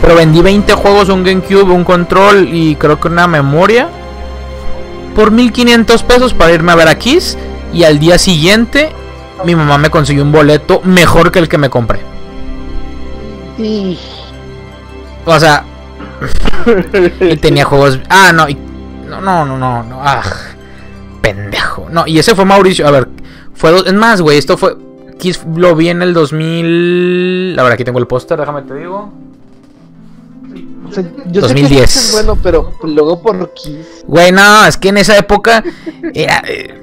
Pero 0.00 0.16
vendí 0.16 0.42
20 0.42 0.72
juegos, 0.74 1.08
un 1.08 1.24
GameCube, 1.24 1.72
un 1.72 1.84
control 1.84 2.48
y 2.52 2.76
creo 2.76 3.00
que 3.00 3.08
una 3.08 3.26
memoria. 3.26 3.88
Por 5.14 5.30
1500 5.30 6.02
pesos 6.02 6.34
para 6.34 6.52
irme 6.52 6.72
a 6.72 6.74
ver 6.74 6.88
a 6.88 6.96
Kiss. 6.98 7.38
Y 7.72 7.84
al 7.84 7.98
día 7.98 8.18
siguiente, 8.18 8.90
mi 9.44 9.54
mamá 9.54 9.78
me 9.78 9.90
consiguió 9.90 10.22
un 10.22 10.32
boleto 10.32 10.80
mejor 10.84 11.30
que 11.32 11.38
el 11.38 11.48
que 11.48 11.58
me 11.58 11.70
compré. 11.70 12.00
Y 13.58 13.98
O 15.24 15.38
sea, 15.38 15.64
y 17.20 17.36
tenía 17.36 17.64
juegos. 17.64 18.00
Ah, 18.08 18.32
no, 18.34 18.48
y- 18.48 18.58
no, 19.08 19.20
no, 19.20 19.44
no, 19.44 19.56
no, 19.56 19.82
no, 19.84 20.00
ah, 20.02 20.22
pendejo. 21.20 21.86
No, 21.90 22.06
y 22.06 22.18
ese 22.18 22.34
fue 22.34 22.44
Mauricio. 22.44 22.86
A 22.86 22.90
ver, 22.90 23.08
fue 23.54 23.70
dos. 23.70 23.86
Es 23.86 23.92
más, 23.94 24.20
güey, 24.20 24.38
esto 24.38 24.56
fue. 24.58 24.76
Kiss 25.18 25.44
lo 25.56 25.74
vi 25.76 25.88
en 25.88 26.02
el 26.02 26.12
2000. 26.14 27.56
A 27.58 27.62
ver, 27.62 27.72
aquí 27.72 27.84
tengo 27.84 27.98
el 27.98 28.06
póster, 28.06 28.38
déjame 28.38 28.62
te 28.62 28.74
digo. 28.74 29.12
o 30.88 30.92
sea, 30.92 31.04
yo 31.26 31.40
2010. 31.42 31.90
sé 31.90 31.98
que 32.00 32.06
es 32.06 32.12
bueno, 32.12 32.38
pero 32.42 32.72
luego 32.82 33.20
por 33.22 33.52
Kiss. 33.54 34.04
Güey, 34.06 34.32
no, 34.32 34.66
es 34.66 34.76
que 34.76 34.88
en 34.90 34.98
esa 34.98 35.16
época 35.16 35.62
era. 36.14 36.42
eh, 36.46 36.82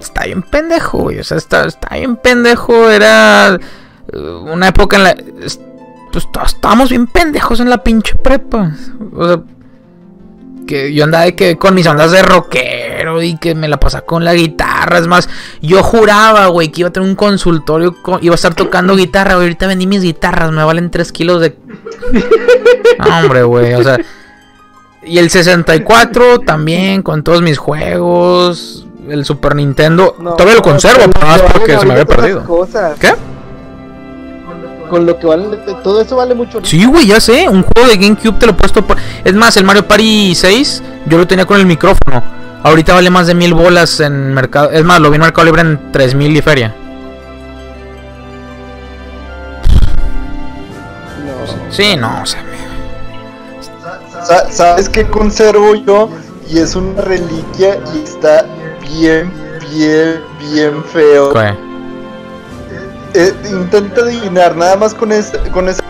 está 0.00 0.24
bien 0.24 0.42
pendejo, 0.42 0.98
güey. 0.98 1.18
O 1.18 1.24
sea, 1.24 1.36
está, 1.38 1.64
está 1.66 1.96
bien 1.96 2.16
pendejo. 2.16 2.90
Era 2.90 3.54
eh, 4.12 4.18
una 4.18 4.68
época 4.68 4.96
en 4.96 5.02
la. 5.04 5.10
es- 5.42 5.60
Pues 6.12 6.26
estábamos 6.46 6.90
bien 6.90 7.06
pendejos 7.06 7.60
en 7.60 7.70
la 7.70 7.82
pinche 7.82 8.14
prepa. 8.16 8.72
O 9.16 9.26
sea, 9.26 9.42
que 10.66 10.92
yo 10.94 11.04
andaba 11.04 11.24
de 11.24 11.34
que 11.34 11.56
con 11.58 11.74
mis 11.74 11.86
ondas 11.86 12.10
de 12.12 12.22
rockero 12.22 13.22
y 13.22 13.36
que 13.38 13.54
me 13.54 13.68
la 13.68 13.78
pasaba 13.78 14.04
con 14.06 14.24
la 14.24 14.34
guitarra. 14.34 14.98
Es 14.98 15.06
más, 15.06 15.28
yo 15.60 15.82
juraba, 15.82 16.46
güey, 16.48 16.70
que 16.70 16.80
iba 16.82 16.88
a 16.88 16.92
tener 16.92 17.08
un 17.08 17.14
consultorio. 17.16 17.94
con- 18.02 18.18
iba 18.22 18.34
a 18.34 18.36
estar 18.36 18.54
tocando 18.54 18.96
guitarra, 18.96 19.34
güey. 19.34 19.46
Ahorita 19.46 19.66
vendí 19.66 19.86
mis 19.86 20.02
guitarras, 20.02 20.50
me 20.52 20.64
valen 20.64 20.90
3 20.90 21.12
kilos 21.12 21.40
de. 21.40 21.56
No, 22.98 23.18
hombre, 23.20 23.42
güey, 23.44 23.74
o 23.74 23.82
sea. 23.82 23.98
Y 25.04 25.18
el 25.18 25.30
64 25.30 26.40
también, 26.40 27.02
con 27.02 27.22
todos 27.22 27.42
mis 27.42 27.58
juegos. 27.58 28.86
El 29.08 29.24
Super 29.24 29.56
Nintendo. 29.56 30.14
No, 30.20 30.34
todavía 30.34 30.54
lo 30.54 30.62
conservo, 30.62 31.10
pero 31.12 31.26
más 31.26 31.42
que 31.42 31.52
porque 31.52 31.78
se 31.78 31.86
me 31.86 31.92
había 31.92 32.04
perdido. 32.06 32.44
Cosas. 32.44 32.96
¿Qué? 33.00 33.12
Con 34.92 35.06
lo 35.06 35.18
que 35.18 35.26
vale, 35.26 35.46
todo 35.82 36.02
eso 36.02 36.16
vale 36.16 36.34
mucho. 36.34 36.60
Sí, 36.62 36.84
güey, 36.84 37.06
ya 37.06 37.18
sé. 37.18 37.48
Un 37.48 37.62
juego 37.62 37.88
de 37.88 37.96
GameCube 37.96 38.38
te 38.38 38.44
lo 38.44 38.52
he 38.52 38.54
puesto. 38.54 38.86
por- 38.86 38.98
Es 39.24 39.32
más, 39.32 39.56
el 39.56 39.64
Mario 39.64 39.88
Party 39.88 40.34
6, 40.34 40.82
yo 41.06 41.16
lo 41.16 41.26
tenía 41.26 41.46
con 41.46 41.58
el 41.58 41.64
micrófono. 41.64 42.22
Ahorita 42.62 42.92
vale 42.92 43.08
más 43.08 43.26
de 43.26 43.34
mil 43.34 43.54
bolas 43.54 44.00
en 44.00 44.34
mercado. 44.34 44.70
Es 44.70 44.84
más, 44.84 45.00
lo 45.00 45.08
vi 45.08 45.14
en 45.14 45.22
Mercado 45.22 45.46
Libre 45.46 45.62
en 45.62 45.90
3000 45.92 46.36
y 46.36 46.42
feria. 46.42 46.74
No. 51.24 51.72
Sí, 51.72 51.96
no, 51.96 52.20
o 52.22 52.26
sea. 52.26 52.44
Sa- 54.22 54.50
¿Sabes 54.50 54.90
qué 54.90 55.06
conservo 55.08 55.74
yo? 55.74 56.10
Y 56.50 56.58
es 56.58 56.76
una 56.76 57.00
reliquia 57.00 57.78
y 57.94 58.02
está 58.04 58.44
bien, 58.82 59.32
bien, 59.72 60.20
bien 60.52 60.84
feo. 60.84 61.32
¿qué? 61.32 61.71
Eh, 63.14 63.34
intenta 63.50 64.00
adivinar, 64.02 64.56
nada 64.56 64.76
más 64.76 64.94
con 64.94 65.12
esa, 65.12 65.38
con 65.50 65.68
esa 65.68 65.82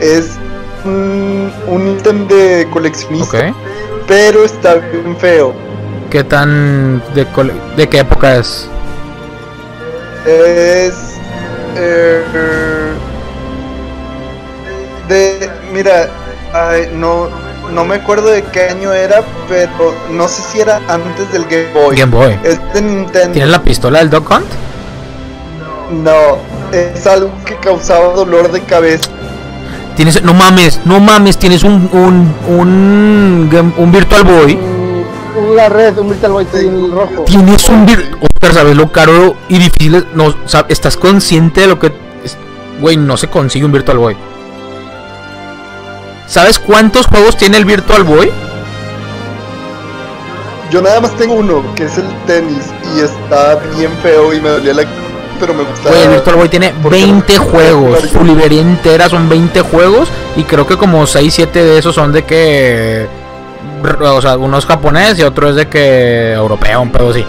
es 0.00 0.32
un, 0.84 1.50
un 1.66 1.88
ítem 1.88 2.28
de 2.28 2.68
coleccionista, 2.72 3.52
pero 4.06 4.44
está 4.44 4.74
bien 4.74 5.16
feo. 5.16 5.54
¿Qué 6.10 6.22
tan. 6.24 7.02
De, 7.14 7.24
cole- 7.32 7.54
de 7.76 7.88
qué 7.88 8.00
época 8.00 8.36
es? 8.36 8.68
Es. 10.26 10.94
eh, 11.76 12.22
de. 15.08 15.50
Mira, 15.72 16.08
ay, 16.52 16.90
no, 16.94 17.28
no 17.72 17.84
me 17.84 17.96
acuerdo 17.96 18.28
de 18.28 18.42
qué 18.42 18.64
año 18.64 18.92
era, 18.92 19.22
pero 19.48 19.94
no 20.10 20.28
sé 20.28 20.42
si 20.42 20.60
era 20.60 20.80
antes 20.88 21.32
del 21.32 21.44
Game 21.44 21.72
Boy. 21.72 21.96
Game 21.96 22.12
Boy. 22.12 22.38
Es 22.44 22.58
de 22.74 22.82
Nintendo. 22.82 23.32
¿Tienes 23.32 23.50
la 23.50 23.62
pistola 23.62 24.00
del 24.00 24.10
Dog 24.10 24.30
Hunt? 24.30 24.46
No, 25.90 26.38
es 26.72 27.06
algo 27.06 27.30
que 27.44 27.56
causaba 27.56 28.14
dolor 28.14 28.50
de 28.52 28.60
cabeza. 28.62 29.08
Tienes. 29.96 30.22
No 30.22 30.32
mames, 30.34 30.80
no 30.84 31.00
mames, 31.00 31.36
tienes 31.38 31.64
un. 31.64 31.88
Un. 31.92 32.32
Un, 32.48 33.74
un 33.76 33.92
Virtual 33.92 34.22
Boy. 34.24 34.54
Un- 34.54 35.50
Una 35.52 35.68
red, 35.68 35.96
un 35.98 36.08
Virtual 36.10 36.32
Boy 36.32 36.46
en 36.54 36.90
rojo. 36.92 37.22
Tienes 37.24 37.68
un 37.68 37.86
vir... 37.86 38.10
Oscar, 38.20 38.52
¿sabes 38.54 38.76
lo 38.76 38.90
caro 38.92 39.36
y 39.48 39.58
difícil 39.58 39.94
es? 39.94 40.04
No, 40.14 40.34
sab- 40.46 40.66
¿Estás 40.68 40.96
consciente 40.96 41.62
de 41.62 41.66
lo 41.68 41.78
que... 41.78 41.92
es- 42.24 42.36
Güey, 42.80 42.96
no 42.96 43.16
se 43.16 43.28
consigue 43.28 43.64
un 43.64 43.72
Virtual 43.72 43.98
Boy. 43.98 44.16
¿Sabes 46.26 46.58
cuántos 46.58 47.06
juegos 47.06 47.36
tiene 47.36 47.56
el 47.58 47.64
Virtual 47.64 48.02
Boy? 48.04 48.30
Yo 50.70 50.80
nada 50.80 51.00
más 51.00 51.16
tengo 51.16 51.34
uno, 51.34 51.62
que 51.74 51.84
es 51.84 51.98
el 51.98 52.06
tenis, 52.26 52.64
y 52.96 53.00
está 53.00 53.56
bien 53.76 53.90
feo 54.02 54.32
y 54.32 54.40
me 54.40 54.50
dolía 54.50 54.72
la 54.74 54.84
pero 55.40 55.54
me 55.54 55.62
gustaba. 55.64 55.90
Güey, 55.90 56.02
el 56.02 56.10
Virtual 56.10 56.36
Boy 56.36 56.48
tiene 56.48 56.74
porque 56.82 56.98
20 57.00 57.34
no- 57.36 57.42
juegos. 57.44 58.00
Su 58.12 58.22
librería 58.24 58.60
entera 58.60 59.08
son 59.08 59.28
20 59.28 59.60
juegos. 59.62 60.08
Y 60.36 60.44
creo 60.44 60.66
que 60.66 60.76
como 60.76 61.06
6, 61.06 61.32
7 61.34 61.64
de 61.64 61.78
esos 61.78 61.94
son 61.94 62.12
de 62.12 62.24
que... 62.24 63.06
O 64.00 64.20
sea, 64.20 64.36
uno 64.36 64.58
es 64.58 64.66
japonés 64.66 65.18
y 65.18 65.22
otro 65.22 65.48
es 65.48 65.56
de 65.56 65.66
que... 65.68 66.32
Europeo, 66.34 66.82
un 66.82 66.92
pedo 66.92 67.10
así. 67.10 67.24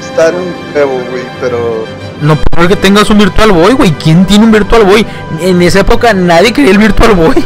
Está 0.00 0.28
en 0.28 0.36
un 0.36 0.54
nuevo, 0.72 0.92
güey, 1.10 1.24
pero. 1.40 1.84
No 2.22 2.36
puedo 2.36 2.68
que 2.68 2.76
tengas 2.76 3.10
un 3.10 3.18
Virtual 3.18 3.50
Boy, 3.50 3.72
güey. 3.72 3.90
¿Quién 3.92 4.24
tiene 4.24 4.44
un 4.44 4.52
Virtual 4.52 4.84
Boy? 4.84 5.04
En 5.40 5.60
esa 5.60 5.80
época 5.80 6.14
nadie 6.14 6.52
quería 6.52 6.70
el 6.70 6.78
Virtual 6.78 7.14
Boy. 7.14 7.44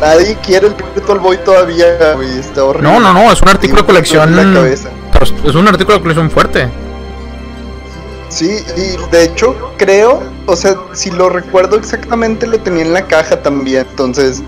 nadie 0.00 0.36
quiere 0.44 0.66
el 0.68 0.74
Virtual 0.74 1.18
Boy 1.20 1.38
todavía, 1.44 1.86
güey. 2.16 2.38
Está 2.38 2.64
horrible. 2.64 2.90
No, 2.90 2.98
no, 3.00 3.12
no, 3.12 3.30
es 3.32 3.40
un 3.40 3.48
artículo 3.48 3.82
de 3.82 3.86
colección. 3.86 4.36
en 4.38 4.54
la 4.54 4.60
cabeza. 4.60 4.88
pero 5.12 5.24
es 5.48 5.54
un 5.54 5.68
artículo 5.68 5.96
de 5.98 6.02
colección 6.02 6.30
fuerte. 6.30 6.68
Sí, 8.28 8.58
y 8.76 9.10
de 9.10 9.24
hecho 9.24 9.56
creo, 9.78 10.22
o 10.46 10.54
sea, 10.56 10.74
si 10.92 11.10
lo 11.10 11.28
recuerdo 11.30 11.76
exactamente, 11.76 12.46
lo 12.46 12.58
tenía 12.58 12.82
en 12.82 12.92
la 12.92 13.06
caja 13.06 13.42
también. 13.42 13.86
Entonces. 13.90 14.42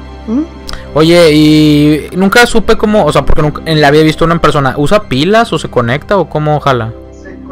Oye, 0.94 1.32
y 1.32 2.08
nunca 2.16 2.44
supe 2.46 2.76
cómo, 2.76 3.04
o 3.04 3.12
sea, 3.12 3.22
porque 3.24 3.42
nunca, 3.42 3.62
en 3.64 3.80
la 3.80 3.88
había 3.88 4.02
visto 4.02 4.24
una 4.24 4.34
en 4.34 4.40
persona. 4.40 4.74
¿Usa 4.76 5.04
pilas 5.08 5.52
o 5.52 5.58
se 5.58 5.68
conecta 5.68 6.16
o 6.18 6.28
cómo 6.28 6.58
jala? 6.60 6.92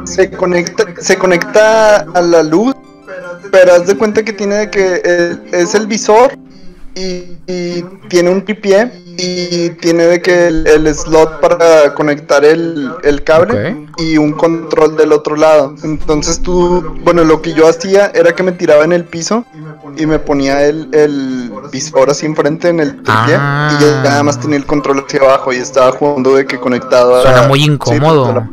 se 0.04 0.30
conecta, 0.30 0.84
se 1.00 1.18
conecta 1.18 1.96
a 2.14 2.20
la 2.22 2.42
luz, 2.42 2.74
pero 3.50 3.74
haz 3.74 3.86
de 3.86 3.94
cuenta 3.96 4.22
que 4.22 4.32
tiene 4.32 4.70
que 4.70 5.02
el- 5.04 5.40
es 5.52 5.74
el 5.74 5.86
visor 5.86 6.32
y, 6.98 7.38
y 7.52 7.84
tiene 8.08 8.30
un 8.30 8.44
tripié 8.44 8.90
y 9.16 9.70
tiene 9.80 10.04
de 10.06 10.20
que 10.22 10.46
el, 10.48 10.66
el 10.66 10.94
slot 10.94 11.40
para 11.40 11.94
conectar 11.94 12.44
el, 12.44 12.90
el 13.02 13.22
cable 13.24 13.86
y 13.98 14.16
un 14.16 14.32
control 14.32 14.96
del 14.96 15.12
otro 15.12 15.36
lado. 15.36 15.74
Entonces 15.82 16.40
tú, 16.40 16.82
bueno, 17.04 17.24
lo 17.24 17.40
que 17.42 17.52
yo 17.52 17.68
hacía 17.68 18.12
era 18.14 18.32
que 18.34 18.42
me 18.42 18.52
tiraba 18.52 18.84
en 18.84 18.92
el 18.92 19.04
piso 19.04 19.44
y 19.96 20.06
me 20.06 20.18
ponía 20.18 20.64
el, 20.66 20.88
el 20.92 21.50
visor 21.72 22.10
así 22.10 22.26
enfrente 22.26 22.68
en 22.68 22.80
el 22.80 22.90
tripié 23.02 23.34
Ah. 23.36 23.76
y 23.78 23.82
ya 23.84 24.02
nada 24.04 24.22
más 24.22 24.38
tenía 24.40 24.56
el 24.56 24.66
control 24.66 25.04
hacia 25.06 25.20
abajo 25.20 25.52
y 25.52 25.56
estaba 25.56 25.90
jugando 25.92 26.34
de 26.36 26.46
que 26.46 26.58
conectado 26.60 27.16
a- 27.16 27.22
Suena 27.22 27.48
muy 27.48 27.64
incómodo. 27.64 28.46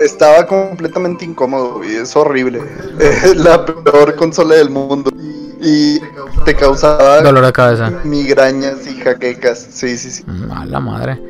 estaba 0.00 0.46
completamente 0.46 1.24
incómodo 1.24 1.82
y 1.84 1.94
es 1.96 2.14
horrible. 2.16 2.60
Es 2.98 3.36
la 3.36 3.64
peor 3.64 4.14
consola 4.16 4.54
del 4.56 4.70
mundo. 4.70 5.10
Y 5.66 5.98
te 6.44 6.54
causaba 6.54 7.22
Dolor 7.22 7.46
de 7.46 7.52
cabeza. 7.52 7.90
migrañas 8.04 8.86
y 8.86 9.00
jaquecas. 9.00 9.66
Sí, 9.70 9.96
sí, 9.96 10.10
sí. 10.10 10.22
Mm, 10.26 10.52
A 10.52 10.66
la 10.66 10.78
madre. 10.80 11.20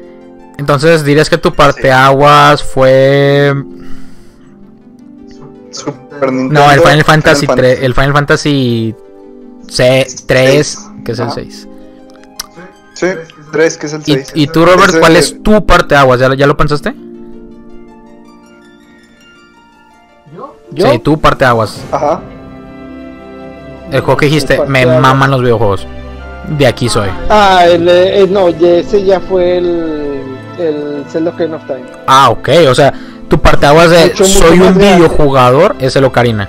Entonces 0.59 1.05
dirías 1.05 1.31
que 1.31 1.39
tu 1.39 1.53
parteaguas 1.53 2.63
fue. 2.63 3.55
Super 5.71 6.33
Nintendo. 6.33 6.61
No, 6.61 6.71
el 6.73 6.81
Final 6.81 7.05
Fantasy 7.05 7.41
Final 7.47 7.57
3, 7.57 7.79
el 7.83 7.95
Final 7.95 8.13
Fantasy 8.13 8.95
C- 9.69 10.07
3, 10.27 10.79
que 11.05 11.13
es 11.13 11.19
el 11.19 11.25
Ajá. 11.27 11.35
6. 11.35 11.69
Sí, 12.95 13.07
3, 13.53 13.77
que 13.77 13.87
es 13.87 13.93
el 13.93 14.01
Y, 14.03 14.05
6. 14.15 14.33
y 14.35 14.47
tú, 14.49 14.65
Robert, 14.65 14.99
¿cuál 15.01 15.17
es 15.17 15.43
tu 15.43 15.65
parteaguas? 15.67 16.21
¿Ya, 16.21 16.35
¿Ya 16.35 16.47
lo 16.47 16.57
pensaste? 16.57 16.95
¿Yo? 20.73 20.91
Sí, 20.93 20.99
tu 20.99 21.21
parteaguas. 21.21 21.81
Ajá. 21.93 22.21
El 23.95 24.01
juego 24.01 24.17
que 24.17 24.27
dijiste, 24.27 24.61
me 24.67 24.85
maman 24.87 25.31
los 25.31 25.41
videojuegos. 25.41 25.87
De 26.49 26.67
aquí 26.67 26.89
soy. 26.89 27.09
Ah, 27.31 27.65
el, 27.65 27.89
eh, 27.89 28.23
eh, 28.23 28.27
no, 28.29 28.49
ese 28.49 29.05
ya 29.05 29.21
fue 29.21 29.59
el, 29.59 30.21
el 30.59 31.05
Zelda 31.09 31.31
Ocarina 31.31 31.57
of 31.57 31.67
Time. 31.67 31.85
Ah, 32.09 32.29
ok. 32.31 32.49
O 32.69 32.75
sea, 32.75 32.93
tu 33.29 33.39
parteaguas 33.39 33.91
de 33.91 34.07
Mucho, 34.07 34.25
mucho 34.25 34.39
soy 34.41 34.59
un 34.59 34.77
videojugador 34.77 35.77
es 35.79 35.95
el 35.95 36.03
Ocarina. 36.05 36.49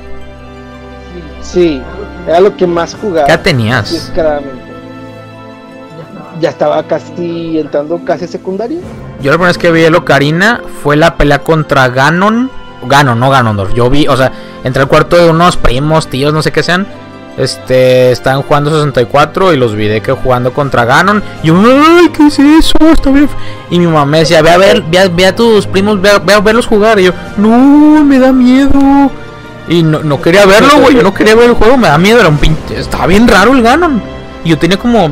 Sí, 1.44 1.84
era 2.28 2.40
lo 2.40 2.58
que 2.58 2.66
más 2.66 2.96
jugaba. 3.00 3.28
¿Qué 3.28 3.38
tenías? 3.38 4.12
Ya 6.42 6.50
estaba 6.50 6.82
casi 6.82 7.60
entrando 7.60 8.02
casi 8.04 8.26
secundaria. 8.28 8.80
Yo 9.22 9.30
la 9.30 9.38
primera 9.38 9.50
vez 9.50 9.60
que 9.60 9.72
vi 9.72 9.84
el 9.84 9.94
Ocarina 9.94 10.62
fue 10.82 10.96
la 10.96 11.16
pelea 11.16 11.44
contra 11.44 11.90
Ganon. 11.90 12.50
Ganon, 12.88 13.20
no 13.20 13.30
Ganondorf. 13.30 13.72
Yo 13.76 13.88
vi, 13.92 14.08
o 14.08 14.18
sea, 14.18 14.32
entré 14.64 14.82
al 14.82 14.88
cuarto 14.88 15.16
de 15.16 15.30
unos 15.30 15.58
primos, 15.58 16.08
tíos, 16.08 16.34
no 16.34 16.42
sé 16.42 16.52
qué 16.52 16.64
sean. 16.64 17.05
Este, 17.38 18.12
estaban 18.12 18.44
jugando 18.44 18.70
64 18.72 19.54
y 19.54 19.58
los 19.58 19.76
vi 19.76 20.00
que 20.00 20.14
jugando 20.14 20.54
contra 20.54 20.86
Ganon. 20.86 21.22
Y 21.44 21.48
yo, 21.48 21.56
ay, 21.58 22.10
¿qué 22.10 22.28
es 22.28 22.40
eso? 22.40 22.78
Está 22.92 23.10
bien. 23.12 23.26
f-". 23.26 23.36
Y 23.70 23.80
mi 23.80 23.88
mamá 23.88 24.06
me 24.06 24.20
decía, 24.20 24.42
ve 24.42 24.52
a 24.52 24.58
ver, 24.58 24.82
ve 24.84 25.00
a, 25.00 25.08
ve 25.10 25.26
a 25.26 25.36
tus 25.36 25.68
primos, 25.68 26.02
ve 26.02 26.12
a, 26.12 26.20
ve 26.20 26.34
a 26.34 26.40
verlos 26.40 26.66
jugar. 26.66 27.00
Y 27.00 27.04
yo, 27.06 27.12
no, 27.38 28.04
me 28.06 28.20
da 28.20 28.32
miedo. 28.32 29.12
Y 29.68 29.84
no, 29.84 30.02
no 30.04 30.22
quería 30.22 30.46
verlo, 30.46 30.80
güey. 30.80 30.96
Yo 30.96 31.04
no 31.04 31.14
quería 31.14 31.36
ver 31.36 31.50
el 31.50 31.56
juego, 31.56 31.78
me 31.78 31.88
da 31.88 31.98
miedo. 31.98 32.20
Era 32.20 32.30
un 32.30 32.38
pinche. 32.38 32.80
Estaba 32.80 33.08
bien 33.08 33.28
raro 33.28 33.52
el 33.52 33.62
Ganon. 33.62 34.02
Y 34.44 34.50
yo 34.50 34.58
tenía 34.58 34.78
como. 34.78 35.10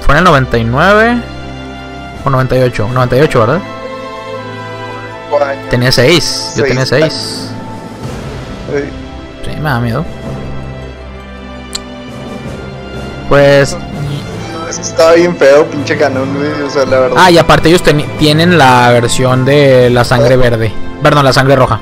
Fue 0.00 0.14
en 0.14 0.18
el 0.18 0.24
99 0.24 1.22
o 2.24 2.30
98. 2.30 2.88
98, 2.92 3.40
¿verdad? 3.40 3.60
Tenía 5.70 5.92
6. 5.92 6.54
Yo 6.56 6.64
tenía 6.64 6.84
6. 6.86 7.48
Eh, 8.72 8.90
Sí, 9.44 9.50
me 9.56 9.68
da 9.70 9.80
miedo. 9.80 10.04
Pues. 13.32 13.74
Estaba 14.68 15.14
bien 15.14 15.34
feo, 15.34 15.64
pinche 15.64 15.96
canon, 15.96 16.34
güey. 16.34 16.50
O 16.66 16.68
sea, 16.68 16.84
la 16.84 16.98
verdad. 17.00 17.16
Ah, 17.18 17.30
y 17.30 17.38
aparte 17.38 17.70
ellos 17.70 17.82
teni- 17.82 18.06
tienen 18.18 18.58
la 18.58 18.90
versión 18.90 19.46
de 19.46 19.88
la 19.88 20.04
sangre 20.04 20.36
verde. 20.36 20.70
Perdón, 21.02 21.24
la 21.24 21.32
sangre 21.32 21.56
roja. 21.56 21.80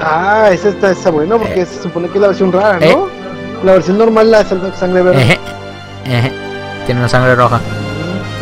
Ah, 0.00 0.50
esa 0.52 0.68
está, 0.68 0.92
está 0.92 1.10
bueno 1.10 1.36
porque 1.36 1.66
se 1.66 1.82
supone 1.82 2.06
que 2.08 2.14
es 2.14 2.20
la 2.20 2.28
versión 2.28 2.52
rara, 2.52 2.78
¿no? 2.78 2.86
Eh. 2.86 2.98
La 3.64 3.72
versión 3.72 3.98
normal, 3.98 4.30
la 4.30 4.44
sangre 4.44 5.02
verde. 5.02 5.20
Eje, 5.20 5.40
eje. 6.06 6.32
Tiene 6.86 7.00
una 7.00 7.08
sangre 7.08 7.34
roja. 7.34 7.60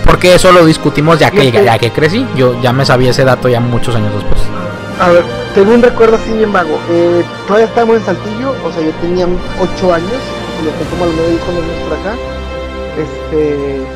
Porque 0.04 0.34
eso 0.34 0.52
lo 0.52 0.66
discutimos 0.66 1.18
ya 1.18 1.30
que, 1.30 1.50
ya 1.50 1.78
que 1.78 1.90
crecí. 1.90 2.26
Yo 2.36 2.60
ya 2.60 2.74
me 2.74 2.84
sabía 2.84 3.12
ese 3.12 3.24
dato 3.24 3.48
ya 3.48 3.60
muchos 3.60 3.96
años 3.96 4.12
después. 4.12 4.42
A 5.00 5.08
ver, 5.08 5.24
tengo 5.54 5.72
un 5.72 5.82
recuerdo 5.82 6.16
así 6.16 6.32
bien 6.34 6.52
vago. 6.52 6.78
Eh, 6.90 7.24
todavía 7.46 7.66
estábamos 7.66 7.96
en 7.96 8.04
Saltillo, 8.04 8.54
o 8.62 8.70
sea, 8.72 8.82
yo 8.82 8.90
tenía 9.00 9.26
8 9.58 9.94
años, 9.94 10.12
ya 10.64 10.72
tengo 10.78 10.90
como 10.90 11.04
a 11.04 11.06
los 11.06 11.16
9 11.16 11.34
hijos 11.34 11.48
años 11.48 11.88
por 11.88 11.98
acá. 11.98 12.14
Este, 12.96 13.86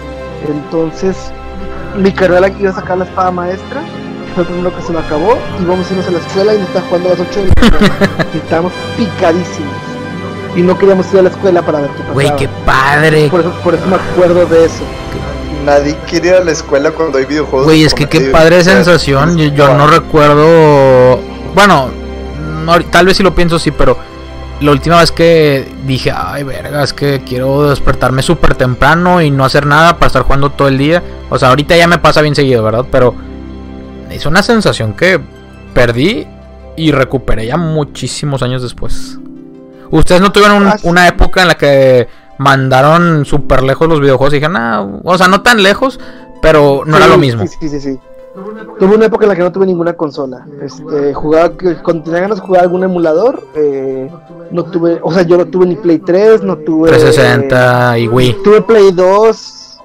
entonces, 0.49 1.33
mi 1.97 2.13
carrera 2.13 2.51
que 2.51 2.63
iba 2.63 2.71
a 2.71 2.75
sacar 2.75 2.99
la 2.99 3.05
espada 3.05 3.31
maestra, 3.31 3.83
fue 4.35 4.45
lo 4.45 4.51
primero 4.51 4.77
que 4.77 4.83
se 4.83 4.93
me 4.93 4.99
acabó, 4.99 5.39
y 5.61 5.65
vamos 5.65 5.89
a 5.89 5.91
irnos 5.91 6.07
a 6.07 6.11
la 6.11 6.19
escuela 6.19 6.55
y 6.55 6.59
nos 6.59 6.69
está 6.69 6.81
jugando 6.83 7.09
a 7.09 7.13
las 7.13 7.21
8 7.21 7.41
de 7.41 7.47
la 7.47 7.79
mañana. 7.79 8.27
y 8.35 8.37
estábamos 8.37 8.73
picadísimos. 8.97 9.75
Y 10.57 10.63
no 10.63 10.79
queríamos 10.79 11.13
ir 11.13 11.21
a 11.21 11.23
la 11.23 11.29
escuela 11.31 11.63
para 11.63 11.81
ver 11.81 11.91
qué 11.91 11.99
pasaba. 11.99 12.15
Güey, 12.15 12.37
qué 12.37 12.49
padre. 12.67 13.29
por, 13.29 13.41
eso, 13.41 13.51
por 13.63 13.75
eso 13.75 13.87
me 13.87 13.97
acuerdo 13.97 14.47
de 14.47 14.65
eso. 14.65 14.83
Nadie 15.65 15.97
quiere 16.09 16.29
ir 16.29 16.35
a 16.35 16.45
la 16.45 16.51
escuela 16.53 16.91
cuando 16.91 17.19
hay 17.19 17.27
videojuegos. 17.27 17.67
Güey, 17.67 17.85
es 17.85 17.95
que 17.95 18.07
qué 18.09 18.21
padre 18.31 18.63
sensación. 18.65 19.37
Yo, 19.37 19.47
yo 19.47 19.75
no 19.75 19.87
recuerdo. 19.87 21.21
Bueno, 21.55 21.91
no, 22.65 22.85
tal 22.87 23.07
vez 23.07 23.17
si 23.17 23.23
lo 23.23 23.35
pienso, 23.35 23.59
sí, 23.59 23.71
pero 23.71 23.97
la 24.61 24.71
última 24.73 24.99
vez 25.01 25.11
que 25.13 25.67
dije, 25.87 26.13
ay, 26.15 26.43
verga, 26.43 26.83
es 26.83 26.93
que 26.93 27.23
quiero 27.27 27.69
despertarme 27.71 28.23
súper 28.23 28.55
temprano 28.55 29.23
y 29.23 29.31
no 29.31 29.45
hacer 29.45 29.67
nada 29.67 29.95
para 29.97 30.09
estar 30.09 30.23
jugando 30.23 30.51
todo 30.51 30.69
el 30.69 30.77
día. 30.79 31.03
O 31.31 31.39
sea, 31.39 31.49
ahorita 31.49 31.77
ya 31.77 31.87
me 31.87 31.99
pasa 31.99 32.21
bien 32.23 32.35
seguido, 32.35 32.63
¿verdad? 32.63 32.85
Pero 32.91 33.15
es 34.11 34.27
una 34.27 34.43
sensación 34.43 34.95
que 34.95 35.21
perdí 35.75 36.27
y 36.77 36.93
recuperé 36.93 37.47
ya 37.47 37.57
muchísimos 37.57 38.43
años 38.43 38.63
después. 38.63 39.19
¿Ustedes 39.91 40.21
no 40.21 40.31
tuvieron 40.33 40.67
un- 40.67 40.73
una 40.85 41.09
época 41.09 41.43
en 41.43 41.49
la 41.49 41.55
que 41.57 42.09
mandaron 42.39 43.25
súper 43.25 43.63
lejos 43.63 43.89
los 43.89 44.01
videojuegos 44.01 44.33
y 44.35 44.37
dijeron, 44.37 44.57
ah, 44.57 44.87
o 45.05 45.19
sea, 45.19 45.29
no 45.29 45.43
tan 45.43 45.63
lejos, 45.63 45.99
pero 46.43 46.83
no 46.87 46.97
era 46.97 47.07
lo 47.07 47.19
mismo? 47.19 47.45
Sí, 47.47 47.69
sí, 47.69 47.81
sí. 47.81 47.99
Tuve 48.79 48.95
una 48.95 49.07
época 49.07 49.25
en 49.25 49.29
la 49.31 49.37
que 49.37 49.43
no 49.43 49.51
tuve 49.53 49.67
ninguna 49.67 49.93
consola. 49.95 50.47
Este, 50.63 51.13
jugaba, 51.15 51.51
que- 51.57 51.77
cuando 51.83 52.05
tenía 52.05 52.21
ganas 52.21 52.39
de 52.41 52.47
jugar 52.47 52.63
algún 52.63 52.85
emulador, 52.85 53.43
eh, 53.55 54.09
no 54.53 54.65
tuve, 54.65 55.01
o 55.03 55.13
sea, 55.13 55.23
yo 55.23 55.37
no 55.37 55.47
tuve 55.47 55.67
ni 55.67 55.77
Play 55.77 55.99
3, 55.99 56.43
no 56.43 56.57
tuve... 56.59 56.91
360 56.91 57.99
y 57.99 58.09
Wii. 58.09 58.37
Tuve 58.45 58.61
Play 58.63 58.93
2, 58.93 59.79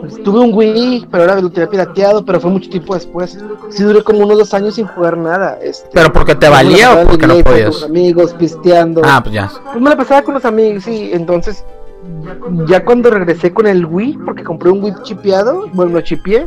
pues, 0.00 0.22
tuve 0.24 0.40
un 0.40 0.52
Wii, 0.52 1.06
pero 1.10 1.22
ahora 1.24 1.40
lo 1.40 1.50
tenía 1.50 1.70
pirateado, 1.70 2.24
pero 2.24 2.40
fue 2.40 2.50
mucho 2.50 2.68
tiempo 2.68 2.94
después. 2.94 3.38
Sí 3.70 3.82
duré 3.84 4.02
como 4.02 4.20
unos 4.24 4.38
dos 4.38 4.54
años 4.54 4.74
sin 4.74 4.86
jugar 4.88 5.16
nada. 5.16 5.58
Este, 5.62 5.88
¿Pero 5.92 6.12
porque 6.12 6.34
te 6.34 6.48
valía 6.48 6.92
o 6.92 7.06
porque 7.06 7.26
no 7.26 7.38
podías? 7.38 7.70
Con 7.70 7.80
los 7.80 7.84
amigos, 7.84 8.34
pisteando. 8.34 9.02
Ah, 9.04 9.20
pues 9.22 9.34
ya. 9.34 9.50
Pues 9.72 9.80
me 9.80 9.90
la 9.90 9.96
pasaba 9.96 10.22
con 10.22 10.34
los 10.34 10.44
amigos, 10.44 10.82
sí. 10.84 11.10
Entonces, 11.12 11.64
ya 12.66 12.84
cuando 12.84 13.10
regresé 13.10 13.52
con 13.54 13.66
el 13.66 13.86
Wii, 13.86 14.18
porque 14.24 14.42
compré 14.44 14.70
un 14.70 14.82
Wii 14.82 14.94
chipeado, 15.02 15.66
bueno, 15.72 15.92
lo 15.92 16.00
chipié, 16.00 16.46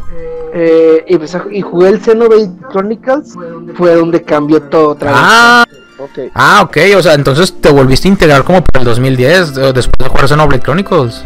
eh, 0.53 1.05
y, 1.07 1.15
a- 1.15 1.45
y 1.51 1.61
jugué 1.61 1.89
el 1.89 2.01
Xenoblade 2.01 2.49
Chronicles, 2.71 3.33
fue 3.75 3.95
donde 3.95 4.21
cambió 4.23 4.61
todo 4.63 4.89
otra 4.91 5.11
vez. 5.11 5.19
Ah, 5.21 5.65
Ok. 5.99 6.31
ah, 6.33 6.61
ok. 6.63 6.77
O 6.97 7.01
sea, 7.01 7.13
entonces 7.13 7.53
te 7.59 7.69
volviste 7.71 8.07
a 8.07 8.11
integrar 8.11 8.43
como 8.43 8.63
por 8.63 8.79
el 8.81 8.85
2010, 8.85 9.57
eh, 9.57 9.73
después 9.73 9.91
de 9.99 10.07
jugar 10.07 10.27
Xenoblade 10.27 10.61
Chronicles. 10.63 11.23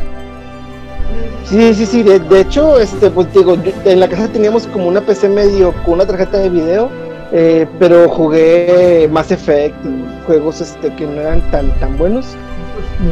Sí, 1.45 1.73
sí, 1.75 1.85
sí. 1.85 2.03
De, 2.03 2.19
de 2.19 2.39
hecho, 2.41 2.79
este, 2.79 3.09
pues 3.11 3.31
digo, 3.33 3.55
yo- 3.61 3.71
en 3.85 3.99
la 3.99 4.07
casa 4.09 4.27
teníamos 4.29 4.65
como 4.67 4.87
una 4.87 5.01
PC 5.01 5.29
medio 5.29 5.73
con 5.83 5.95
una 5.95 6.05
tarjeta 6.07 6.37
de 6.39 6.49
video, 6.49 6.89
eh, 7.31 7.67
pero 7.79 8.09
jugué 8.09 9.07
Mass 9.11 9.31
Effect 9.31 9.75
y 9.85 10.25
juegos 10.25 10.61
este, 10.61 10.93
que 10.95 11.05
no 11.05 11.21
eran 11.21 11.41
tan, 11.51 11.69
tan 11.79 11.95
buenos. 11.97 12.25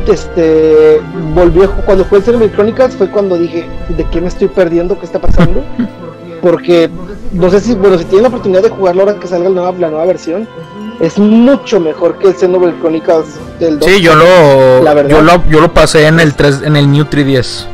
Este, 0.08 1.00
ju- 1.36 1.86
cuando 1.86 2.04
jugué 2.06 2.18
el 2.18 2.24
Xenoblade 2.24 2.54
Chronicles 2.54 2.96
fue 2.96 3.08
cuando 3.10 3.38
dije, 3.38 3.68
¿de 3.90 4.04
qué 4.10 4.22
me 4.22 4.28
estoy 4.30 4.48
perdiendo? 4.48 4.98
¿Qué 4.98 5.06
está 5.06 5.20
pasando? 5.20 5.64
Porque 6.42 6.90
no 7.34 7.50
sé 7.52 7.60
si, 7.62 7.76
bueno, 7.76 7.98
si 7.98 8.06
tienen 8.06 8.24
la 8.24 8.30
oportunidad 8.30 8.64
de 8.64 8.70
jugarlo 8.70 9.04
ahora 9.04 9.20
que 9.20 9.28
salga 9.28 9.50
la 9.50 9.56
nueva, 9.56 9.72
la 9.78 9.90
nueva 9.90 10.06
versión, 10.06 10.48
es 11.00 11.18
mucho 11.20 11.80
mejor 11.80 12.18
que 12.18 12.28
el 12.30 12.36
Xenoblade 12.36 12.80
Chronicles 12.80 13.26
del 13.60 13.80
2. 13.80 13.90
Sí, 13.90 14.02
yo 14.02 14.16
lo, 14.16 14.84
La 14.84 14.94
verdad. 14.94 15.10
yo 15.10 15.22
lo, 15.22 15.44
yo 15.50 15.62
lo 15.62 15.74
pasé 15.74 16.08
en 16.08 16.20
el 16.20 16.34
3, 16.34 16.62
en 16.64 16.76
el 16.76 16.92
New 16.92 17.06
3DS. 17.06 17.66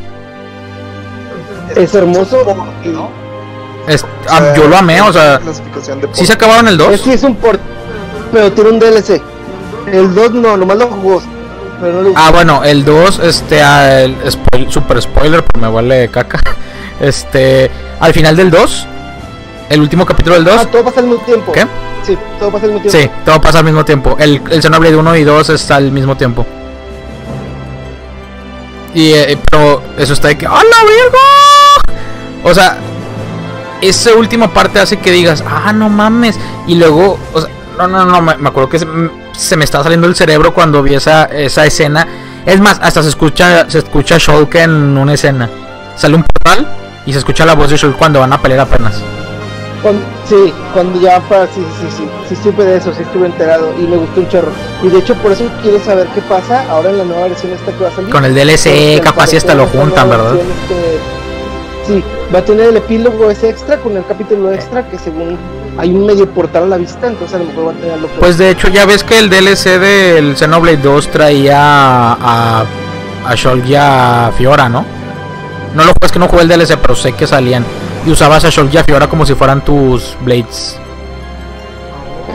Es 1.75 1.93
hermoso. 1.93 2.43
y- 2.84 2.88
¿no? 2.89 3.10
Es- 3.88 4.06
ah, 4.30 4.53
yo 4.56 4.67
lo 4.67 4.75
amé, 4.77 4.99
o 5.01 5.13
sea, 5.13 5.39
¿sí 6.12 6.25
se 6.25 6.34
acabaron 6.34 6.67
el 6.67 6.77
2? 6.77 6.93
Es 6.93 7.01
que 7.01 7.13
es 7.13 7.23
un 7.23 7.36
port, 7.36 7.60
pero 8.34 8.51
tiene 8.51 8.71
un 8.71 8.80
DLC. 8.80 9.21
El 9.91 10.13
2 10.13 10.32
no, 10.34 10.58
nomás 10.58 10.77
lo 10.77 10.88
jugó. 10.88 11.21
Pero 11.80 11.93
no 11.93 12.01
lo 12.01 12.13
Ah, 12.15 12.32
bueno, 12.34 12.63
el 12.63 12.84
2, 12.84 13.19
este, 13.19 13.62
ah, 13.62 14.01
el 14.01 14.15
spoil- 14.25 14.69
super 14.69 15.01
spoiler, 15.01 15.43
pero 15.43 15.67
me 15.67 15.71
vale 15.73 16.10
caca. 16.10 16.39
Este, 16.99 17.69
al 17.99 18.13
final 18.13 18.36
del 18.36 18.49
2, 18.49 18.88
el 19.69 19.81
último 19.81 20.05
capítulo 20.05 20.36
del 20.36 20.45
2, 20.45 20.55
Ah, 20.57 20.65
todo 20.65 20.83
pasa 20.83 20.99
al 20.99 21.07
mismo 21.07 21.23
tiempo. 21.23 21.51
¿qué? 21.51 21.67
Sí, 22.03 22.17
todo 22.39 22.51
pasa 22.51 22.65
al 22.65 22.71
mismo 22.73 22.89
tiempo. 22.89 22.99
Sí, 23.13 23.21
todo 23.25 23.41
pasa 23.41 23.60
al 23.60 23.65
mismo 23.65 23.86
tiempo. 23.86 24.15
El, 24.19 24.41
el 24.49 24.62
Xenoblade 24.62 24.95
1 24.95 25.15
y 25.17 25.23
2 25.23 25.49
está 25.49 25.75
al 25.75 25.91
mismo 25.91 26.15
tiempo. 26.15 26.45
Y, 28.93 29.12
eh, 29.13 29.38
pero 29.49 29.83
eso 29.97 30.13
está 30.13 30.29
de 30.29 30.38
que, 30.38 30.47
¡Hola, 30.47 30.57
Virgo! 30.62 31.99
O 32.43 32.53
sea, 32.53 32.77
esa 33.81 34.15
última 34.15 34.53
parte 34.53 34.79
hace 34.79 34.97
que 34.97 35.12
digas, 35.12 35.43
¡ah, 35.47 35.73
no 35.73 35.89
mames! 35.89 36.39
Y 36.65 36.75
luego, 36.75 37.19
o 37.33 37.41
sea, 37.41 37.49
no, 37.77 37.88
no, 37.88 38.05
no, 38.05 38.21
me, 38.21 38.38
me 38.38 38.49
acuerdo 38.49 38.69
que 38.69 38.79
se 38.79 39.55
me 39.55 39.63
estaba 39.65 39.83
saliendo 39.83 40.07
el 40.07 40.15
cerebro 40.15 40.53
cuando 40.53 40.81
vi 40.81 40.95
esa, 40.95 41.25
esa 41.25 41.65
escena. 41.65 42.07
Es 42.45 42.60
más, 42.60 42.79
hasta 42.81 43.03
se 43.03 43.10
escucha, 43.10 43.69
se 43.69 43.79
escucha 43.79 44.17
Shulk 44.17 44.55
en 44.55 44.97
una 44.97 45.13
escena. 45.13 45.49
Sale 45.95 46.15
un 46.15 46.23
portal 46.23 46.67
y 47.08 47.12
se 47.13 47.17
escucha 47.20 47.43
la 47.46 47.56
voz 47.56 47.72
de 47.72 47.78
Shulk 47.78 47.98
cuando 47.98 48.20
van 48.20 48.32
a 48.34 48.39
pelear 48.41 48.60
apenas. 48.60 49.02
Cuando- 49.82 50.02
sí, 50.28 50.54
cuando 50.74 51.00
ya 51.00 51.20
para, 51.22 51.46
sí, 51.48 51.54
sí, 51.80 51.88
sí, 51.89 52.04
sí, 52.30 52.36
sí 52.36 52.41
supe 52.43 52.63
de 52.65 52.78
eso, 52.78 52.93
sí 52.93 53.02
estuve 53.04 53.28
enterado 53.28 53.74
y 53.80 53.84
me 53.84 53.96
gustó 53.98 54.20
un 54.20 54.28
chorro. 54.30 54.52
Y 54.84 54.89
de 54.89 55.00
hecho 55.00 55.15
por 55.15 55.32
eso 55.32 55.46
quiero 55.62 55.80
saber 55.80 56.08
qué 56.13 56.22
pasa 56.22 56.65
ahora 56.70 56.89
en 56.89 56.98
la 57.00 57.04
nueva 57.06 57.28
versión 57.28 57.54
esta 57.54 57.72
que 57.72 57.84
va 57.84 57.89
a 57.89 57.96
salir. 57.96 58.10
Con 58.12 58.26
el 58.26 58.34
DLC, 58.36 58.96
al 58.98 59.02
capaz 59.02 59.34
y 59.34 59.38
hasta 59.38 59.56
lo 59.56 59.65
juntan, 59.67 60.10
¿verdad? 60.10 60.34
este, 60.36 61.93
sí, 61.93 62.04
va 62.34 62.39
a 62.39 62.41
tener 62.46 62.70
el 62.70 62.78
epílogo 62.78 63.30
ese 63.32 63.50
extra 63.50 63.78
con 63.78 63.96
el 63.96 64.06
capítulo 64.06 64.52
extra 64.52 64.88
que 64.89 64.98
según 64.98 65.38
hay 65.78 65.91
un 65.91 66.06
medio 66.08 66.28
portal 66.32 66.63
a 66.63 66.67
la 66.67 66.78
vista, 66.78 67.08
entonces 67.08 67.36
a 67.36 67.38
lo 67.39 67.46
mejor 67.46 67.67
va 67.67 67.72
a 67.72 67.76
tenerlo. 67.76 68.08
por- 68.08 68.20
Pues 68.20 68.38
de 68.39 68.50
hecho 68.50 68.67
ya 68.70 68.86
ves 68.86 69.04
que 69.04 69.20
el 69.20 69.30
DLC 69.30 69.78
del 69.80 70.36
Xenoblade 70.36 70.78
2 70.78 71.08
traía 71.10 71.58
a, 71.60 72.65
a 73.26 73.36
Shulk 73.36 73.65
y 73.67 73.76
a 73.76 74.32
Fiora, 74.36 74.67
¿no? 74.67 74.96
No 75.75 75.84
lo 75.86 75.93
es 76.01 76.12
que 76.12 76.19
no 76.19 76.27
jugué 76.27 76.43
el 76.43 76.47
DLC, 76.49 76.77
pero 76.82 76.95
sé 76.95 77.13
que 77.13 77.27
salían. 77.27 77.63
Y 78.06 78.12
usabas 78.12 78.45
a 78.45 78.49
Shulk 78.49 78.73
y 78.73 78.77
a 78.77 78.84
Fiora 78.84 79.08
como 79.10 79.25
si 79.25 79.34
fueran 79.36 79.63
tus 79.63 80.15
Blades. 80.21 80.77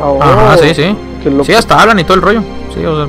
Oh, 0.00 0.18
Ajá, 0.22 0.58
sí, 0.58 0.74
sí. 0.74 0.96
Sí, 1.44 1.54
hasta 1.54 1.80
hablan 1.80 1.98
y 1.98 2.04
todo 2.04 2.14
el 2.14 2.22
rollo. 2.22 2.42
Sí, 2.74 2.84
o 2.84 2.96
sea. 2.96 3.06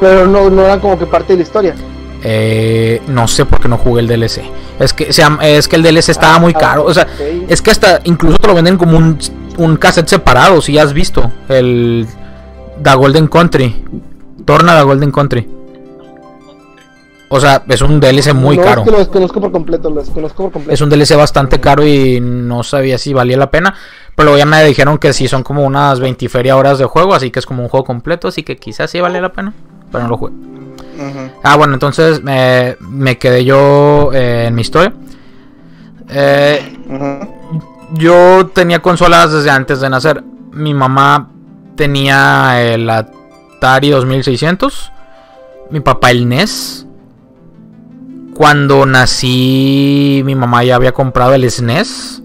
Pero 0.00 0.26
no, 0.26 0.50
no 0.50 0.62
eran 0.62 0.80
como 0.80 0.98
que 0.98 1.06
parte 1.06 1.32
de 1.32 1.38
la 1.38 1.42
historia. 1.42 1.74
eh, 2.28 3.00
no 3.08 3.28
sé 3.28 3.44
por 3.44 3.60
qué 3.60 3.68
no 3.68 3.78
jugué 3.78 4.00
el 4.00 4.08
DLC. 4.08 4.42
Es 4.80 4.92
que, 4.92 5.12
se 5.12 5.22
llama- 5.22 5.46
es 5.46 5.68
que 5.68 5.76
el 5.76 5.82
DLC 5.82 6.10
estaba 6.10 6.38
muy 6.38 6.52
Ah, 6.56 6.58
caro. 6.58 6.84
O 6.84 6.92
sea, 6.92 7.06
es 7.48 7.62
que 7.62 7.70
hasta 7.70 8.00
incluso 8.04 8.38
te 8.38 8.48
lo 8.48 8.54
venden 8.54 8.76
como 8.76 8.96
un, 8.98 9.18
un 9.58 9.76
cassette 9.76 10.08
separado, 10.08 10.60
si 10.60 10.72
ya 10.74 10.82
has 10.82 10.92
visto. 10.92 11.30
El 11.48 12.06
The 12.82 12.94
Golden 12.94 13.28
Country. 13.28 13.84
Torna 14.44 14.76
The 14.76 14.82
Golden 14.82 15.10
Country. 15.12 15.48
O 17.28 17.40
sea, 17.40 17.64
es 17.68 17.80
un 17.82 17.98
DLC 17.98 18.34
muy 18.34 18.56
no, 18.56 18.62
caro. 18.62 18.82
Es 18.82 18.84
que 18.84 18.92
lo 18.92 18.98
desconozco 18.98 19.40
por 19.40 19.52
completo, 19.52 19.90
lo 19.90 20.00
desconozco 20.00 20.44
por 20.44 20.52
completo. 20.52 20.74
Es 20.74 20.80
un 20.80 20.90
DLC 20.90 21.16
bastante 21.16 21.60
caro 21.60 21.84
y 21.84 22.20
no 22.20 22.62
sabía 22.62 22.98
si 22.98 23.12
valía 23.12 23.36
la 23.36 23.50
pena. 23.50 23.74
Pero 24.14 24.26
luego 24.26 24.38
ya 24.38 24.46
me 24.46 24.62
dijeron 24.64 24.98
que 24.98 25.12
sí 25.12 25.26
son 25.28 25.42
como 25.42 25.64
unas 25.64 26.00
20 26.00 26.28
feria 26.28 26.56
horas 26.56 26.78
de 26.78 26.84
juego, 26.84 27.14
así 27.14 27.30
que 27.30 27.40
es 27.40 27.46
como 27.46 27.62
un 27.62 27.68
juego 27.68 27.84
completo, 27.84 28.28
así 28.28 28.42
que 28.42 28.56
quizás 28.56 28.90
sí 28.90 29.00
valía 29.00 29.20
la 29.20 29.32
pena. 29.32 29.52
Pero 29.90 30.04
no 30.04 30.10
lo 30.10 30.16
jugué. 30.16 30.32
Ah, 31.42 31.56
bueno, 31.56 31.74
entonces 31.74 32.22
me, 32.22 32.76
me 32.80 33.18
quedé 33.18 33.44
yo 33.44 34.12
eh, 34.12 34.46
en 34.46 34.54
mi 34.54 34.62
historia. 34.62 34.92
Eh, 36.08 36.78
yo 37.94 38.46
tenía 38.54 38.80
consolas 38.80 39.32
desde 39.32 39.50
antes 39.50 39.80
de 39.80 39.90
nacer. 39.90 40.22
Mi 40.52 40.74
mamá 40.74 41.28
tenía 41.74 42.62
el 42.62 42.88
Atari 42.88 43.90
2600. 43.90 44.92
Mi 45.70 45.80
papá 45.80 46.10
el 46.10 46.28
NES. 46.28 46.85
Cuando 48.36 48.84
nací, 48.84 50.20
mi 50.26 50.34
mamá 50.34 50.62
ya 50.62 50.76
había 50.76 50.92
comprado 50.92 51.32
el 51.34 51.50
SNES. 51.50 52.22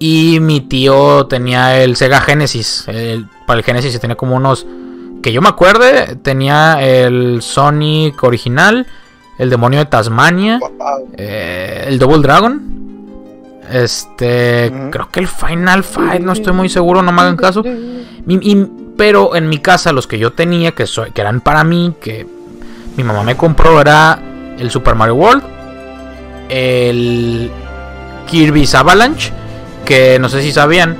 Y 0.00 0.38
mi 0.40 0.60
tío 0.60 1.26
tenía 1.26 1.82
el 1.82 1.94
Sega 1.94 2.20
Genesis. 2.20 2.84
El- 2.88 3.26
para 3.46 3.58
el 3.60 3.64
Genesis 3.64 4.00
tenía 4.00 4.16
como 4.16 4.34
unos. 4.34 4.66
Que 5.22 5.32
yo 5.32 5.40
me 5.42 5.48
acuerde, 5.50 6.16
tenía 6.16 6.78
el 6.82 7.42
Sonic 7.42 8.22
original. 8.24 8.86
El 9.38 9.50
demonio 9.50 9.78
de 9.78 9.84
Tasmania. 9.86 10.58
Eh, 11.16 11.84
el 11.86 11.98
Double 11.98 12.22
Dragon. 12.22 12.60
Este. 13.70 14.72
Creo 14.90 15.10
que 15.10 15.20
el 15.20 15.28
Final 15.28 15.84
Fight, 15.84 16.22
no 16.22 16.32
estoy 16.32 16.52
muy 16.54 16.68
seguro, 16.68 17.02
no 17.02 17.12
me 17.12 17.20
hagan 17.20 17.36
caso. 17.36 17.62
Y- 17.64 18.50
y- 18.52 18.66
pero 18.96 19.36
en 19.36 19.48
mi 19.48 19.58
casa, 19.58 19.92
los 19.92 20.06
que 20.06 20.18
yo 20.18 20.32
tenía, 20.32 20.72
que 20.72 20.84
eran 21.14 21.40
para 21.40 21.62
mí, 21.62 21.94
que 22.00 22.26
mi 22.96 23.04
mamá 23.04 23.22
me 23.22 23.36
compró, 23.36 23.80
era 23.80 24.20
el 24.60 24.70
Super 24.70 24.94
Mario 24.94 25.14
World, 25.16 25.42
el 26.48 27.50
Kirby's 28.28 28.74
Avalanche, 28.74 29.32
que 29.84 30.18
no 30.18 30.28
sé 30.28 30.42
si 30.42 30.52
sabían, 30.52 30.96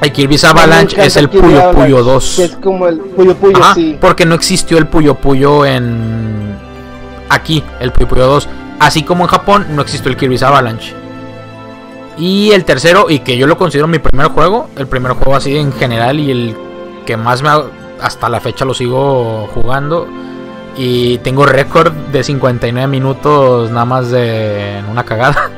el 0.00 0.12
Kirby's 0.12 0.44
Avalanche 0.44 1.04
es 1.04 1.16
el 1.16 1.28
Kirby 1.28 1.48
Puyo 1.48 1.58
Avalanche, 1.62 1.80
Puyo 1.84 1.96
que 1.96 2.10
2. 2.12 2.38
Es 2.38 2.56
como 2.56 2.86
el 2.88 2.98
Puyo 2.98 3.34
Puyo, 3.36 3.56
Ajá, 3.62 3.74
sí. 3.74 3.96
porque 4.00 4.24
no 4.26 4.34
existió 4.34 4.78
el 4.78 4.86
Puyo 4.86 5.14
Puyo 5.16 5.64
en 5.66 6.54
aquí, 7.28 7.62
el 7.80 7.92
Puyo 7.92 8.08
Puyo 8.08 8.26
2. 8.26 8.48
Así 8.78 9.02
como 9.02 9.24
en 9.24 9.28
Japón 9.30 9.66
no 9.70 9.82
existió 9.82 10.10
el 10.10 10.16
Kirby's 10.16 10.42
Avalanche. 10.42 10.92
Y 12.18 12.50
el 12.52 12.64
tercero, 12.64 13.06
y 13.10 13.18
que 13.20 13.36
yo 13.36 13.46
lo 13.46 13.56
considero 13.58 13.88
mi 13.88 13.98
primer 13.98 14.28
juego, 14.28 14.68
el 14.76 14.86
primer 14.86 15.12
juego 15.12 15.34
así 15.36 15.56
en 15.56 15.72
general 15.72 16.18
y 16.20 16.30
el 16.30 16.56
que 17.04 17.16
más 17.16 17.42
me 17.42 17.48
ha- 17.50 17.64
hasta 18.00 18.28
la 18.28 18.40
fecha 18.40 18.64
lo 18.64 18.74
sigo 18.74 19.48
jugando. 19.54 20.06
Y 20.78 21.18
tengo 21.18 21.46
récord 21.46 21.92
de 22.16 22.24
59 22.24 22.86
minutos 22.88 23.70
nada 23.70 23.84
más 23.84 24.10
de 24.10 24.82
una 24.90 25.04
cagada. 25.04 25.50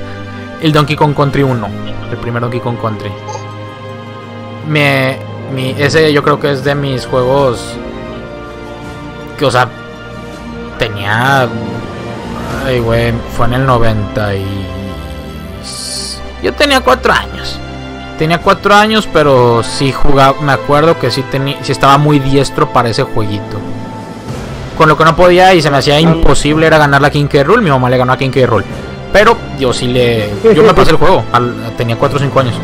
el 0.62 0.72
Donkey 0.72 0.96
Kong 0.96 1.14
Country 1.14 1.42
1, 1.42 1.68
el 2.10 2.16
primer 2.18 2.42
Donkey 2.42 2.60
Kong 2.60 2.78
Country. 2.80 3.10
Me, 4.66 5.18
ese 5.78 6.12
yo 6.12 6.22
creo 6.22 6.40
que 6.40 6.52
es 6.52 6.64
de 6.64 6.74
mis 6.74 7.06
juegos 7.06 7.74
que, 9.38 9.44
o 9.44 9.50
sea, 9.50 9.68
tenía. 10.78 11.48
Ay, 12.64 12.80
güey, 12.80 13.12
fue 13.36 13.46
en 13.46 13.54
el 13.54 13.66
90 13.66 14.34
y. 14.34 14.66
Yo 16.42 16.52
tenía 16.54 16.80
cuatro 16.80 17.12
años. 17.12 17.58
Tenía 18.18 18.38
cuatro 18.38 18.74
años, 18.74 19.08
pero 19.12 19.62
sí 19.62 19.92
jugaba. 19.92 20.40
Me 20.40 20.52
acuerdo 20.52 20.98
que 20.98 21.10
sí, 21.10 21.22
tenía, 21.30 21.62
sí 21.62 21.72
estaba 21.72 21.98
muy 21.98 22.18
diestro 22.18 22.72
para 22.72 22.88
ese 22.88 23.04
jueguito. 23.04 23.58
Con 24.78 24.88
lo 24.88 24.96
que 24.96 25.04
no 25.04 25.14
podía 25.16 25.52
y 25.54 25.60
se 25.60 25.70
me 25.70 25.76
hacía 25.78 25.98
imposible 26.00 26.66
era 26.66 26.78
ganar 26.78 27.02
la 27.02 27.10
King 27.10 27.26
K. 27.26 27.42
Rool. 27.44 27.60
Mi 27.62 27.68
mamá 27.70 27.90
le 27.90 27.98
ganó 27.98 28.12
a 28.12 28.16
King 28.16 28.30
K. 28.30 28.46
Rool. 28.46 28.64
Pero 29.12 29.36
yo 29.58 29.72
sí 29.72 29.88
le. 29.88 30.30
Yo 30.54 30.62
me 30.62 30.72
pasé 30.72 30.92
el 30.92 30.96
juego. 30.96 31.24
al- 31.32 31.72
tenía 31.76 31.96
4 31.96 32.16
o 32.16 32.20
5 32.20 32.40
años. 32.40 32.54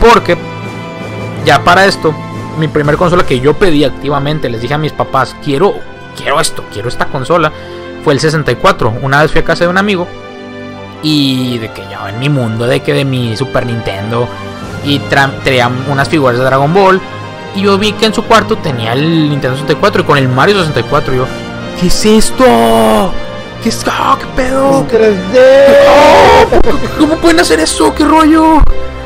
Porque 0.00 0.36
ya 1.46 1.64
para 1.64 1.86
esto, 1.86 2.14
mi 2.58 2.68
primer 2.68 2.96
consola 2.96 3.24
que 3.24 3.40
yo 3.40 3.54
pedí 3.54 3.84
activamente, 3.84 4.48
les 4.50 4.60
dije 4.60 4.74
a 4.74 4.78
mis 4.78 4.92
papás, 4.92 5.34
quiero, 5.42 5.74
quiero 6.16 6.40
esto, 6.40 6.62
quiero 6.72 6.88
esta 6.90 7.06
consola, 7.06 7.50
fue 8.04 8.12
el 8.12 8.20
64. 8.20 8.92
Una 9.00 9.22
vez 9.22 9.30
fui 9.32 9.40
a 9.40 9.44
casa 9.44 9.64
de 9.64 9.70
un 9.70 9.78
amigo 9.78 10.06
y 11.02 11.58
de 11.58 11.70
que 11.70 11.82
yo 11.90 12.06
en 12.08 12.18
mi 12.18 12.28
mundo, 12.28 12.66
de 12.66 12.80
que 12.80 12.92
de 12.92 13.04
mi 13.04 13.36
Super 13.36 13.64
Nintendo 13.66 14.28
y 14.84 14.98
tra- 15.00 15.30
traía 15.42 15.70
unas 15.90 16.08
figuras 16.08 16.36
de 16.38 16.44
Dragon 16.44 16.72
Ball 16.72 17.00
y 17.54 17.62
yo 17.62 17.78
vi 17.78 17.92
que 17.92 18.06
en 18.06 18.14
su 18.14 18.24
cuarto 18.24 18.56
tenía 18.56 18.92
el 18.92 19.30
Nintendo 19.30 19.56
64 19.56 20.02
y 20.02 20.04
con 20.04 20.18
el 20.18 20.28
Mario 20.28 20.58
64 20.58 21.14
y 21.14 21.16
yo, 21.18 21.26
¿qué 21.80 21.86
es 21.86 22.04
esto? 22.06 23.12
¿Qué 23.62 23.68
es? 23.68 23.84
ah, 23.88 24.16
¿Qué 24.18 24.26
pedo? 24.36 24.80
En 24.80 24.88
3D. 24.88 25.38
¿Cómo 26.98 27.16
pueden 27.16 27.40
hacer 27.40 27.60
eso? 27.60 27.94
¿Qué 27.94 28.04
rollo? 28.04 28.60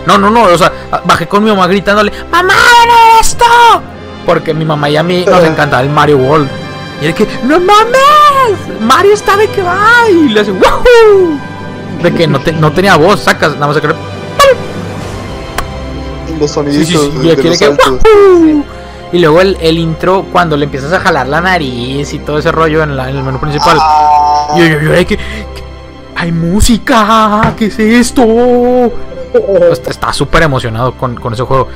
No, 0.06 0.18
no, 0.18 0.30
no, 0.30 0.44
o 0.44 0.59
sea, 0.59 0.72
bajé 1.04 1.26
con 1.28 1.45
mi 1.45 1.51
mamá 1.51 1.66
gritándole, 1.66 2.11
¡Mamá, 2.30 2.55
ven 2.55 2.90
esto! 3.20 3.45
Porque 4.26 4.55
mi 4.55 4.64
mamá 4.64 4.88
y 4.88 4.97
a 4.97 5.03
mí 5.03 5.24
nos 5.26 5.45
encantaba 5.45 5.82
el 5.82 5.90
Mario 5.90 6.18
World. 6.18 6.49
Y 7.01 7.07
era 7.07 7.14
que, 7.14 7.26
¡No 7.45 7.59
mames! 7.61 8.80
Mario 8.80 9.12
está 9.14 9.36
de 9.36 9.49
que 9.49 9.62
va. 9.62 9.78
Y 10.11 10.28
le 10.30 10.40
hace, 10.40 10.53
¡Woohoo! 10.53 11.38
De 12.03 12.12
que 12.14 12.26
no, 12.26 12.40
te- 12.40 12.53
no 12.53 12.72
tenía 12.72 12.97
voz, 12.97 13.20
sacas, 13.20 13.55
nada 13.55 13.68
más 13.68 13.78
cree. 13.78 13.95
Los 16.38 16.49
Sí, 16.51 16.55
soniditos 16.55 16.86
sí, 16.88 16.97
sí, 16.97 17.12
y 17.22 17.26
de, 17.26 17.32
aquí 17.32 17.42
de 17.42 17.49
los 17.51 17.59
que, 17.59 17.64
saltos. 17.66 17.99
Y 19.12 19.18
luego 19.18 19.40
el, 19.40 19.56
el 19.61 19.78
intro, 19.78 20.24
cuando 20.32 20.56
le 20.56 20.64
empiezas 20.66 20.92
a 20.92 21.00
jalar 21.00 21.26
la 21.28 21.40
nariz 21.40 22.12
y 22.14 22.18
todo 22.20 22.38
ese 22.38 22.52
rollo 22.52 22.82
en, 22.82 22.96
la- 22.96 23.11
en 23.11 23.16
el 23.16 23.22
menú 23.24 23.38
principal. 23.40 23.76
Ah, 23.80 24.54
Yo, 24.56 24.64
yo, 24.66 24.80
yo, 24.80 24.92
de 24.92 25.04
que, 25.06 25.16
que- 25.16 25.24
hay 26.16 26.30
música, 26.32 27.54
¿qué 27.56 27.66
es 27.66 27.78
esto? 27.78 28.22
Pues, 29.32 29.82
Estaba 29.88 30.12
súper 30.12 30.42
emocionado 30.42 30.92
con, 30.96 31.16
con 31.16 31.32
ese 31.32 31.42
juego. 31.42 31.68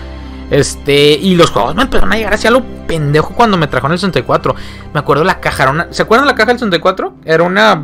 Este, 0.51 1.13
y 1.15 1.35
los 1.35 1.51
juegos 1.51 1.75
me 1.75 1.83
empezaron 1.83 2.13
a 2.13 2.17
llegar 2.17 2.35
hacia 2.35 2.51
lo 2.51 2.63
pendejo 2.87 3.33
cuando 3.35 3.57
me 3.57 3.67
trajeron 3.67 3.93
el 3.93 3.99
64. 3.99 4.55
Me 4.93 5.01
acuerdo 5.01 5.25
la 5.25 5.41
caja, 5.41 5.63
era 5.65 5.73
una, 5.73 5.87
¿se 5.91 6.03
acuerdan 6.03 6.27
la 6.29 6.35
caja 6.35 6.49
del 6.51 6.59
64? 6.59 7.15
Era 7.25 7.43
una 7.43 7.83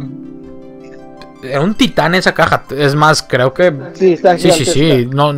era 1.42 1.62
un 1.62 1.74
titán 1.74 2.14
esa 2.14 2.34
caja. 2.34 2.64
Es 2.76 2.94
más, 2.94 3.22
creo 3.22 3.52
que 3.54 3.72
Sí, 3.94 4.12
está 4.12 4.36
Sí, 4.38 4.50
sí, 4.52 4.64
sí, 4.66 4.90
está. 4.90 5.14
no 5.16 5.34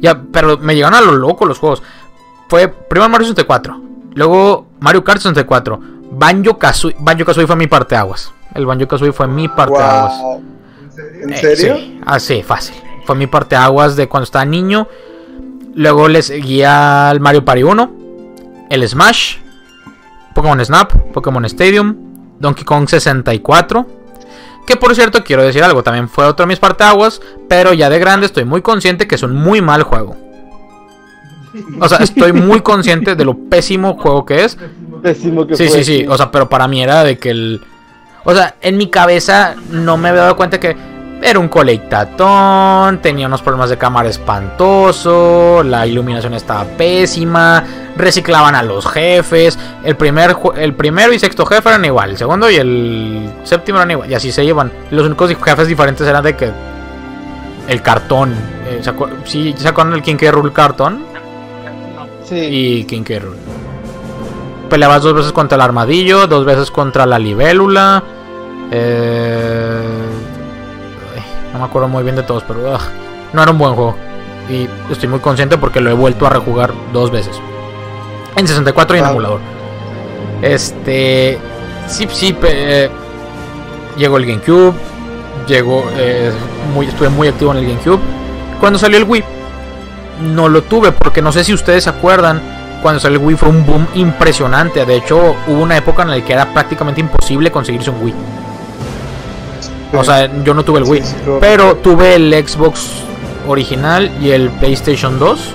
ya, 0.00 0.20
pero 0.32 0.58
me 0.58 0.74
llegaron 0.74 0.98
a 0.98 1.00
lo 1.00 1.12
loco 1.12 1.46
los 1.46 1.58
juegos. 1.60 1.82
Fue 2.52 2.68
primero 2.68 3.08
Mario 3.08 3.26
64, 3.28 3.80
luego 4.12 4.66
Mario 4.78 5.02
Kart 5.02 5.22
64, 5.22 5.80
Banjo 6.10 6.58
Kazooie, 6.58 6.94
Banjo 6.98 7.24
Kazooie 7.24 7.46
fue 7.46 7.56
mi 7.56 7.66
parteaguas. 7.66 8.30
El 8.54 8.66
Banjo 8.66 8.86
Kazooie 8.86 9.10
fue 9.14 9.26
mi 9.26 9.48
parteaguas. 9.48 10.18
Wow. 10.20 10.42
¿En 11.22 11.32
Eh, 11.32 11.36
serio? 11.38 11.76
sí, 11.78 11.98
ah, 12.04 12.18
fácil. 12.44 12.74
Fue 13.06 13.16
mi 13.16 13.26
parte 13.26 13.56
aguas 13.56 13.96
de 13.96 14.06
cuando 14.06 14.24
estaba 14.24 14.44
niño. 14.44 14.86
Luego 15.74 16.08
le 16.08 16.20
seguía 16.20 17.08
el 17.10 17.20
Mario 17.20 17.42
Party 17.42 17.62
1, 17.62 17.92
el 18.68 18.86
Smash, 18.86 19.38
Pokémon 20.34 20.62
Snap, 20.62 20.92
Pokémon 21.14 21.46
Stadium, 21.46 21.96
Donkey 22.38 22.64
Kong 22.66 22.86
64. 22.86 23.86
Que 24.66 24.76
por 24.76 24.94
cierto, 24.94 25.24
quiero 25.24 25.42
decir 25.42 25.64
algo, 25.64 25.82
también 25.82 26.06
fue 26.06 26.26
otro 26.26 26.44
de 26.44 26.48
mis 26.48 26.58
parteaguas, 26.58 27.22
pero 27.48 27.72
ya 27.72 27.88
de 27.88 27.98
grande 27.98 28.26
estoy 28.26 28.44
muy 28.44 28.60
consciente 28.60 29.08
que 29.08 29.14
es 29.14 29.22
un 29.22 29.34
muy 29.34 29.62
mal 29.62 29.84
juego. 29.84 30.18
O 31.80 31.88
sea, 31.88 31.98
estoy 31.98 32.32
muy 32.32 32.60
consciente 32.60 33.14
de 33.14 33.24
lo 33.24 33.34
pésimo 33.36 33.94
juego 33.98 34.24
que 34.24 34.44
es. 34.44 34.56
Pésimo 35.02 35.46
que 35.46 35.56
Sí, 35.56 35.68
fue, 35.68 35.84
sí, 35.84 35.98
sí. 36.00 36.06
O 36.08 36.16
sea, 36.16 36.30
pero 36.30 36.48
para 36.48 36.66
mí 36.68 36.82
era 36.82 37.04
de 37.04 37.18
que 37.18 37.30
el. 37.30 37.60
O 38.24 38.34
sea, 38.34 38.54
en 38.60 38.76
mi 38.76 38.88
cabeza 38.88 39.54
no 39.70 39.96
me 39.96 40.08
había 40.10 40.22
dado 40.22 40.36
cuenta 40.36 40.58
que 40.60 40.76
era 41.22 41.38
un 41.38 41.48
colectatón, 41.48 42.98
tenía 43.00 43.26
unos 43.26 43.42
problemas 43.42 43.70
de 43.70 43.78
cámara 43.78 44.08
espantoso, 44.08 45.62
la 45.64 45.86
iluminación 45.86 46.34
estaba 46.34 46.64
pésima, 46.64 47.62
reciclaban 47.96 48.54
a 48.54 48.62
los 48.62 48.86
jefes. 48.86 49.58
El 49.84 49.96
primer 49.96 50.36
el 50.56 50.74
primero 50.74 51.12
y 51.12 51.18
sexto 51.18 51.44
jefe 51.46 51.68
eran 51.68 51.84
igual, 51.84 52.10
el 52.10 52.16
segundo 52.16 52.50
y 52.50 52.56
el 52.56 53.30
séptimo 53.44 53.78
eran 53.78 53.90
igual, 53.92 54.10
y 54.10 54.14
así 54.14 54.32
se 54.32 54.44
llevan. 54.44 54.72
Los 54.90 55.06
únicos 55.06 55.32
jefes 55.42 55.68
diferentes 55.68 56.06
eran 56.06 56.22
de 56.24 56.36
que 56.36 56.50
el 57.68 57.82
cartón. 57.82 58.34
eh, 58.68 58.78
¿se 58.82 58.92
acuer- 58.92 59.10
sí, 59.24 59.54
¿se 59.56 59.68
acuerdan 59.68 59.94
del 59.94 60.02
King 60.02 60.16
K. 60.16 60.30
Rool 60.30 60.52
cartón? 60.52 61.04
Sí. 62.32 62.46
y 62.80 62.84
King 62.84 63.02
K. 63.02 63.18
Rool. 63.18 63.36
Peleabas 64.70 65.02
dos 65.02 65.14
veces 65.14 65.32
contra 65.32 65.56
el 65.56 65.62
armadillo, 65.62 66.26
dos 66.26 66.44
veces 66.44 66.70
contra 66.70 67.04
la 67.06 67.18
libélula. 67.18 68.02
eh, 68.70 69.82
ay, 71.14 71.22
no 71.52 71.58
me 71.58 71.64
acuerdo 71.66 71.88
muy 71.88 72.02
bien 72.02 72.16
de 72.16 72.22
todos, 72.22 72.42
pero 72.48 72.74
ah, 72.74 72.80
no 73.32 73.42
era 73.42 73.52
un 73.52 73.58
buen 73.58 73.74
juego. 73.74 73.94
Y 74.48 74.66
estoy 74.90 75.08
muy 75.08 75.20
consciente 75.20 75.58
porque 75.58 75.80
lo 75.80 75.90
he 75.90 75.94
vuelto 75.94 76.26
a 76.26 76.30
rejugar 76.30 76.72
dos 76.92 77.10
veces. 77.10 77.38
En 78.36 78.46
64 78.48 78.96
y 78.96 78.98
en 78.98 79.04
Wow. 79.04 79.12
emulador. 79.12 79.40
Este. 80.40 81.38
Sí, 81.86 82.08
sí. 82.10 82.32
pe- 82.32 82.84
eh, 82.84 82.90
llegó 83.96 84.16
el 84.16 84.26
GameCube. 84.26 84.72
Llegó. 85.46 85.84
eh, 85.96 86.30
muy, 86.74 86.86
estuve 86.86 87.08
muy 87.10 87.28
activo 87.28 87.52
en 87.52 87.58
el 87.58 87.66
GameCube. 87.68 88.00
Cuando 88.60 88.78
salió 88.78 88.96
el 88.98 89.04
Wii, 89.04 89.22
no 90.22 90.48
lo 90.48 90.62
tuve 90.62 90.92
porque 90.92 91.22
no 91.22 91.32
sé 91.32 91.44
si 91.44 91.52
ustedes 91.52 91.84
se 91.84 91.90
acuerdan. 91.90 92.40
Cuando 92.82 92.98
salió 93.00 93.20
el 93.20 93.24
Wii 93.24 93.36
fue 93.36 93.48
un 93.48 93.64
boom 93.64 93.86
impresionante. 93.94 94.84
De 94.84 94.96
hecho, 94.96 95.36
hubo 95.46 95.62
una 95.62 95.76
época 95.76 96.02
en 96.02 96.10
la 96.10 96.20
que 96.20 96.32
era 96.32 96.52
prácticamente 96.52 97.00
imposible 97.00 97.50
conseguirse 97.52 97.90
un 97.90 98.02
Wii. 98.02 98.14
O 99.94 100.02
sea, 100.02 100.30
yo 100.42 100.54
no 100.54 100.64
tuve 100.64 100.80
el 100.80 100.84
Wii. 100.84 101.02
Pero 101.40 101.76
tuve 101.76 102.16
el 102.16 102.32
Xbox 102.46 102.88
original 103.46 104.10
y 104.20 104.30
el 104.30 104.50
PlayStation 104.50 105.18
2. 105.18 105.54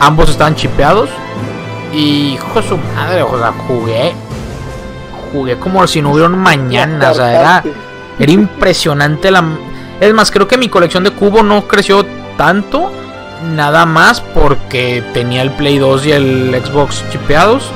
Ambos 0.00 0.30
estaban 0.30 0.54
chipeados. 0.54 1.10
Y 1.92 2.34
hijo 2.34 2.60
de 2.60 2.68
su 2.68 2.76
madre, 2.76 3.22
o 3.22 3.38
sea, 3.38 3.52
jugué. 3.66 4.12
Jugué 5.32 5.58
como 5.58 5.86
si 5.86 6.02
no 6.02 6.12
hubiera 6.12 6.28
un 6.28 6.38
mañana. 6.38 7.10
O 7.10 7.14
sea, 7.14 7.40
era, 7.40 7.64
era 8.18 8.32
impresionante 8.32 9.30
la. 9.30 9.42
Es 10.00 10.12
más, 10.12 10.30
creo 10.30 10.46
que 10.46 10.58
mi 10.58 10.68
colección 10.68 11.04
de 11.04 11.10
cubo 11.10 11.42
no 11.42 11.66
creció 11.66 12.04
tanto. 12.36 12.92
Nada 13.52 13.84
más 13.86 14.20
porque 14.20 15.02
tenía 15.12 15.42
el 15.42 15.50
Play 15.50 15.78
2 15.78 16.06
y 16.06 16.12
el 16.12 16.62
Xbox 16.64 17.04
chipeados. 17.10 17.70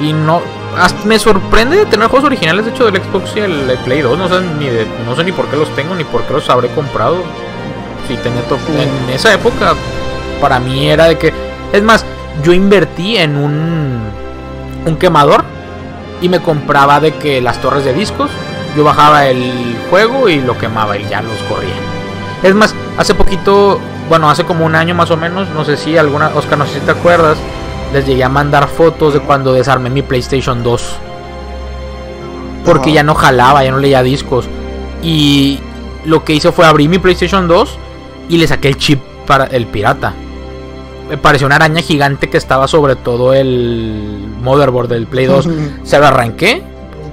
Y 0.00 0.12
no. 0.12 0.40
hasta 0.78 1.04
me 1.06 1.18
sorprende 1.18 1.84
tener 1.86 2.08
juegos 2.08 2.26
originales 2.26 2.64
de 2.64 2.70
hecho 2.70 2.84
del 2.90 3.02
Xbox 3.02 3.32
y 3.36 3.40
el, 3.40 3.68
el 3.70 3.78
Play 3.78 4.00
2. 4.02 4.18
No 4.18 4.28
sé 4.28 4.40
ni 4.58 4.66
de, 4.66 4.86
no 5.06 5.14
sé 5.16 5.24
ni 5.24 5.32
por 5.32 5.46
qué 5.46 5.56
los 5.56 5.68
tengo 5.74 5.94
ni 5.94 6.04
por 6.04 6.22
qué 6.24 6.32
los 6.34 6.48
habré 6.50 6.68
comprado. 6.68 7.16
Si 8.06 8.16
tenía 8.16 8.42
to- 8.42 8.56
Sí. 8.66 8.72
en 8.80 9.14
esa 9.14 9.32
época 9.34 9.74
para 10.40 10.58
mí 10.60 10.88
era 10.88 11.06
de 11.06 11.18
que 11.18 11.32
es 11.72 11.82
más, 11.82 12.04
yo 12.44 12.52
invertí 12.52 13.16
en 13.16 13.36
un 13.36 14.00
un 14.86 14.96
quemador 14.96 15.44
y 16.22 16.28
me 16.28 16.40
compraba 16.40 17.00
de 17.00 17.12
que 17.14 17.40
las 17.42 17.60
torres 17.60 17.84
de 17.84 17.92
discos, 17.92 18.30
yo 18.76 18.84
bajaba 18.84 19.26
el 19.26 19.76
juego 19.90 20.28
y 20.28 20.40
lo 20.40 20.56
quemaba 20.56 20.96
y 20.96 21.06
ya 21.08 21.20
los 21.20 21.36
corría. 21.48 21.74
Es 22.42 22.54
más, 22.54 22.74
hace 22.96 23.14
poquito, 23.14 23.78
bueno, 24.08 24.30
hace 24.30 24.44
como 24.44 24.64
un 24.64 24.74
año 24.74 24.94
más 24.94 25.10
o 25.10 25.16
menos, 25.16 25.48
no 25.50 25.64
sé 25.64 25.76
si 25.76 25.96
alguna, 25.96 26.28
Oscar, 26.34 26.58
no 26.58 26.66
sé 26.66 26.74
si 26.74 26.80
te 26.80 26.92
acuerdas, 26.92 27.38
les 27.92 28.06
llegué 28.06 28.24
a 28.24 28.28
mandar 28.28 28.68
fotos 28.68 29.14
de 29.14 29.20
cuando 29.20 29.52
desarmé 29.52 29.90
mi 29.90 30.02
PlayStation 30.02 30.62
2. 30.62 30.96
Porque 32.64 32.90
Ajá. 32.90 32.96
ya 32.96 33.02
no 33.02 33.14
jalaba, 33.14 33.64
ya 33.64 33.70
no 33.70 33.78
leía 33.78 34.02
discos. 34.02 34.46
Y 35.02 35.60
lo 36.04 36.24
que 36.24 36.34
hice 36.34 36.52
fue 36.52 36.66
abrir 36.66 36.88
mi 36.88 36.98
PlayStation 36.98 37.48
2 37.48 37.78
y 38.28 38.38
le 38.38 38.46
saqué 38.46 38.68
el 38.68 38.76
chip 38.76 39.00
para 39.26 39.44
el 39.44 39.66
pirata. 39.66 40.14
Me 41.08 41.16
pareció 41.16 41.46
una 41.46 41.56
araña 41.56 41.80
gigante 41.80 42.28
que 42.28 42.36
estaba 42.36 42.68
sobre 42.68 42.96
todo 42.96 43.32
el 43.32 44.28
motherboard 44.42 44.88
del 44.88 45.06
Play 45.06 45.26
2. 45.26 45.48
Se 45.82 45.98
lo 45.98 46.06
arranqué. 46.06 46.62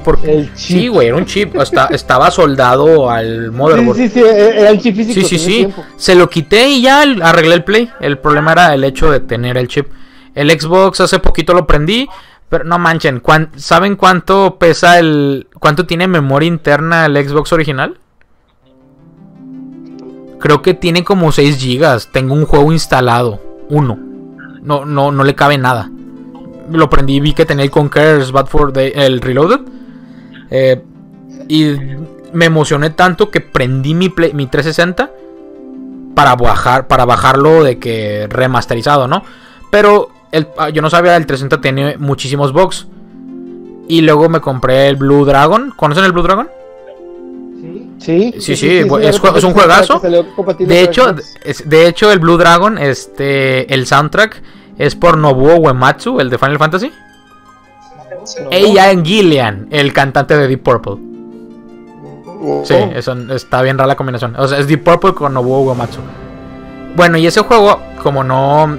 Porque, 0.06 0.32
El 0.40 0.54
chip. 0.54 0.78
sí, 0.80 0.88
güey, 0.88 1.08
era 1.08 1.18
un 1.18 1.26
chip. 1.26 1.56
Esta- 1.56 1.88
estaba 1.88 2.32
soldado 2.32 3.10
al 3.10 3.46
Sí, 3.50 3.58
motherboard. 3.58 3.98
sí, 3.98 4.08
sí, 4.10 4.20
era 4.22 4.70
el 4.70 4.80
chip 4.80 4.96
físico. 4.96 5.20
Sí, 5.22 5.26
sí, 5.28 5.40
sí. 5.40 5.56
tiempo. 5.58 5.84
Se 5.98 6.16
lo 6.16 6.30
quité 6.30 6.70
y 6.70 6.82
ya 6.84 7.02
arreglé 7.24 7.56
el 7.56 7.64
play. 7.64 7.90
El 8.00 8.20
problema 8.20 8.52
era 8.54 8.74
el 8.74 8.84
hecho 8.84 9.10
de 9.12 9.20
tener 9.20 9.58
el 9.58 9.68
chip. 9.68 9.88
El 10.36 10.50
Xbox 10.52 11.02
hace 11.02 11.20
poquito 11.20 11.54
lo 11.54 11.66
prendí. 11.68 12.08
Pero 12.48 12.64
no 12.64 12.78
manchen. 12.78 13.20
¿cuán- 13.22 13.50
¿Saben 13.56 13.96
cuánto 13.96 14.58
pesa 14.60 15.00
el. 15.00 15.48
cuánto 15.60 15.88
tiene 15.88 16.08
memoria 16.08 16.48
interna 16.48 17.08
el 17.08 17.18
Xbox 17.28 17.52
original? 17.52 17.98
Creo 20.40 20.62
que 20.62 20.74
tiene 20.76 21.04
como 21.04 21.32
6 21.32 21.58
gigas. 21.58 22.10
Tengo 22.12 22.34
un 22.36 22.46
juego 22.46 22.72
instalado. 22.72 23.42
Uno. 23.70 23.98
No, 24.62 24.86
no, 24.86 25.12
no 25.12 25.24
le 25.24 25.34
cabe 25.34 25.58
nada. 25.58 25.90
Lo 26.72 26.90
prendí 26.90 27.16
y 27.16 27.20
vi 27.20 27.34
que 27.34 27.46
tenía 27.46 27.64
el 27.66 27.72
Conqueror's 27.72 28.32
Bad 28.32 28.48
for 28.48 28.72
Day, 28.74 28.92
el 28.96 29.22
Reloaded. 29.22 29.62
Eh, 30.58 30.82
y 31.50 31.76
me 32.32 32.46
emocioné 32.46 32.90
tanto 32.92 33.30
que 33.30 33.42
prendí 33.42 33.94
mi, 33.94 34.08
Play- 34.10 34.34
mi 34.34 34.48
360 34.48 35.12
para 36.16 36.36
bajar 36.36 36.88
para 36.88 37.04
bajarlo 37.04 37.62
de 37.64 37.78
que 37.78 38.28
remasterizado, 38.30 39.08
¿no? 39.08 39.24
Pero 39.70 40.10
el- 40.32 40.48
ah, 40.58 40.70
yo 40.70 40.82
no 40.82 40.90
sabía 40.90 41.18
el 41.18 41.26
360 41.26 41.60
tiene 41.62 41.98
muchísimos 41.98 42.54
bugs. 42.54 42.88
Y 43.88 44.02
luego 44.02 44.30
me 44.30 44.40
compré 44.40 44.88
el 44.88 44.96
Blue 44.96 45.26
Dragon. 45.26 45.72
¿Conocen 45.76 46.06
el 46.06 46.12
Blue 46.14 46.24
Dragon? 46.24 46.48
Sí, 48.00 48.34
Sí, 48.40 48.56
sí, 48.56 48.68
jue- 49.20 49.38
es 49.38 49.44
un 49.44 49.54
juegazo. 49.54 49.94
De 50.68 50.82
hecho, 50.84 51.04
es- 51.44 51.70
de 51.70 51.88
hecho 51.88 52.12
el 52.12 52.20
Blue 52.20 52.38
Dragon, 52.38 52.78
este, 52.78 53.74
el 53.74 53.86
soundtrack 53.88 54.42
es 54.78 54.96
por 54.96 55.18
Nobuo 55.18 55.56
Uematsu, 55.58 56.20
el 56.20 56.30
de 56.30 56.38
Final 56.38 56.58
Fantasy. 56.58 56.92
Ian 58.52 59.04
Gillian, 59.06 59.68
el 59.72 59.94
cantante 59.94 60.38
de 60.38 60.48
Deep 60.48 60.64
Purple. 60.64 60.96
Oh, 62.42 62.64
Sí, 62.66 62.76
eso 62.94 63.14
está 63.34 63.62
bien 63.62 63.78
rara 63.78 63.88
la 63.88 63.96
combinación. 63.96 64.36
O 64.38 64.48
sea, 64.48 64.60
es 64.60 64.68
Deep 64.68 64.84
Purple 64.84 65.14
con 65.14 65.34
Nobuo 65.34 65.62
Uematsu. 65.62 66.00
Bueno, 66.96 67.18
y 67.18 67.28
ese 67.28 67.42
juego, 67.42 67.80
como 68.02 68.24
no. 68.24 68.78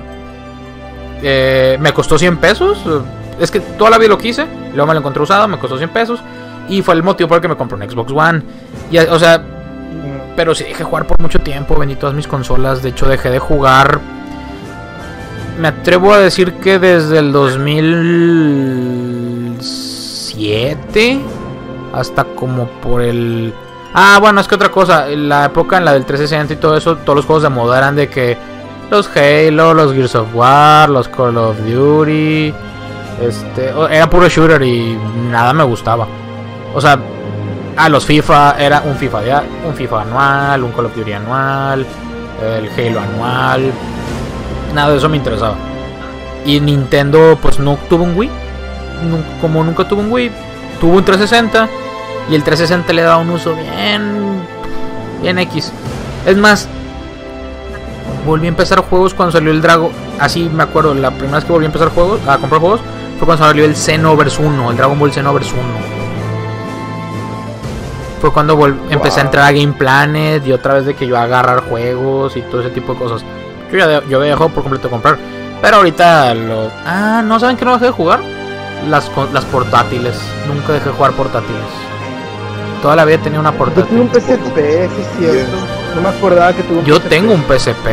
eh, 1.23 1.77
me 1.81 1.93
costó 1.93 2.19
100 2.19 2.37
pesos. 2.39 2.79
Es 3.41 3.51
que 3.51 3.61
toda 3.61 3.91
la 3.91 3.99
vida 3.99 4.09
lo 4.11 4.19
quise. 4.19 4.47
Luego 4.75 4.87
me 4.87 4.95
lo 4.95 5.01
encontré 5.01 5.23
usado, 5.23 5.47
me 5.49 5.59
costó 5.59 5.77
100 5.79 5.91
pesos. 5.91 6.21
Y 6.69 6.83
fue 6.83 6.95
el 6.95 7.03
motivo 7.03 7.29
por 7.29 7.37
el 7.37 7.43
que 7.43 7.49
me 7.49 7.57
compré 7.57 7.77
un 7.77 7.91
Xbox 7.91 8.13
One. 8.13 8.43
Y, 8.91 8.99
o 8.99 9.19
sea, 9.19 9.43
pero 10.37 10.55
sí 10.55 10.65
dejé 10.65 10.85
jugar 10.85 11.07
por 11.07 11.21
mucho 11.21 11.39
tiempo. 11.41 11.77
Vendí 11.77 11.97
todas 11.97 12.15
mis 12.15 12.27
consolas. 12.27 12.83
De 12.83 12.91
hecho, 12.91 13.07
dejé 13.07 13.31
de 13.31 13.39
jugar. 13.39 14.01
Me 15.61 15.69
atrevo 15.69 16.13
a 16.13 16.19
decir 16.19 16.53
que 16.55 16.79
desde 16.79 17.19
el 17.19 17.33
2007 19.57 21.21
hasta 21.93 22.25
como 22.25 22.67
por 22.67 23.03
el. 23.03 23.53
Ah, 23.95 24.19
bueno, 24.21 24.41
es 24.41 24.49
que 24.49 24.55
otra 24.55 24.71
cosa. 24.71 25.07
La 25.07 25.47
época 25.47 25.79
en 25.79 25.85
la 25.85 25.93
del 25.95 26.05
360 26.05 26.55
y 26.55 26.57
todo 26.57 26.77
eso, 26.77 26.97
todos 26.97 27.17
los 27.17 27.25
juegos 27.25 27.43
de 27.43 27.49
moda 27.49 27.79
eran 27.79 27.97
de 27.97 28.09
que 28.09 28.37
los 28.91 29.09
Halo, 29.17 29.75
los 29.75 29.93
Gears 29.93 30.15
of 30.15 30.35
War, 30.35 30.89
los 30.89 31.09
Call 31.09 31.37
of 31.37 31.59
Duty. 31.61 32.53
Este, 33.23 33.73
era 33.91 34.11
puro 34.11 34.29
shooter 34.29 34.63
y 34.63 34.99
nada 35.31 35.53
me 35.53 35.65
gustaba. 35.65 36.07
O 36.75 36.81
sea, 36.81 36.99
a 37.77 37.89
los 37.89 38.05
FIFA 38.05 38.57
era 38.59 38.83
un 38.85 38.97
FIFA 38.97 39.21
de, 39.23 39.35
un 39.67 39.75
FIFA 39.75 40.03
anual, 40.03 40.63
un 40.65 40.73
Call 40.73 40.87
of 40.87 40.97
Duty 40.97 41.13
anual, 41.13 41.87
el 42.43 42.69
Halo 42.69 43.01
anual. 43.01 43.73
Nada 44.75 44.91
de 44.91 44.99
eso 44.99 45.09
me 45.09 45.17
interesaba. 45.17 45.55
Y 46.45 46.61
Nintendo, 46.61 47.39
pues 47.41 47.59
no 47.59 47.79
tuvo 47.89 48.05
un 48.05 48.17
Wii. 48.17 48.46
Como 49.41 49.63
nunca 49.65 49.87
tuvo 49.87 50.01
un 50.01 50.11
Wii, 50.13 50.31
tuvo 50.81 50.97
un 50.97 51.05
360. 51.05 51.69
Y 52.31 52.35
el 52.35 52.43
360 52.43 52.93
le 52.93 53.03
daba 53.03 53.19
un 53.19 53.31
uso 53.31 53.55
bien. 53.55 54.41
Bien 55.23 55.39
X. 55.39 55.73
Es 56.27 56.37
más, 56.37 56.69
volví 58.27 58.47
a 58.47 58.49
empezar 58.49 58.81
juegos 58.81 59.15
cuando 59.15 59.33
salió 59.33 59.51
el 59.53 59.63
Drago. 59.63 59.91
Así 60.19 60.51
me 60.53 60.63
acuerdo, 60.65 60.93
la 60.95 61.11
primera 61.13 61.37
vez 61.37 61.45
que 61.45 61.53
volví 61.53 61.65
a 61.65 61.69
empezar 61.69 61.89
juegos, 61.91 62.21
a 62.27 62.39
comprar 62.39 62.61
juegos, 62.61 62.81
fue 63.19 63.27
cuando 63.27 63.45
salió 63.45 63.65
el 63.65 63.77
Xenoverse 63.77 64.43
1, 64.43 64.71
el 64.73 64.77
Dragon 64.77 64.99
Ball 64.99 65.13
Xenoverse 65.13 65.53
1. 65.53 65.63
Fue 68.21 68.33
cuando 68.33 68.57
empecé 68.91 69.21
a 69.21 69.25
entrar 69.25 69.45
a 69.47 69.53
Game 69.53 69.75
Planet 69.75 70.45
y 70.47 70.53
otra 70.53 70.75
vez 70.75 70.87
de 70.87 70.95
que 70.95 71.07
yo 71.07 71.17
a 71.19 71.23
agarrar 71.25 71.69
juegos 71.69 72.37
y 72.37 72.41
todo 72.43 72.63
ese 72.63 72.71
tipo 72.71 72.95
de 72.95 72.99
cosas. 72.99 73.23
Yo 73.71 73.79
ya 73.79 73.87
de- 73.87 74.03
yo 74.09 74.19
había 74.19 74.31
dejado 74.31 74.49
por 74.49 74.63
completo 74.63 74.89
comprar. 74.91 75.19
Pero 75.61 75.77
ahorita 75.77 76.35
lo. 76.35 76.71
Ah, 76.87 77.23
¿no 77.25 77.39
saben 77.39 77.57
que 77.57 77.65
no 77.65 77.73
dejé 77.75 77.87
de 77.87 77.91
jugar? 77.93 78.21
Las, 78.89 79.11
las 79.33 79.45
portátiles. 79.47 80.15
Nunca 80.47 80.73
dejé 80.75 80.87
de 80.87 80.95
jugar 80.95 81.13
portátiles. 81.13 81.63
Toda 82.83 82.95
la 82.97 83.05
vida 83.05 83.19
tenía 83.19 83.41
una 83.41 83.51
Yo 83.53 83.57
tuve 83.85 84.01
un 84.01 84.09
portátil. 84.09 84.37
PSP, 84.39 84.57
sí 84.57 85.01
es 85.03 85.09
cierto. 85.19 85.57
No 85.95 86.01
me 86.03 86.09
acordaba 86.11 86.53
que 86.53 86.63
tuve 86.63 86.79
un 86.79 86.85
Yo 86.85 86.97
PSP. 86.97 87.09
tengo 87.09 87.35
un 87.35 87.43
PSP 87.43 87.89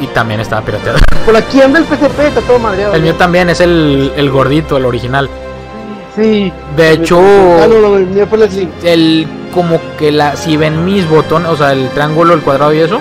y 0.00 0.06
también 0.08 0.40
estaba 0.40 0.62
pirateado. 0.62 0.98
Por 1.26 1.36
aquí 1.36 1.60
anda 1.60 1.80
el 1.80 1.84
PSP, 1.84 2.20
está 2.20 2.40
todo 2.42 2.58
madreado. 2.58 2.94
El 2.94 3.02
mío 3.02 3.14
también 3.16 3.50
es 3.50 3.60
el, 3.60 4.12
el 4.16 4.30
gordito, 4.30 4.76
el 4.76 4.84
original. 4.86 5.28
Sí. 6.14 6.52
De 6.76 6.92
hecho, 6.92 7.18
Ah, 7.20 7.66
no, 7.68 7.80
no, 7.80 7.96
el 7.96 8.06
mío 8.06 8.26
fue 8.28 8.42
el 8.42 8.50
Slim. 8.50 8.70
el 8.84 9.26
como 9.52 9.80
que 9.98 10.12
la 10.12 10.36
si 10.36 10.56
ven 10.56 10.84
mis 10.84 11.08
botones, 11.08 11.48
o 11.50 11.56
sea, 11.56 11.72
el 11.72 11.88
triángulo, 11.90 12.34
el 12.34 12.40
cuadrado 12.40 12.72
y 12.72 12.78
eso, 12.80 13.00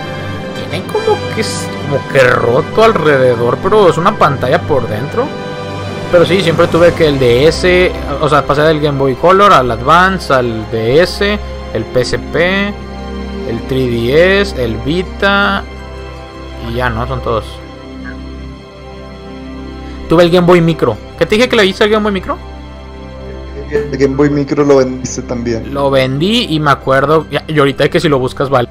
tiene 0.69 0.83
como 0.87 1.15
que 1.35 1.41
es 1.41 1.67
como 1.85 2.01
que 2.11 2.19
roto 2.21 2.83
alrededor, 2.83 3.57
pero 3.61 3.89
es 3.89 3.97
una 3.97 4.17
pantalla 4.17 4.59
por 4.61 4.87
dentro. 4.87 5.25
Pero 6.11 6.25
sí, 6.25 6.41
siempre 6.41 6.67
tuve 6.67 6.93
que 6.93 7.07
el 7.07 7.19
DS, 7.19 7.91
o 8.21 8.29
sea, 8.29 8.45
pasé 8.45 8.61
del 8.61 8.79
Game 8.79 8.97
Boy 8.97 9.15
Color 9.15 9.51
al 9.51 9.69
Advance, 9.69 10.33
al 10.33 10.65
DS, 10.71 11.21
el 11.73 11.83
PSP, 11.93 12.35
el 13.49 13.67
3DS, 13.67 14.57
el 14.57 14.75
Vita 14.77 15.63
y 16.69 16.75
ya, 16.75 16.89
¿no? 16.89 17.05
Son 17.07 17.21
todos. 17.21 17.45
Tuve 20.07 20.23
el 20.23 20.31
Game 20.31 20.47
Boy 20.47 20.61
Micro. 20.61 20.97
¿Qué 21.17 21.25
te 21.25 21.35
dije 21.35 21.49
que 21.49 21.55
le 21.55 21.65
hice 21.65 21.83
al 21.83 21.89
Game 21.89 22.03
Boy 22.03 22.13
Micro? 22.13 22.37
El 23.71 23.97
Game 23.97 24.15
Boy 24.15 24.29
Micro 24.29 24.63
lo 24.63 24.77
vendiste 24.77 25.21
también. 25.23 25.73
Lo 25.73 25.89
vendí 25.89 26.47
y 26.49 26.59
me 26.59 26.71
acuerdo. 26.71 27.25
Y 27.47 27.59
ahorita 27.59 27.89
que 27.89 27.99
si 27.99 28.07
lo 28.07 28.19
buscas, 28.19 28.49
vale. 28.49 28.69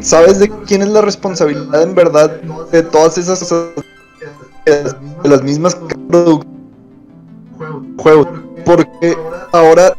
¿Sabes 0.00 0.38
de 0.38 0.50
quién 0.66 0.82
es 0.82 0.88
la 0.88 1.02
responsabilidad 1.02 1.82
en 1.82 1.94
verdad 1.94 2.40
de 2.72 2.82
todas 2.82 3.18
esas 3.18 3.40
cosas? 3.40 3.84
De 4.64 5.28
las 5.28 5.42
mismas 5.42 5.76
juegos. 7.96 8.28
Porque 8.64 9.16
ahora, 9.52 9.96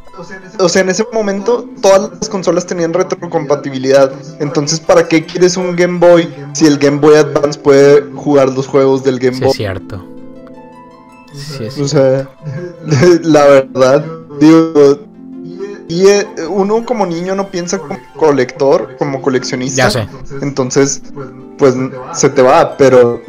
o 0.59 0.70
sea, 0.70 0.82
en 0.82 0.89
ese 0.89 1.05
momento 1.12 1.68
todas 1.82 2.12
las 2.20 2.30
consolas 2.30 2.66
tenían 2.66 2.93
retrocompatibilidad. 2.93 4.12
Entonces, 4.39 4.80
¿para 4.80 5.07
qué 5.07 5.26
quieres 5.26 5.57
un 5.57 5.76
Game 5.76 5.99
Boy 5.99 6.30
si 6.53 6.68
el 6.68 6.78
Game 6.78 6.99
Boy 6.99 7.16
Advance 7.16 7.59
puede 7.59 8.01
jugar 8.16 8.49
los 8.49 8.68
juegos 8.68 9.03
del 9.03 9.20
Game 9.20 9.36
Sí, 9.36 9.41
Boy? 9.41 9.49
es 9.49 9.57
cierto. 9.57 10.05
Sí, 11.34 11.66
es 11.66 11.78
O 11.80 11.88
sea, 11.88 12.30
la 13.24 13.45
verdad, 13.45 14.05
digo, 14.39 14.99
y 15.88 16.07
eh, 16.07 16.26
uno 16.49 16.86
como 16.86 17.05
niño 17.05 17.36
no 17.36 17.49
piensa 17.49 17.78
como 17.78 17.97
colector, 18.16 18.95
como 18.97 19.22
coleccionista. 19.22 19.84
Ya 19.84 19.89
sé. 19.89 20.07
Entonces, 20.41 21.01
pues 21.57 21.76
se 22.14 22.30
te 22.30 22.41
va, 22.41 22.78
pero 22.78 23.22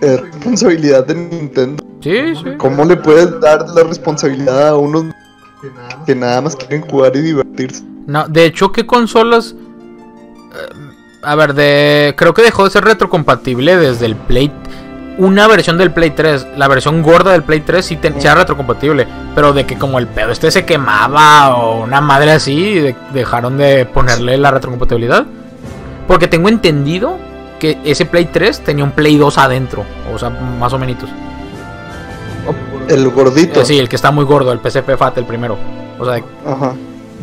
es 0.00 0.20
responsabilidad 0.20 1.06
de 1.06 1.14
Nintendo. 1.14 1.84
Sí, 2.00 2.34
sí. 2.36 2.50
¿Cómo 2.58 2.84
le 2.84 2.96
puedes 2.96 3.40
dar 3.40 3.68
la 3.70 3.82
responsabilidad 3.84 4.68
a 4.68 4.76
unos 4.76 5.06
que 6.06 6.14
nada 6.14 6.40
más 6.40 6.54
quieren 6.56 6.82
jugar 6.82 7.14
y 7.16 7.20
divertirse? 7.20 7.82
No, 8.06 8.28
de 8.28 8.44
hecho, 8.46 8.70
¿qué 8.72 8.86
consolas? 8.86 9.54
Eh, 9.54 10.74
a 11.22 11.34
ver, 11.34 11.54
de 11.54 12.14
creo 12.16 12.32
que 12.34 12.42
dejó 12.42 12.64
de 12.64 12.70
ser 12.70 12.84
retrocompatible 12.84 13.76
desde 13.76 14.06
el 14.06 14.16
Play. 14.16 14.52
Una 15.18 15.48
versión 15.48 15.76
del 15.78 15.90
Play 15.92 16.10
3, 16.10 16.46
la 16.56 16.68
versión 16.68 17.02
gorda 17.02 17.32
del 17.32 17.42
Play 17.42 17.60
3 17.62 17.84
sí, 17.84 17.96
te, 17.96 18.12
sí 18.12 18.20
era 18.28 18.36
retrocompatible, 18.36 19.04
pero 19.34 19.52
de 19.52 19.66
que 19.66 19.76
como 19.76 19.98
el 19.98 20.06
pedo 20.06 20.30
este 20.30 20.52
se 20.52 20.64
quemaba 20.64 21.56
o 21.56 21.82
una 21.82 22.00
madre 22.00 22.30
así, 22.30 22.74
de- 22.78 22.94
dejaron 23.12 23.58
de 23.58 23.84
ponerle 23.84 24.36
la 24.38 24.52
retrocompatibilidad. 24.52 25.26
Porque 26.06 26.28
tengo 26.28 26.48
entendido 26.48 27.18
que 27.58 27.78
ese 27.84 28.06
Play 28.06 28.26
3 28.32 28.60
tenía 28.60 28.84
un 28.84 28.92
Play 28.92 29.16
2 29.16 29.38
adentro, 29.38 29.84
o 30.14 30.18
sea, 30.18 30.30
más 30.30 30.72
o 30.72 30.78
menos. 30.78 30.96
El 32.88 33.08
gordito. 33.10 33.60
Eh, 33.60 33.64
sí, 33.64 33.78
el 33.78 33.88
que 33.88 33.96
está 33.96 34.10
muy 34.10 34.24
gordo, 34.24 34.50
el 34.52 34.60
PSP 34.60 34.96
Fat, 34.96 35.18
el 35.18 35.24
primero. 35.24 35.58
O 35.98 36.04
sea, 36.04 36.22
Ajá. 36.46 36.74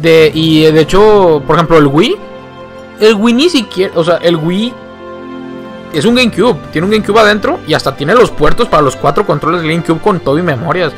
de, 0.02 0.32
y 0.34 0.66
eh, 0.66 0.72
de 0.72 0.82
hecho, 0.82 1.42
por 1.46 1.56
ejemplo, 1.56 1.78
el 1.78 1.88
Wii. 1.88 2.16
El 3.00 3.16
Wii 3.16 3.34
ni 3.34 3.50
siquiera. 3.50 3.94
O 3.96 4.04
sea, 4.04 4.18
el 4.18 4.36
Wii. 4.36 4.74
Es 5.94 6.06
un 6.06 6.14
GameCube. 6.16 6.56
Tiene 6.72 6.86
un 6.86 6.92
GameCube 6.92 7.20
adentro. 7.20 7.60
Y 7.68 7.74
hasta 7.74 7.96
tiene 7.96 8.14
los 8.14 8.30
puertos 8.30 8.68
para 8.68 8.84
los 8.84 8.96
cuatro 8.96 9.26
controles 9.26 9.62
del 9.62 9.72
GameCube 9.72 10.00
con 10.00 10.20
todo 10.20 10.38
y 10.38 10.44
memorias. 10.44 10.94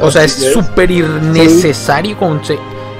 O 0.00 0.10
sea, 0.10 0.24
es 0.24 0.36
Así 0.36 0.46
es. 0.46 0.52
súper 0.54 0.90
innecesario. 0.90 2.16
Con 2.16 2.40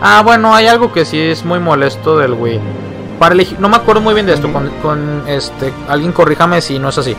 Ah, 0.02 0.22
bueno, 0.22 0.54
hay 0.54 0.66
algo 0.66 0.92
que 0.92 1.04
sí 1.06 1.18
es 1.18 1.44
muy 1.44 1.58
molesto 1.60 2.18
del 2.18 2.32
Wii. 2.34 2.60
Para 3.18 3.34
elegir. 3.34 3.58
No 3.60 3.68
me 3.68 3.76
acuerdo 3.76 4.00
muy 4.02 4.14
bien 4.14 4.26
de 4.26 4.34
esto. 4.34 4.52
Con, 4.52 4.68
con 4.82 5.22
este. 5.26 5.72
Alguien 5.88 6.12
corríjame 6.12 6.60
si 6.60 6.78
no 6.78 6.88
es 6.90 6.98
así. 6.98 7.16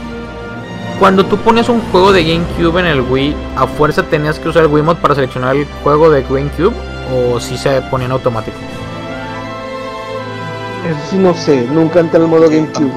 Cuando 0.99 1.25
tú 1.25 1.37
pones 1.37 1.69
un 1.69 1.79
juego 1.91 2.11
de 2.11 2.23
GameCube 2.23 2.79
en 2.79 2.85
el 2.87 3.01
Wii, 3.01 3.35
¿a 3.55 3.67
fuerza 3.67 4.03
tenías 4.03 4.39
que 4.39 4.49
usar 4.49 4.63
el 4.63 4.69
Wiimote 4.69 4.99
para 5.01 5.13
seleccionar 5.15 5.55
el 5.55 5.67
juego 5.83 6.09
de 6.09 6.23
GameCube? 6.23 6.73
¿O 7.13 7.39
si 7.39 7.57
se 7.57 7.81
ponía 7.83 8.05
en 8.07 8.11
automático? 8.13 8.57
Eso 10.87 10.97
sí 11.09 11.17
no 11.17 11.33
sé, 11.33 11.67
nunca 11.71 11.99
entré 11.99 12.19
al 12.19 12.27
modo 12.27 12.49
GameCube. 12.49 12.91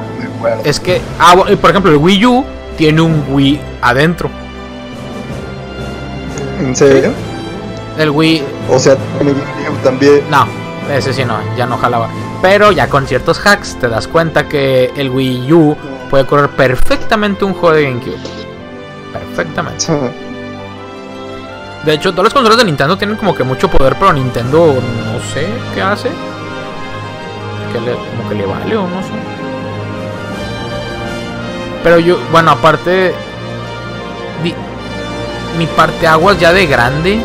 Es 0.64 0.80
que, 0.80 1.01
ah, 1.18 1.34
bu- 1.36 1.57
por 1.59 1.70
ejemplo, 1.70 1.90
el 1.90 1.98
Wii 1.98 2.26
U 2.26 2.44
tiene 2.78 3.01
un 3.03 3.22
Wii 3.30 3.61
adentro. 3.82 4.30
¿En 6.61 6.74
serio? 6.76 7.12
El 7.98 8.11
Wii, 8.11 8.42
O 8.70 8.78
sea, 8.78 8.96
también. 9.82 10.22
no, 10.30 10.46
ese 10.94 11.12
sí 11.12 11.24
no, 11.24 11.34
ya 11.57 11.66
no 11.66 11.76
jalaba. 11.76 12.09
Pero 12.43 12.72
ya 12.72 12.88
con 12.88 13.07
ciertos 13.07 13.38
hacks 13.47 13.76
te 13.78 13.88
das 13.88 14.09
cuenta 14.09 14.49
que 14.49 14.91
el 14.97 15.11
Wii 15.11 15.53
U 15.53 15.76
puede 16.09 16.24
correr 16.26 16.49
perfectamente 16.51 17.45
un 17.45 17.53
juego 17.53 17.76
de 17.76 17.84
GameCube. 17.84 18.16
Perfectamente. 19.12 19.86
De 21.84 21.95
hecho, 21.95 22.11
todas 22.12 22.24
las 22.24 22.32
consolas 22.34 22.59
de 22.59 22.64
Nintendo 22.64 22.97
tienen 22.97 23.16
como 23.16 23.34
que 23.34 23.45
mucho 23.45 23.68
poder, 23.68 23.95
pero 23.99 24.12
Nintendo 24.12 24.74
no 24.74 25.34
sé 25.34 25.47
qué 25.74 25.82
hace. 25.82 26.09
Que 27.72 27.80
le, 27.80 27.93
como 27.95 28.28
que 28.28 28.34
le 28.34 28.47
vale 28.47 28.76
o 28.76 28.82
no 28.82 29.03
sé. 29.03 29.09
Pero 31.82 31.99
yo, 31.99 32.18
bueno, 32.32 32.51
aparte. 32.53 33.14
di- 34.43 34.55
mi 35.59 35.66
parte 35.66 36.07
aguas 36.07 36.38
ya 36.38 36.53
de 36.53 36.66
grande. 36.66 37.20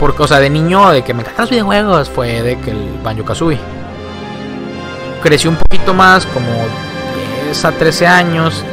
Porque, 0.00 0.22
o 0.22 0.26
sea, 0.26 0.40
de 0.40 0.50
niño, 0.50 0.90
de 0.90 1.02
que 1.02 1.14
me 1.14 1.20
encantan 1.20 1.44
los 1.44 1.50
videojuegos, 1.50 2.10
fue 2.10 2.42
de 2.42 2.58
que 2.58 2.72
el 2.72 2.98
Banjo 3.04 3.24
Kazooie. 3.24 3.58
Crecí 5.22 5.46
un 5.46 5.56
poquito 5.56 5.94
más, 5.94 6.26
como 6.26 6.48
10 7.44 7.64
a 7.64 7.72
13 7.72 8.06
años. 8.06 8.64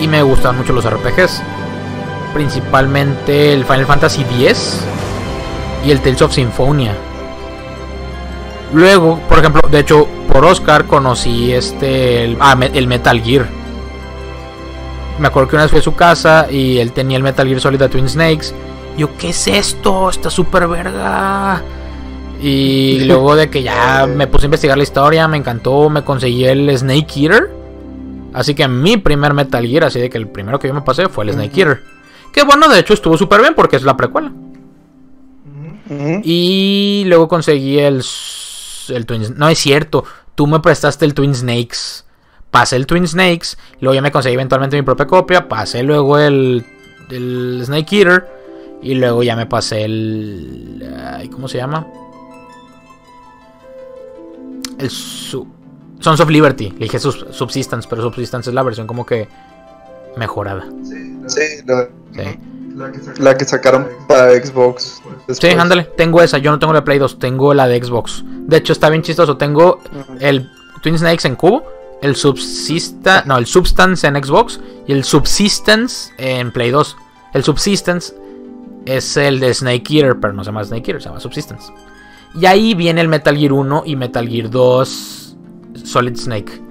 Y 0.00 0.08
me 0.08 0.22
gustan 0.22 0.56
mucho 0.56 0.72
los 0.72 0.88
RPGs 0.90 1.42
principalmente 2.32 3.52
el 3.52 3.64
Final 3.64 3.86
Fantasy 3.86 4.22
X 4.22 4.80
y 5.84 5.90
el 5.90 6.00
Tales 6.00 6.22
of 6.22 6.32
Symphonia. 6.32 6.94
Luego, 8.72 9.18
por 9.28 9.38
ejemplo, 9.38 9.62
de 9.68 9.80
hecho, 9.80 10.06
por 10.32 10.44
Oscar 10.44 10.86
conocí 10.86 11.52
este 11.52 12.24
el, 12.24 12.36
ah, 12.40 12.56
el 12.72 12.86
Metal 12.86 13.20
Gear. 13.20 13.46
Me 15.18 15.28
acuerdo 15.28 15.48
que 15.48 15.56
una 15.56 15.64
vez 15.64 15.70
fui 15.70 15.80
a 15.80 15.82
su 15.82 15.94
casa 15.94 16.46
y 16.50 16.78
él 16.78 16.92
tenía 16.92 17.16
el 17.16 17.22
Metal 17.22 17.46
Gear 17.46 17.60
Solid 17.60 17.82
Twin 17.90 18.08
Snakes. 18.08 18.54
Yo, 18.96 19.16
¿qué 19.16 19.30
es 19.30 19.46
esto? 19.46 20.10
Está 20.10 20.30
súper 20.30 20.68
verga. 20.68 21.62
Y 22.42 23.00
luego 23.06 23.36
de 23.36 23.50
que 23.50 23.62
ya 23.62 24.06
me 24.06 24.26
puse 24.26 24.44
a 24.44 24.48
investigar 24.48 24.76
la 24.76 24.82
historia, 24.82 25.28
me 25.28 25.36
encantó, 25.36 25.88
me 25.90 26.02
conseguí 26.02 26.44
el 26.44 26.76
Snake 26.76 27.12
Eater. 27.16 27.50
Así 28.32 28.54
que 28.54 28.66
mi 28.68 28.96
primer 28.96 29.34
Metal 29.34 29.66
Gear, 29.66 29.84
así 29.84 29.98
de 30.00 30.08
que 30.08 30.18
el 30.18 30.28
primero 30.28 30.58
que 30.58 30.68
yo 30.68 30.74
me 30.74 30.82
pasé 30.82 31.08
fue 31.08 31.24
el 31.24 31.32
Snake 31.32 31.60
Eater. 31.60 31.82
Que 32.32 32.44
bueno, 32.44 32.68
de 32.68 32.78
hecho 32.78 32.94
estuvo 32.94 33.16
súper 33.16 33.40
bien 33.40 33.54
porque 33.54 33.76
es 33.76 33.82
la 33.82 33.96
precuela. 33.96 34.32
Y 36.22 37.02
luego 37.06 37.26
conseguí 37.26 37.80
el, 37.80 38.00
el 38.90 39.06
Twin 39.06 39.34
No 39.36 39.48
es 39.48 39.58
cierto, 39.58 40.04
tú 40.36 40.46
me 40.46 40.60
prestaste 40.60 41.04
el 41.04 41.14
Twin 41.14 41.34
Snakes. 41.34 42.04
Pasé 42.52 42.76
el 42.76 42.86
Twin 42.86 43.06
Snakes, 43.06 43.56
luego 43.80 43.94
ya 43.94 44.02
me 44.02 44.12
conseguí 44.12 44.34
eventualmente 44.34 44.76
mi 44.76 44.82
propia 44.82 45.06
copia. 45.06 45.48
Pasé 45.48 45.82
luego 45.82 46.18
el, 46.18 46.64
el 47.10 47.62
Snake 47.64 47.96
Eater. 47.96 48.39
Y 48.82 48.94
luego 48.94 49.22
ya 49.22 49.36
me 49.36 49.46
pasé 49.46 49.84
el. 49.84 51.28
¿Cómo 51.32 51.48
se 51.48 51.58
llama? 51.58 51.86
El 54.78 54.90
su. 54.90 55.46
Sons 56.00 56.20
of 56.20 56.30
Liberty. 56.30 56.70
Le 56.70 56.78
dije 56.86 56.98
sus- 56.98 57.26
Subsistence, 57.30 57.86
pero 57.88 58.02
Subsistence 58.02 58.48
es 58.48 58.54
la 58.54 58.62
versión 58.62 58.86
como 58.86 59.04
que 59.04 59.28
mejorada. 60.16 60.66
Sí, 60.82 61.18
la, 61.66 61.88
Sí, 62.14 62.38
la 63.18 63.36
que 63.36 63.44
sacaron 63.44 63.86
para 64.08 64.32
Xbox. 64.32 65.02
sí 65.28 65.48
ándale. 65.48 65.84
Tengo 65.96 66.22
esa. 66.22 66.38
Yo 66.38 66.50
no 66.50 66.58
tengo 66.58 66.72
la 66.72 66.80
de 66.80 66.84
Play 66.86 66.98
2. 66.98 67.18
Tengo 67.18 67.52
la 67.52 67.68
de 67.68 67.82
Xbox. 67.84 68.24
De 68.26 68.56
hecho, 68.56 68.72
está 68.72 68.88
bien 68.88 69.02
chistoso. 69.02 69.36
Tengo 69.36 69.80
el 70.20 70.48
Twin 70.82 70.96
Snakes 70.98 71.28
en 71.28 71.36
cubo. 71.36 71.62
El 72.00 72.16
Subsista... 72.16 73.24
No, 73.26 73.36
el 73.36 73.44
Substance 73.44 74.06
en 74.06 74.14
Xbox. 74.24 74.58
Y 74.86 74.92
el 74.92 75.04
Subsistence 75.04 76.10
en 76.16 76.50
Play 76.50 76.70
2. 76.70 76.96
El 77.34 77.44
Subsistence 77.44 78.14
es 78.86 79.16
el 79.16 79.40
de 79.40 79.52
Snake 79.52 79.84
Eater, 79.90 80.18
pero 80.20 80.32
no 80.32 80.42
se 80.42 80.48
llama 80.48 80.64
Snake 80.64 80.90
Eater, 80.90 81.02
se 81.02 81.08
llama 81.08 81.20
Subsistence. 81.20 81.72
Y 82.34 82.46
ahí 82.46 82.74
viene 82.74 83.00
el 83.00 83.08
Metal 83.08 83.36
Gear 83.36 83.52
1 83.52 83.82
y 83.86 83.96
Metal 83.96 84.28
Gear 84.28 84.50
2 84.50 85.36
Solid 85.84 86.16
Snake. 86.16 86.70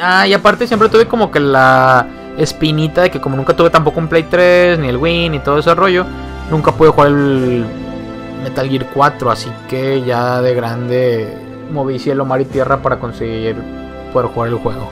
Ah, 0.00 0.26
y 0.26 0.32
aparte 0.32 0.66
siempre 0.66 0.88
tuve 0.88 1.06
como 1.06 1.30
que 1.30 1.40
la 1.40 2.06
espinita 2.36 3.02
de 3.02 3.10
que 3.10 3.20
como 3.20 3.36
nunca 3.36 3.54
tuve 3.54 3.70
tampoco 3.70 4.00
un 4.00 4.08
Play 4.08 4.24
3, 4.24 4.78
ni 4.78 4.88
el 4.88 4.96
Wii, 4.96 5.30
ni 5.30 5.38
todo 5.38 5.58
ese 5.58 5.74
rollo, 5.74 6.04
nunca 6.50 6.72
pude 6.72 6.90
jugar 6.90 7.08
el 7.08 7.64
Metal 8.42 8.68
Gear 8.68 8.86
4, 8.92 9.30
así 9.30 9.50
que 9.68 10.02
ya 10.02 10.42
de 10.42 10.54
grande 10.54 11.38
moví 11.70 11.98
cielo, 11.98 12.24
mar 12.24 12.40
y 12.40 12.44
tierra 12.44 12.82
para 12.82 12.98
conseguir 12.98 13.56
poder 14.12 14.28
jugar 14.28 14.48
el 14.50 14.56
juego. 14.56 14.90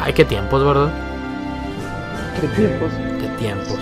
Ay, 0.00 0.12
qué 0.12 0.24
tiempos, 0.24 0.64
¿verdad? 0.64 0.90
¿Qué 2.40 2.48
tiempos? 2.48 2.90
Qué 3.20 3.28
tiempos. 3.38 3.78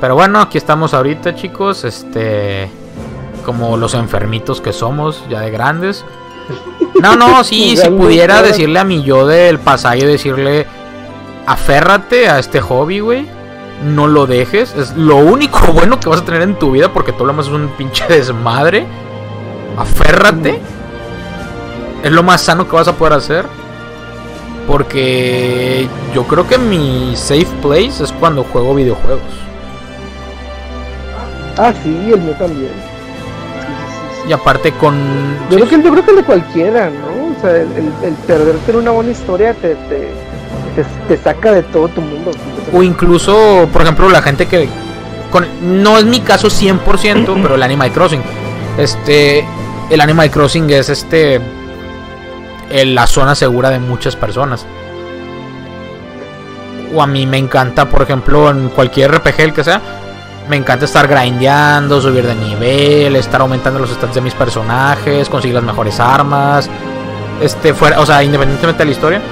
Pero 0.00 0.14
bueno, 0.14 0.40
aquí 0.40 0.58
estamos 0.58 0.94
ahorita, 0.94 1.34
chicos. 1.34 1.84
Este. 1.84 2.68
Como 3.44 3.76
los 3.76 3.94
enfermitos 3.94 4.60
que 4.60 4.72
somos, 4.72 5.24
ya 5.28 5.40
de 5.40 5.50
grandes. 5.50 6.04
No, 7.00 7.16
no, 7.16 7.42
sí, 7.44 7.76
si 7.76 7.88
pudiera 7.90 8.42
decirle 8.42 8.78
a 8.78 8.84
mi 8.84 9.02
yo 9.02 9.26
del 9.26 9.58
pasado, 9.58 9.96
decirle. 9.96 10.66
Aférrate 11.46 12.28
a 12.28 12.38
este 12.38 12.60
hobby, 12.60 13.00
güey. 13.00 13.28
No 13.84 14.06
lo 14.06 14.26
dejes. 14.26 14.74
Es 14.76 14.96
lo 14.96 15.16
único 15.16 15.58
bueno 15.72 15.98
que 15.98 16.08
vas 16.08 16.20
a 16.20 16.24
tener 16.24 16.42
en 16.42 16.58
tu 16.58 16.72
vida 16.72 16.92
porque 16.92 17.12
todo 17.12 17.26
lo 17.26 17.32
demás 17.32 17.46
es 17.46 17.52
un 17.52 17.68
pinche 17.70 18.04
desmadre. 18.08 18.86
Aférrate. 19.76 20.60
Es 22.02 22.10
lo 22.10 22.22
más 22.22 22.40
sano 22.42 22.68
que 22.68 22.76
vas 22.76 22.88
a 22.88 22.94
poder 22.94 23.14
hacer. 23.14 23.61
Porque 24.66 25.88
yo 26.14 26.24
creo 26.24 26.46
que 26.46 26.58
mi 26.58 27.14
safe 27.16 27.48
place 27.60 28.02
es 28.02 28.12
cuando 28.12 28.44
juego 28.44 28.74
videojuegos. 28.74 29.22
Ah, 31.58 31.72
sí, 31.82 32.10
el 32.12 32.20
mío 32.20 32.34
también. 32.38 32.70
Sí, 32.70 33.66
sí, 33.66 33.72
sí, 33.88 34.22
sí. 34.22 34.28
Y 34.30 34.32
aparte 34.32 34.72
con... 34.72 34.94
Yo, 35.50 35.56
creo 35.56 35.68
que, 35.68 35.82
yo 35.82 35.90
creo 35.90 36.04
que 36.04 36.10
el 36.10 36.16
de 36.16 36.24
cualquiera, 36.24 36.90
¿no? 36.90 37.36
O 37.36 37.40
sea, 37.40 37.50
el, 37.56 37.68
el, 37.72 37.92
el 38.04 38.14
perderte 38.26 38.70
en 38.70 38.76
una 38.78 38.90
buena 38.92 39.10
historia 39.10 39.52
te, 39.54 39.74
te, 39.74 40.10
te, 40.76 40.84
te 41.08 41.22
saca 41.22 41.52
de 41.52 41.62
todo 41.64 41.88
tu 41.88 42.00
mundo. 42.00 42.30
O 42.72 42.82
incluso, 42.82 43.68
por 43.72 43.82
ejemplo, 43.82 44.08
la 44.08 44.22
gente 44.22 44.46
que... 44.46 44.68
Con, 45.30 45.46
no 45.82 45.98
es 45.98 46.04
mi 46.04 46.20
caso 46.20 46.48
100%, 46.48 47.42
pero 47.42 47.54
el 47.56 47.62
Animal 47.62 47.92
Crossing. 47.92 48.22
Este... 48.78 49.44
El 49.90 50.00
Animal 50.00 50.30
Crossing 50.30 50.70
es 50.70 50.88
este... 50.88 51.40
en 52.72 52.94
la 52.94 53.06
zona 53.06 53.34
segura 53.34 53.70
de 53.70 53.78
muchas 53.78 54.16
personas. 54.16 54.66
O 56.94 57.02
a 57.02 57.06
mí 57.06 57.26
me 57.26 57.38
encanta, 57.38 57.88
por 57.88 58.02
ejemplo, 58.02 58.50
en 58.50 58.68
cualquier 58.70 59.12
RPG, 59.12 59.40
el 59.40 59.52
que 59.52 59.64
sea, 59.64 59.80
me 60.48 60.56
encanta 60.56 60.84
estar 60.84 61.06
grindeando, 61.06 62.00
subir 62.00 62.26
de 62.26 62.34
nivel, 62.34 63.16
estar 63.16 63.40
aumentando 63.40 63.78
los 63.78 63.90
stats 63.90 64.14
de 64.14 64.20
mis 64.20 64.34
personajes, 64.34 65.28
conseguir 65.28 65.54
las 65.54 65.64
mejores 65.64 66.00
armas. 66.00 66.68
Este, 67.40 67.74
fuera, 67.74 68.00
o 68.00 68.06
sea, 68.06 68.22
independientemente 68.22 68.80
de 68.80 68.84
la 68.86 68.90
historia, 68.90 69.22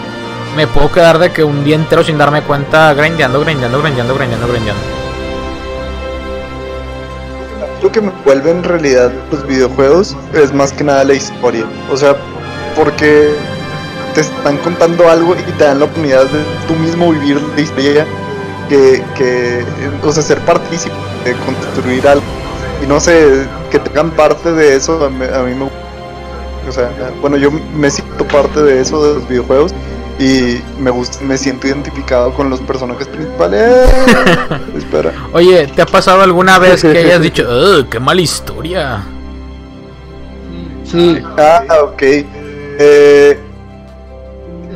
me 0.56 0.66
puedo 0.66 0.90
quedar 0.90 1.18
de 1.18 1.32
que 1.32 1.44
un 1.44 1.64
día 1.64 1.76
entero 1.76 2.02
sin 2.02 2.18
darme 2.18 2.42
cuenta, 2.42 2.92
grindeando, 2.94 3.40
grindeando, 3.40 3.80
grindeando, 3.80 4.14
grindeando, 4.14 4.48
grindeando. 4.48 4.82
Lo 7.82 7.90
que 7.90 8.00
me 8.02 8.12
vuelve 8.24 8.50
en 8.50 8.62
realidad 8.62 9.10
los 9.30 9.46
videojuegos 9.46 10.16
es 10.34 10.52
más 10.52 10.72
que 10.72 10.84
nada 10.84 11.04
la 11.04 11.14
historia. 11.14 11.64
O 11.90 11.96
sea, 11.96 12.14
porque 12.80 13.28
te 14.14 14.22
están 14.22 14.56
contando 14.58 15.08
algo 15.10 15.36
y 15.36 15.52
te 15.52 15.64
dan 15.64 15.78
la 15.80 15.84
oportunidad 15.84 16.24
de 16.24 16.42
tú 16.66 16.74
mismo 16.76 17.12
vivir 17.12 17.38
la 17.54 17.60
historia 17.60 18.06
que, 18.70 19.04
que 19.14 19.62
o 20.02 20.10
sea, 20.10 20.22
ser 20.22 20.38
partícipe 20.40 20.94
de 21.24 21.34
construir 21.34 22.08
algo. 22.08 22.24
Y 22.82 22.86
no 22.86 22.98
sé, 22.98 23.46
que 23.70 23.78
tengan 23.78 24.10
parte 24.12 24.52
de 24.52 24.76
eso, 24.76 25.04
a 25.04 25.10
mí, 25.10 25.26
a 25.26 25.42
mí 25.42 25.54
me 25.54 25.68
o 26.66 26.72
sea, 26.72 26.90
bueno, 27.20 27.36
yo 27.36 27.50
me 27.50 27.90
siento 27.90 28.26
parte 28.28 28.62
de 28.62 28.80
eso 28.80 29.02
de 29.06 29.14
los 29.16 29.28
videojuegos 29.28 29.74
y 30.18 30.60
me 30.78 30.90
gusta, 30.90 31.18
me 31.22 31.36
siento 31.36 31.66
identificado 31.66 32.32
con 32.32 32.48
los 32.48 32.60
personajes 32.60 33.08
principales. 33.08 33.90
Espera. 34.76 35.12
Oye, 35.32 35.66
¿te 35.66 35.82
ha 35.82 35.86
pasado 35.86 36.22
alguna 36.22 36.58
vez 36.58 36.82
que 36.82 36.96
hayas 36.96 37.20
dicho, 37.20 37.42
"Ugh, 37.42 37.88
qué 37.90 38.00
mala 38.00 38.20
historia? 38.22 39.02
Sí, 40.90 41.22
Ah, 41.38 41.62
ok. 41.82 42.02
Eh, 42.78 43.38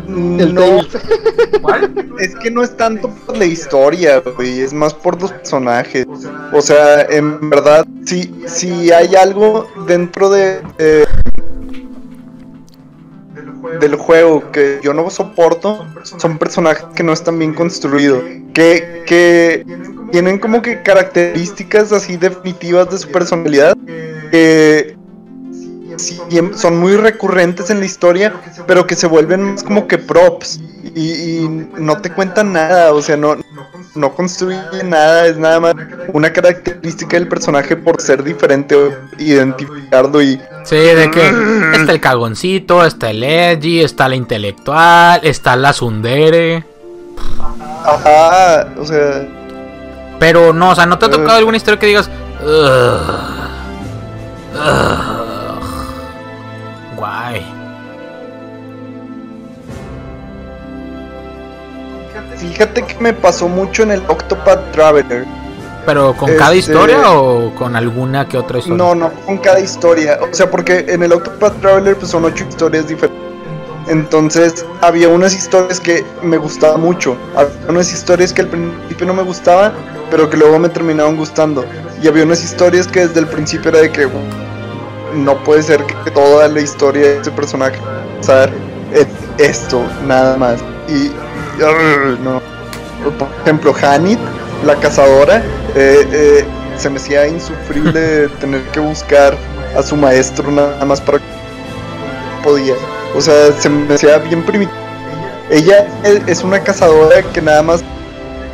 el 0.07 0.55
no, 0.55 0.81
es 2.21 2.35
que 2.43 2.51
no 2.51 2.63
es 2.63 2.77
tanto 2.77 3.09
por 3.09 3.37
la 3.37 3.45
historia, 3.45 4.21
güey, 4.21 4.61
es 4.61 4.73
más 4.73 4.93
por 4.95 5.21
los 5.21 5.33
personajes. 5.33 6.07
O 6.53 6.61
sea, 6.61 7.03
en 7.03 7.51
verdad, 7.51 7.87
si, 8.05 8.35
si 8.47 8.93
hay 8.93 9.15
algo 9.15 9.69
dentro 9.87 10.31
de 10.31 10.61
eh, 10.79 11.05
del 13.81 13.97
juego 13.97 14.51
que 14.53 14.81
yo 14.83 14.93
no 14.95 15.09
soporto, 15.11 15.87
son 16.03 16.39
personajes 16.39 16.85
que 16.95 17.03
no 17.03 17.13
están 17.13 17.39
bien 17.39 17.55
construidos, 17.55 18.23
que, 18.53 19.03
que 19.07 19.65
tienen 20.13 20.39
como 20.39 20.63
que 20.63 20.83
características 20.83 21.93
así 21.93 22.17
definitivas 22.17 22.91
de 22.91 22.99
su 22.99 23.11
personalidad, 23.11 23.77
que 24.31 24.94
son 26.57 26.79
muy 26.79 26.97
recurrentes 26.97 27.71
en 27.71 27.81
la 27.81 27.87
historia, 27.87 28.33
pero 28.67 28.87
que 28.87 28.95
se 28.95 29.07
vuelven 29.07 29.43
más 29.53 29.63
como 29.63 29.87
que 29.87 29.99
props 29.99 30.61
y, 30.95 31.11
y 31.45 31.67
no 31.79 31.97
te 32.01 32.11
cuentan 32.11 32.53
nada, 32.53 32.93
o 32.93 33.01
sea, 33.03 33.17
no, 33.17 33.37
no 33.95 34.15
construyen 34.15 34.91
nada, 34.91 35.27
es 35.27 35.37
nada 35.37 35.61
más 35.61 35.75
una 36.13 36.33
característica 36.33 37.17
del 37.17 37.29
personaje 37.29 37.77
por 37.77 38.01
ser 38.01 38.23
diferente 38.25 38.75
o 38.75 38.93
identificarlo 39.19 40.21
y 40.23 40.41
Sí, 40.65 40.77
de 40.77 41.11
que 41.11 41.29
está 41.79 41.93
el 41.93 42.01
cagoncito, 42.01 42.85
está 42.85 43.11
el 43.11 43.23
edgy, 43.23 43.81
está 43.81 44.09
la 44.09 44.17
intelectual, 44.17 45.21
está 45.23 45.57
la 45.57 45.73
sundere. 45.73 46.65
ajá, 47.85 48.69
o 48.79 48.85
sea, 48.85 49.27
Pero 50.19 50.53
no, 50.53 50.71
o 50.71 50.75
sea, 50.75 50.87
¿no 50.87 50.97
te 50.99 51.07
ha 51.07 51.11
tocado 51.11 51.35
Eh. 51.35 51.39
alguna 51.39 51.57
historia 51.57 51.79
que 51.79 51.87
digas, 51.87 52.09
"Ugh, 52.43 53.01
ugh, 54.55 55.14
fíjate 62.49 62.83
que 62.83 62.97
me 63.01 63.13
pasó 63.13 63.49
mucho 63.49 63.83
en 63.83 63.93
el 63.93 64.03
Octopath 64.09 64.73
Traveler. 64.73 65.25
¿Pero 65.87 66.15
con 66.17 66.31
cada 66.37 66.55
Este- 66.55 66.73
historia 66.73 67.11
o 67.11 67.55
con 67.55 67.77
alguna 67.77 68.27
que 68.27 68.39
otra 68.39 68.59
historia? 68.59 68.77
No, 68.79 68.95
no, 68.95 69.11
con 69.27 69.39
cada 69.39 69.61
historia. 69.61 70.19
O 70.23 70.35
sea, 70.35 70.51
porque 70.51 70.87
en 70.89 71.03
el 71.03 71.13
Octopath 71.13 71.61
Traveler 71.61 71.97
pues 71.97 72.11
son 72.11 72.25
ocho 72.25 72.45
historias 72.49 72.89
diferentes. 72.89 73.21
Entonces 73.87 74.65
había 74.81 75.09
unas 75.09 75.35
historias 75.35 75.79
que 75.79 76.03
me 76.23 76.39
gustaban 76.39 76.81
mucho. 76.81 77.17
Había 77.37 77.53
unas 77.69 77.93
historias 77.93 78.33
que 78.33 78.41
al 78.43 78.49
principio 78.49 79.07
no 79.07 79.13
me 79.13 79.23
gustaban, 79.23 79.73
pero 80.11 80.31
que 80.31 80.39
luego 80.39 80.59
me 80.59 80.71
terminaban 80.71 81.17
gustando. 81.17 81.67
Y 82.03 82.09
había 82.09 82.25
unas 82.25 82.43
historias 82.43 82.87
que 82.87 83.07
desde 83.07 83.21
el 83.21 83.27
principio 83.27 83.71
era 83.71 83.81
de 83.81 83.91
que 83.93 84.09
no 85.15 85.37
puede 85.45 85.63
ser 85.63 85.85
que 85.85 86.11
toda 86.11 86.49
la 86.49 86.61
historia 86.61 87.03
de 87.03 87.19
ese 87.19 87.31
personaje 87.31 87.79
sea 88.21 88.49
es 88.93 89.07
esto, 89.37 89.83
nada 90.07 90.37
más. 90.39 90.61
Y 90.89 91.11
no. 91.59 92.41
Por 93.19 93.29
ejemplo, 93.43 93.75
Hanit, 93.83 94.19
la 94.65 94.77
cazadora, 94.77 95.39
eh, 95.75 96.07
eh, 96.13 96.45
se 96.77 96.89
me 96.91 96.97
hacía 96.97 97.27
insufrible 97.27 98.29
tener 98.41 98.63
que 98.73 98.81
buscar 98.81 99.37
a 99.77 99.83
su 99.83 99.97
maestro 99.97 100.51
nada 100.51 100.85
más 100.85 101.01
para 101.01 101.19
que 101.19 101.25
podía. 102.43 102.75
O 103.15 103.21
sea, 103.21 103.53
se 103.59 103.69
me 103.69 103.95
hacía 103.95 104.19
bien 104.19 104.43
primitivo. 104.43 104.77
Ella 105.51 105.87
es- 106.27 106.43
una 106.43 106.61
cazadora 106.61 107.23
que 107.23 107.43
nada 107.43 107.63
más 107.63 107.83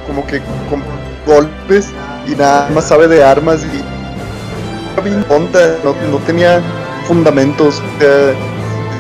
como 0.07 0.27
que 0.27 0.41
con 0.69 0.83
golpes 1.27 1.89
y 2.27 2.35
nada 2.35 2.69
más 2.75 2.89
sabe 2.89 3.07
de 3.07 3.23
armas 3.23 3.61
y 3.65 5.01
bien 5.03 5.23
tonta, 5.25 5.77
no, 5.85 5.95
no 6.11 6.19
tenía 6.27 6.61
fundamentos. 7.07 7.81
Sea, 7.99 8.33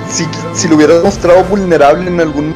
si, 0.09 0.27
si 0.55 0.69
lo 0.69 0.77
hubieras 0.77 1.03
mostrado 1.03 1.45
vulnerable 1.45 2.09
en 2.09 2.21
algún 2.21 2.55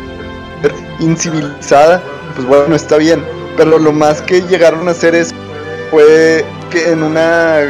incivilizada, 1.01 2.03
pues 2.35 2.47
bueno, 2.47 2.75
está 2.75 2.97
bien. 2.97 3.25
Pero 3.57 3.79
lo 3.79 3.93
más 3.93 4.21
que 4.23 4.43
llegaron 4.43 4.89
a 4.89 4.93
hacer 4.93 5.15
es 5.15 5.33
fue 5.91 6.45
que 6.71 6.91
en 6.91 7.03
una 7.03 7.61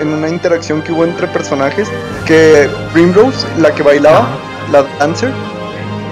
en 0.00 0.08
una 0.08 0.28
interacción 0.28 0.82
que 0.82 0.92
hubo 0.92 1.04
entre 1.04 1.28
personajes 1.28 1.88
que 2.26 2.68
Primrose, 2.92 3.46
la 3.58 3.72
que 3.72 3.82
bailaba, 3.82 4.28
la 4.72 4.82
dancer, 4.98 5.30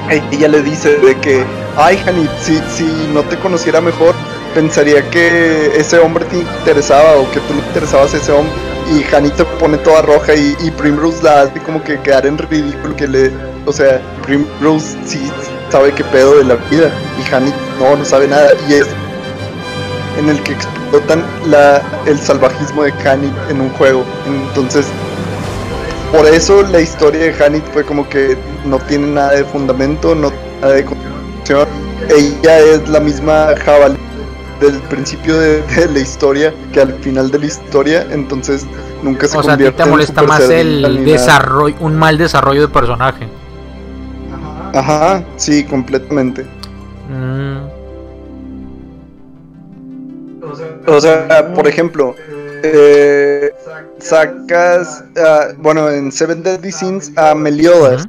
ella 0.09 0.49
le 0.49 0.63
dice 0.63 0.97
de 0.99 1.17
que, 1.17 1.45
ay, 1.77 2.01
Hanit, 2.07 2.31
si, 2.41 2.61
si 2.71 3.09
no 3.13 3.23
te 3.23 3.37
conociera 3.39 3.81
mejor, 3.81 4.15
pensaría 4.55 5.09
que 5.11 5.73
ese 5.77 5.99
hombre 5.99 6.25
te 6.27 6.39
interesaba 6.39 7.17
o 7.17 7.31
que 7.33 7.41
tú 7.41 7.55
le 7.55 7.61
interesabas 7.61 8.15
a 8.15 8.17
ese 8.19 8.33
hombre. 8.33 8.53
Y 8.95 9.03
Hanit 9.13 9.37
se 9.37 9.45
pone 9.45 9.77
toda 9.79 10.03
roja 10.03 10.35
y, 10.35 10.57
y 10.61 10.71
Primrose 10.71 11.23
la 11.23 11.43
hace 11.43 11.61
como 11.61 11.83
que 11.83 11.99
quedar 12.01 12.25
en 12.27 12.39
ridículo, 12.39 12.95
que 12.95 13.09
le, 13.09 13.33
o 13.65 13.73
sea, 13.73 14.01
Primrose 14.23 14.97
sí 15.05 15.31
sabe 15.71 15.93
qué 15.93 16.05
pedo 16.05 16.39
de 16.39 16.45
la 16.45 16.55
vida 16.71 16.91
y 17.19 17.35
Hanit 17.35 17.55
no, 17.79 17.97
no 17.97 18.05
sabe 18.05 18.29
nada. 18.29 18.51
Y 18.69 18.75
es 18.75 18.87
en 20.19 20.29
el 20.29 20.43
que 20.43 20.53
explotan 20.53 21.25
la, 21.47 21.83
el 22.07 22.19
salvajismo 22.19 22.85
de 22.85 22.93
Hanit 22.93 23.33
en 23.51 23.61
un 23.61 23.71
juego. 23.71 24.05
Entonces, 24.27 24.87
por 26.13 26.27
eso 26.27 26.63
la 26.63 26.81
historia 26.81 27.33
de 27.33 27.45
Hanit 27.45 27.65
fue 27.73 27.85
como 27.85 28.09
que 28.09 28.37
no 28.65 28.79
tiene 28.79 29.09
nada 29.09 29.33
de 29.33 29.45
fundamento, 29.45 30.15
no 30.15 30.31
tiene 30.31 30.61
nada 30.61 30.75
de 30.75 30.85
construcción. 30.85 31.69
Ella 32.09 32.59
es 32.59 32.89
la 32.89 33.01
misma 33.01 33.55
jabalí 33.65 33.97
del 34.61 34.81
principio 34.83 35.39
de, 35.39 35.63
de 35.63 35.89
la 35.89 35.99
historia 35.99 36.55
que 36.73 36.81
al 36.81 36.95
final 36.95 37.31
de 37.31 37.41
la 37.41 37.47
historia, 37.47 38.07
entonces 38.11 38.67
nunca 39.03 39.27
se 39.29 39.37
O 39.37 39.43
sea, 39.43 39.55
a 39.55 39.57
ti 39.57 39.65
convierte 39.65 39.83
te 39.83 39.91
molesta 39.91 40.23
más 40.23 40.49
el 40.49 41.05
desarrollo, 41.05 41.77
un 41.81 41.97
mal 41.97 42.17
desarrollo 42.17 42.63
de 42.63 42.69
personaje. 42.69 43.29
Ajá, 44.77 45.25
sí, 45.37 45.65
completamente. 45.65 46.45
Mm, 47.09 47.77
O 50.87 51.01
sea, 51.01 51.53
por 51.55 51.67
ejemplo, 51.67 52.15
eh, 52.63 53.53
sacas, 53.99 55.03
ah, 55.17 55.49
bueno, 55.59 55.91
en 55.91 56.13
Seven 56.13 56.43
Deadly 56.43 56.71
Sins 56.71 57.13
a 57.17 57.35
Meliodas. 57.35 58.07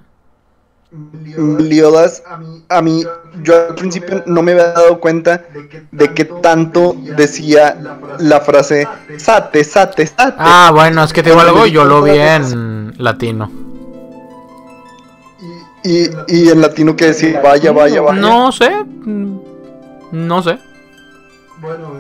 Meliodas, 1.35 2.23
a 2.69 2.81
mí, 2.81 3.03
yo 3.43 3.67
al 3.67 3.75
principio 3.75 4.23
no 4.25 4.41
me 4.41 4.53
había 4.53 4.71
dado 4.71 4.99
cuenta 4.99 5.43
de 5.91 6.13
que 6.13 6.25
tanto 6.25 6.95
decía 7.17 7.77
la 8.19 8.39
frase 8.39 8.87
sate, 9.17 9.63
sate, 9.63 10.07
sate. 10.07 10.35
Ah, 10.37 10.71
bueno, 10.73 11.03
es 11.03 11.11
que 11.11 11.23
te 11.23 11.29
digo 11.29 11.41
algo, 11.41 11.65
yo 11.65 11.83
lo 11.83 12.01
vi 12.01 12.17
en 12.17 12.93
latino. 12.97 13.66
Y, 15.83 16.09
y 16.27 16.49
en 16.49 16.61
latino 16.61 16.95
que 16.95 17.07
decía 17.07 17.41
vaya, 17.41 17.71
vaya, 17.71 18.01
vaya. 18.01 18.19
No 18.19 18.51
sé, 18.51 18.69
no 20.11 20.43
sé. 20.43 20.57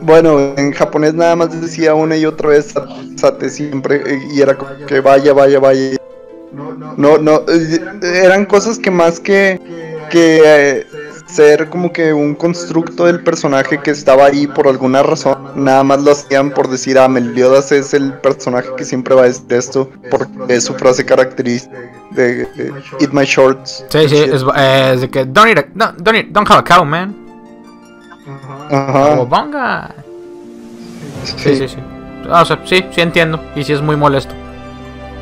Bueno, 0.01 0.53
en 0.55 0.71
japonés 0.71 1.13
nada 1.13 1.35
más 1.35 1.61
decía 1.61 1.95
una 1.95 2.15
y 2.15 2.25
otra 2.25 2.49
vez 2.49 2.73
sate, 3.15 3.49
siempre 3.49 4.01
y 4.31 4.41
era 4.41 4.55
como 4.55 4.71
que 4.85 4.99
vaya, 4.99 5.33
vaya, 5.33 5.59
vaya. 5.59 5.97
No, 6.97 7.17
no, 7.17 7.43
eh, 7.47 7.79
eran 8.23 8.45
cosas 8.45 8.79
que 8.79 8.91
más 8.91 9.19
que, 9.19 9.59
que 10.09 10.41
eh, 10.43 10.87
ser 11.27 11.69
como 11.69 11.91
que 11.91 12.13
un 12.13 12.35
constructo 12.35 13.05
del 13.05 13.23
personaje 13.23 13.79
que 13.79 13.91
estaba 13.91 14.25
ahí 14.25 14.47
por 14.47 14.67
alguna 14.67 15.03
razón, 15.03 15.37
nada 15.55 15.83
más 15.83 16.01
lo 16.01 16.11
hacían 16.11 16.51
por 16.51 16.69
decir, 16.69 16.97
ah, 16.97 17.07
Meliodas 17.07 17.71
es 17.71 17.93
el 17.93 18.13
personaje 18.13 18.69
que 18.77 18.85
siempre 18.85 19.13
va 19.13 19.23
a 19.23 19.25
decir 19.25 19.45
esto, 19.49 19.89
porque 20.09 20.55
es 20.55 20.63
su 20.65 20.73
frase 20.73 21.05
característica 21.05 21.77
de 22.11 22.47
Eat 22.99 23.11
My 23.11 23.25
Shorts. 23.25 23.85
Sí, 23.89 24.09
sí, 24.09 24.17
es, 24.17 24.43
eh, 24.55 24.91
es 24.93 25.01
de 25.01 25.09
que 25.09 25.25
don't 25.25 25.49
eat, 25.49 25.59
a, 25.59 25.65
no, 25.73 25.93
don't 25.97 26.17
eat, 26.17 26.27
don't 26.27 26.49
have 26.49 26.59
a 26.59 26.63
cow, 26.63 26.85
man. 26.85 27.15
Ajá. 28.71 29.19
O 29.19 29.25
bonga. 29.25 29.93
Sí, 31.23 31.55
sí, 31.55 31.67
sí. 31.67 31.77
O 32.29 32.45
sea, 32.45 32.59
sí, 32.65 32.85
sí 32.91 33.01
entiendo. 33.01 33.39
Y 33.55 33.63
sí 33.63 33.73
es 33.73 33.81
muy 33.81 33.95
molesto. 33.95 34.33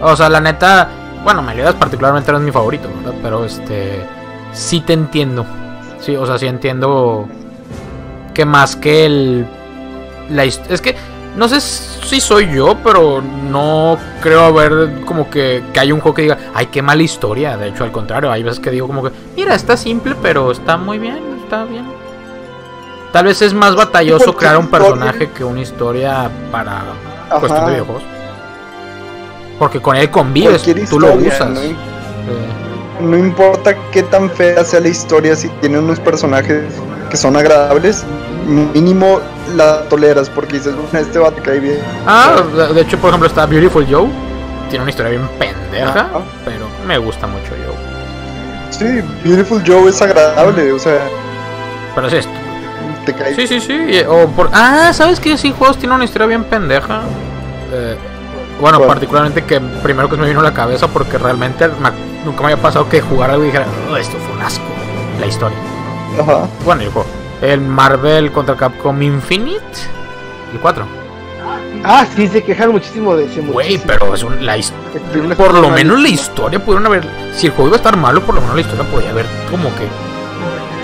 O 0.02 0.16
sea, 0.16 0.30
la 0.30 0.40
neta, 0.40 0.90
bueno, 1.24 1.42
Meliodas 1.42 1.76
particularmente 1.76 2.32
no 2.32 2.38
es 2.40 2.44
mi 2.44 2.52
favorito, 2.52 2.90
¿verdad? 2.98 3.20
Pero 3.22 3.46
este, 3.46 4.06
sí 4.54 4.82
te 4.82 4.94
entiendo. 4.94 5.46
Sí, 6.00 6.16
o 6.16 6.26
sea, 6.26 6.38
sí 6.38 6.48
entiendo 6.48 7.28
que 8.34 8.46
más 8.46 8.76
que 8.76 9.06
el 9.06 9.48
la 10.30 10.44
es 10.44 10.82
que 10.82 10.96
no 11.36 11.50
sé 11.50 11.60
si 11.60 12.22
soy 12.22 12.54
yo, 12.54 12.78
pero 12.84 13.22
no 13.22 13.98
creo 14.22 14.46
haber 14.46 15.02
como 15.06 15.30
que, 15.30 15.64
que 15.74 15.80
hay 15.80 15.92
un 15.92 16.00
juego 16.00 16.16
que 16.16 16.22
diga, 16.24 16.38
ay, 16.54 16.68
qué 16.68 16.82
mala 16.82 17.04
historia. 17.04 17.58
De 17.58 17.70
hecho, 17.70 17.84
al 17.84 17.92
contrario, 17.92 18.32
hay 18.32 18.42
veces 18.42 18.60
que 18.60 18.72
digo 18.72 18.88
como 18.88 19.04
que, 19.04 19.12
mira, 19.36 19.54
está 19.54 19.76
simple, 19.76 20.16
pero 20.22 20.52
está 20.52 20.78
muy 20.78 20.98
bien, 20.98 21.20
está 21.44 21.66
bien. 21.66 21.86
Tal 23.12 23.26
vez 23.26 23.42
es 23.42 23.54
más 23.54 23.76
batalloso 23.76 24.36
crear 24.36 24.58
un 24.58 24.68
personaje 24.68 25.30
que 25.32 25.44
una 25.44 25.62
historia 25.62 26.30
para 26.52 26.84
Ajá. 27.30 27.40
cuestión 27.40 27.66
de 27.66 27.72
videojuegos. 27.72 28.04
Porque 29.60 29.82
con 29.82 29.96
él 29.96 30.10
convives, 30.10 30.64
tú 30.90 31.00
lo 31.00 31.14
usas. 31.16 31.50
¿no? 31.50 31.60
Eh, 31.62 31.76
No 33.00 33.18
importa 33.18 33.76
qué 33.92 34.04
tan 34.04 34.30
fea 34.30 34.64
sea 34.64 34.80
la 34.80 34.88
historia, 34.88 35.36
si 35.36 35.50
tiene 35.60 35.80
unos 35.80 36.00
personajes 36.00 36.64
que 37.10 37.18
son 37.18 37.36
agradables, 37.36 38.04
mínimo 38.48 39.20
la 39.56 39.82
toleras 39.90 40.30
porque 40.30 40.54
dices, 40.54 40.74
bueno, 40.76 41.00
este 41.00 41.20
va 41.20 41.32
te 41.32 41.42
cae 41.42 41.60
bien. 41.60 41.80
Ah, 42.08 42.42
de 42.74 42.82
hecho, 42.82 42.98
por 42.98 43.10
ejemplo, 43.10 43.28
está 43.28 43.46
Beautiful 43.46 43.86
Joe. 43.90 44.08
Tiene 44.70 44.84
una 44.84 44.90
historia 44.90 45.12
bien 45.12 45.28
pendeja, 45.38 46.08
pero 46.44 46.68
me 46.88 46.98
gusta 46.98 47.28
mucho 47.28 47.50
Joe. 47.50 47.76
Sí, 48.72 49.02
Beautiful 49.24 49.62
Joe 49.66 49.90
es 49.90 50.02
agradable, 50.02 50.72
o 50.72 50.80
sea, 50.80 51.00
Pero 51.94 52.08
es 52.08 52.14
esto. 52.14 52.32
te 53.06 53.14
cae 53.14 53.36
Sí, 53.36 53.48
sí, 53.48 53.60
sí. 53.62 54.00
O 54.08 54.28
por... 54.30 54.50
Ah, 54.54 54.92
¿sabes 54.94 55.20
qué? 55.20 55.38
Sí, 55.38 55.54
juegos 55.58 55.78
tiene 55.78 55.96
una 55.96 56.06
historia 56.06 56.28
bien 56.28 56.44
pendeja. 56.46 57.02
Eh, 57.72 57.96
bueno, 58.62 58.80
particularmente 58.82 59.44
que 59.44 59.60
primero 59.60 60.10
que 60.10 60.18
me 60.18 60.28
vino 60.28 60.40
a 60.40 60.44
la 60.44 60.54
cabeza 60.54 60.88
porque 60.88 61.18
realmente 61.18 61.68
me- 61.68 61.92
nunca 62.26 62.42
me 62.44 62.52
había 62.52 62.62
pasado 62.62 62.88
que 62.90 63.02
jugar 63.02 63.30
algo 63.32 63.44
y 63.44 63.48
dijera, 63.48 63.66
"Oh, 63.92 63.98
esto 63.98 64.18
fue 64.18 64.36
un 64.36 64.42
asco. 64.42 64.64
La 65.20 65.28
historia. 65.28 65.58
Ajá. 66.20 66.48
Bueno, 66.64 66.82
y 66.82 66.86
el 66.86 66.92
juego. 66.92 67.08
El 67.42 67.62
Marvel 67.62 68.32
contra 68.32 68.56
Capcom 68.56 69.02
Infinite. 69.02 69.60
El 70.54 70.60
4. 70.60 70.86
Ah, 71.84 72.06
sí, 72.16 72.28
se 72.28 72.44
quejaron 72.44 72.74
muchísimo 72.74 73.16
de 73.16 73.26
ese. 73.26 73.42
Güey, 73.42 73.78
pero 73.86 74.16
es 74.16 74.24
un, 74.24 74.44
la 74.46 74.58
Por 75.38 75.54
lo 75.54 75.70
menos 75.70 76.00
la 76.02 76.08
historia 76.10 76.58
pudieron 76.64 76.86
haber. 76.88 77.06
Si 77.34 77.48
el 77.48 77.52
juego 77.54 77.68
iba 77.68 77.76
a 77.76 77.78
estar 77.78 77.96
malo, 77.98 78.22
por 78.22 78.34
lo 78.36 78.42
menos 78.42 78.56
la 78.56 78.62
historia 78.62 78.84
podía 78.86 79.10
haber 79.12 79.26
como 79.52 79.70
que. 79.76 79.88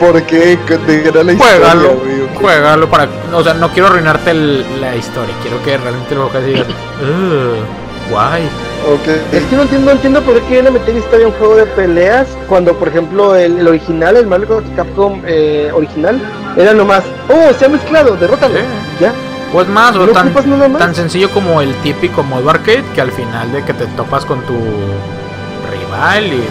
Porque 0.02 0.58
era 1.06 1.24
la 1.24 1.32
historia, 1.34 1.74
ok. 1.92 2.36
juégalo 2.42 2.90
para. 2.90 3.08
O 3.34 3.44
sea, 3.44 3.54
no 3.54 3.70
quiero 3.70 3.88
arruinarte 3.88 4.32
el- 4.32 4.66
la 4.82 4.96
historia. 4.96 5.34
Quiero 5.44 5.62
que 5.64 5.78
realmente 5.78 6.16
lo 6.16 6.32
que 6.32 6.40
digas. 6.42 6.66
"Ugh, 7.02 8.10
guay. 8.12 8.44
Ok. 8.92 9.08
Es 9.32 9.44
que 9.44 9.56
no 9.56 9.62
entiendo, 9.62 9.86
no 9.86 9.92
entiendo 9.92 10.22
por 10.22 10.34
qué 10.34 10.42
quieren 10.48 10.74
meter 10.74 10.96
historia 10.96 11.28
en 11.28 11.34
un 11.34 11.38
juego 11.38 11.56
de 11.56 11.66
peleas 11.68 12.28
cuando, 12.50 12.74
por 12.76 12.88
ejemplo, 12.88 13.36
el, 13.36 13.60
el 13.60 13.68
original, 13.68 14.18
el 14.18 14.26
Marvel 14.26 14.48
contra 14.48 14.76
Capcom 14.76 15.22
eh, 15.28 15.70
original, 15.74 16.20
era 16.58 16.74
nomás, 16.74 17.04
oh, 17.30 17.54
se 17.54 17.66
ha 17.66 17.70
mezclado, 17.70 18.18
derrótalo. 18.18 18.56
Sí. 18.56 18.62
Ya, 19.00 19.14
O 19.54 19.62
es 19.62 19.68
más, 19.68 19.96
o 19.96 20.08
no 20.08 20.12
tan, 20.14 20.34
más. 20.34 20.80
tan 20.80 20.96
sencillo 20.96 21.30
como 21.30 21.62
el 21.62 21.76
típico 21.84 22.24
modo 22.24 22.50
arcade 22.50 22.84
que 22.96 23.02
al 23.02 23.12
final 23.12 23.52
de 23.52 23.64
que 23.64 23.74
te 23.76 23.86
topas 23.96 24.26
con 24.26 24.42
tu 24.48 24.56
rival 25.70 26.26
y. 26.26 26.38
eh. 26.38 26.42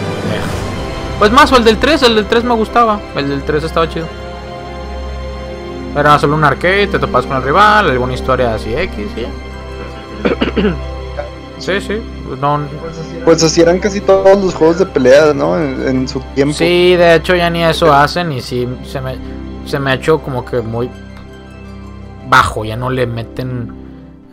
Pues 1.21 1.31
más, 1.31 1.51
o 1.51 1.57
el 1.57 1.63
del 1.63 1.77
3, 1.77 2.01
el 2.01 2.15
del 2.15 2.25
3 2.25 2.43
me 2.45 2.55
gustaba. 2.55 2.99
El 3.15 3.29
del 3.29 3.43
3 3.43 3.63
estaba 3.65 3.87
chido. 3.87 4.07
Era 5.95 6.17
solo 6.17 6.33
un 6.35 6.43
arcade, 6.43 6.87
te 6.87 6.97
topas 6.97 7.27
con 7.27 7.37
el 7.37 7.43
rival, 7.43 7.91
alguna 7.91 8.15
historia 8.15 8.55
así 8.55 8.73
X 8.73 9.05
y 9.15 9.21
ya. 9.21 9.29
Sí, 11.59 11.79
sí. 11.79 12.01
No, 12.41 12.61
Pues 13.23 13.43
así 13.43 13.61
eran 13.61 13.77
casi 13.77 14.01
todos 14.01 14.43
los 14.43 14.55
juegos 14.55 14.79
de 14.79 14.87
pelea, 14.87 15.31
¿no? 15.35 15.59
En, 15.59 15.87
en 15.87 16.07
su 16.07 16.21
tiempo. 16.33 16.55
Sí, 16.55 16.95
de 16.95 17.13
hecho 17.17 17.35
ya 17.35 17.51
ni 17.51 17.63
eso 17.63 17.93
hacen 17.93 18.31
y 18.31 18.41
sí 18.41 18.67
se 18.83 18.99
me, 18.99 19.15
se 19.67 19.77
me 19.77 19.91
ha 19.91 19.93
hecho 19.93 20.23
como 20.23 20.43
que 20.43 20.59
muy 20.61 20.89
bajo, 22.27 22.65
ya 22.65 22.75
no 22.75 22.89
le 22.89 23.05
meten... 23.05 23.71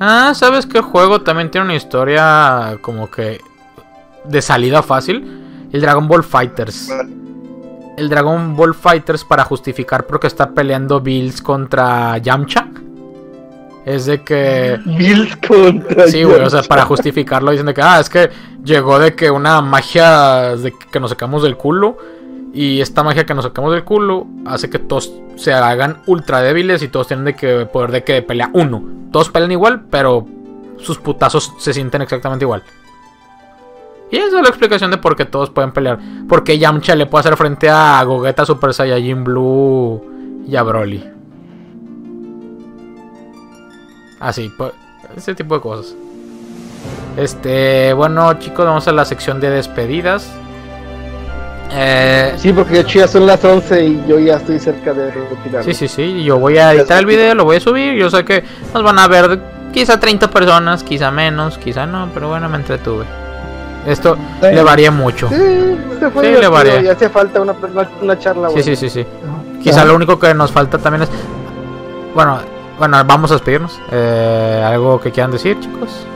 Ah, 0.00 0.32
¿sabes 0.34 0.64
qué 0.64 0.80
juego 0.80 1.20
también 1.20 1.50
tiene 1.50 1.66
una 1.66 1.74
historia 1.74 2.78
como 2.80 3.10
que 3.10 3.42
de 4.24 4.40
salida 4.40 4.82
fácil? 4.82 5.47
El 5.72 5.80
Dragon 5.80 6.08
Ball 6.08 6.24
Fighters. 6.24 6.90
El 7.96 8.08
Dragon 8.08 8.56
Ball 8.56 8.74
Fighters 8.74 9.24
para 9.24 9.44
justificar 9.44 10.06
porque 10.06 10.26
está 10.26 10.50
peleando 10.50 11.00
Bills 11.00 11.42
contra 11.42 12.18
Yamcha. 12.18 12.68
Es 13.84 14.06
de 14.06 14.22
que... 14.22 14.78
Bills 14.84 15.36
contra. 15.46 16.08
Sí, 16.08 16.22
güey, 16.22 16.40
o 16.40 16.50
sea, 16.50 16.62
para 16.62 16.84
justificarlo 16.84 17.50
dicen 17.50 17.66
de 17.66 17.74
que, 17.74 17.82
ah, 17.82 18.00
es 18.00 18.08
que 18.08 18.30
llegó 18.62 18.98
de 18.98 19.14
que 19.14 19.30
una 19.30 19.60
magia 19.62 20.56
de 20.56 20.72
que 20.72 21.00
nos 21.00 21.10
sacamos 21.10 21.42
del 21.42 21.56
culo. 21.56 21.96
Y 22.52 22.80
esta 22.80 23.02
magia 23.02 23.26
que 23.26 23.34
nos 23.34 23.44
sacamos 23.44 23.72
del 23.72 23.84
culo 23.84 24.26
hace 24.46 24.70
que 24.70 24.78
todos 24.78 25.12
se 25.36 25.52
hagan 25.52 25.98
ultra 26.06 26.40
débiles 26.40 26.82
y 26.82 26.88
todos 26.88 27.08
tienen 27.08 27.26
de 27.26 27.34
que 27.34 27.66
poder 27.66 27.92
de 27.92 28.04
que 28.04 28.22
pelea 28.22 28.50
uno. 28.54 28.82
Todos 29.12 29.30
pelean 29.30 29.52
igual, 29.52 29.84
pero 29.90 30.26
sus 30.78 30.98
putazos 30.98 31.52
se 31.58 31.72
sienten 31.72 32.02
exactamente 32.02 32.44
igual. 32.44 32.62
Y 34.10 34.16
esa 34.16 34.38
es 34.38 34.42
la 34.42 34.48
explicación 34.48 34.90
de 34.90 34.98
por 34.98 35.16
qué 35.16 35.24
todos 35.24 35.50
pueden 35.50 35.72
pelear. 35.72 35.98
Porque 36.28 36.58
Yamcha 36.58 36.94
le 36.94 37.06
puede 37.06 37.20
hacer 37.20 37.36
frente 37.36 37.68
a 37.68 38.02
Gogeta 38.04 38.46
Super 38.46 38.72
Saiyajin 38.72 39.22
Blue 39.22 40.02
y 40.46 40.56
a 40.56 40.62
Broly. 40.62 41.04
Así, 44.20 44.50
pues. 44.56 44.72
Ese 45.16 45.34
tipo 45.34 45.54
de 45.54 45.60
cosas. 45.60 45.94
Este, 47.16 47.92
bueno, 47.92 48.32
chicos, 48.34 48.64
vamos 48.64 48.86
a 48.88 48.92
la 48.92 49.04
sección 49.04 49.40
de 49.40 49.50
despedidas. 49.50 50.30
Eh, 51.70 52.34
sí, 52.38 52.52
porque 52.52 52.74
de 52.74 52.80
hecho 52.80 53.00
ya 53.00 53.08
son 53.08 53.26
las 53.26 53.44
11 53.44 53.84
y 53.84 54.04
yo 54.08 54.18
ya 54.18 54.36
estoy 54.36 54.58
cerca 54.58 54.94
de 54.94 55.10
retirar. 55.10 55.64
Sí, 55.64 55.74
sí, 55.74 55.88
sí. 55.88 56.24
Yo 56.24 56.38
voy 56.38 56.56
a 56.58 56.72
editar 56.72 56.98
el 56.98 57.06
video, 57.06 57.34
lo 57.34 57.44
voy 57.44 57.56
a 57.56 57.60
subir. 57.60 57.94
Yo 57.94 58.08
sé 58.10 58.24
que 58.24 58.42
nos 58.72 58.82
van 58.82 58.98
a 58.98 59.06
ver 59.06 59.38
quizá 59.72 60.00
30 60.00 60.30
personas, 60.30 60.82
quizá 60.82 61.10
menos, 61.10 61.58
quizá 61.58 61.86
no, 61.86 62.08
pero 62.14 62.28
bueno, 62.28 62.48
me 62.48 62.56
entretuve. 62.56 63.04
Esto 63.86 64.16
le 64.42 64.62
varía 64.62 64.90
mucho. 64.90 65.28
Sí, 65.28 65.78
fue 66.12 66.24
sí 66.24 66.40
le 66.40 66.48
varía. 66.48 66.82
Y 66.82 66.88
hace 66.88 67.08
falta 67.08 67.40
una, 67.40 67.54
una 68.02 68.18
charla. 68.18 68.50
Sí, 68.50 68.62
sí, 68.62 68.76
sí, 68.76 68.90
sí. 68.90 69.06
Quizá 69.62 69.84
lo 69.84 69.94
único 69.94 70.18
que 70.18 70.32
nos 70.34 70.52
falta 70.52 70.78
también 70.78 71.02
es. 71.02 71.10
Bueno, 72.14 72.38
bueno, 72.78 73.02
vamos 73.04 73.30
a 73.30 73.34
despedirnos. 73.34 73.80
Eh, 73.90 74.62
¿Algo 74.66 75.00
que 75.00 75.10
quieran 75.10 75.30
decir, 75.30 75.58
chicos? 75.60 76.06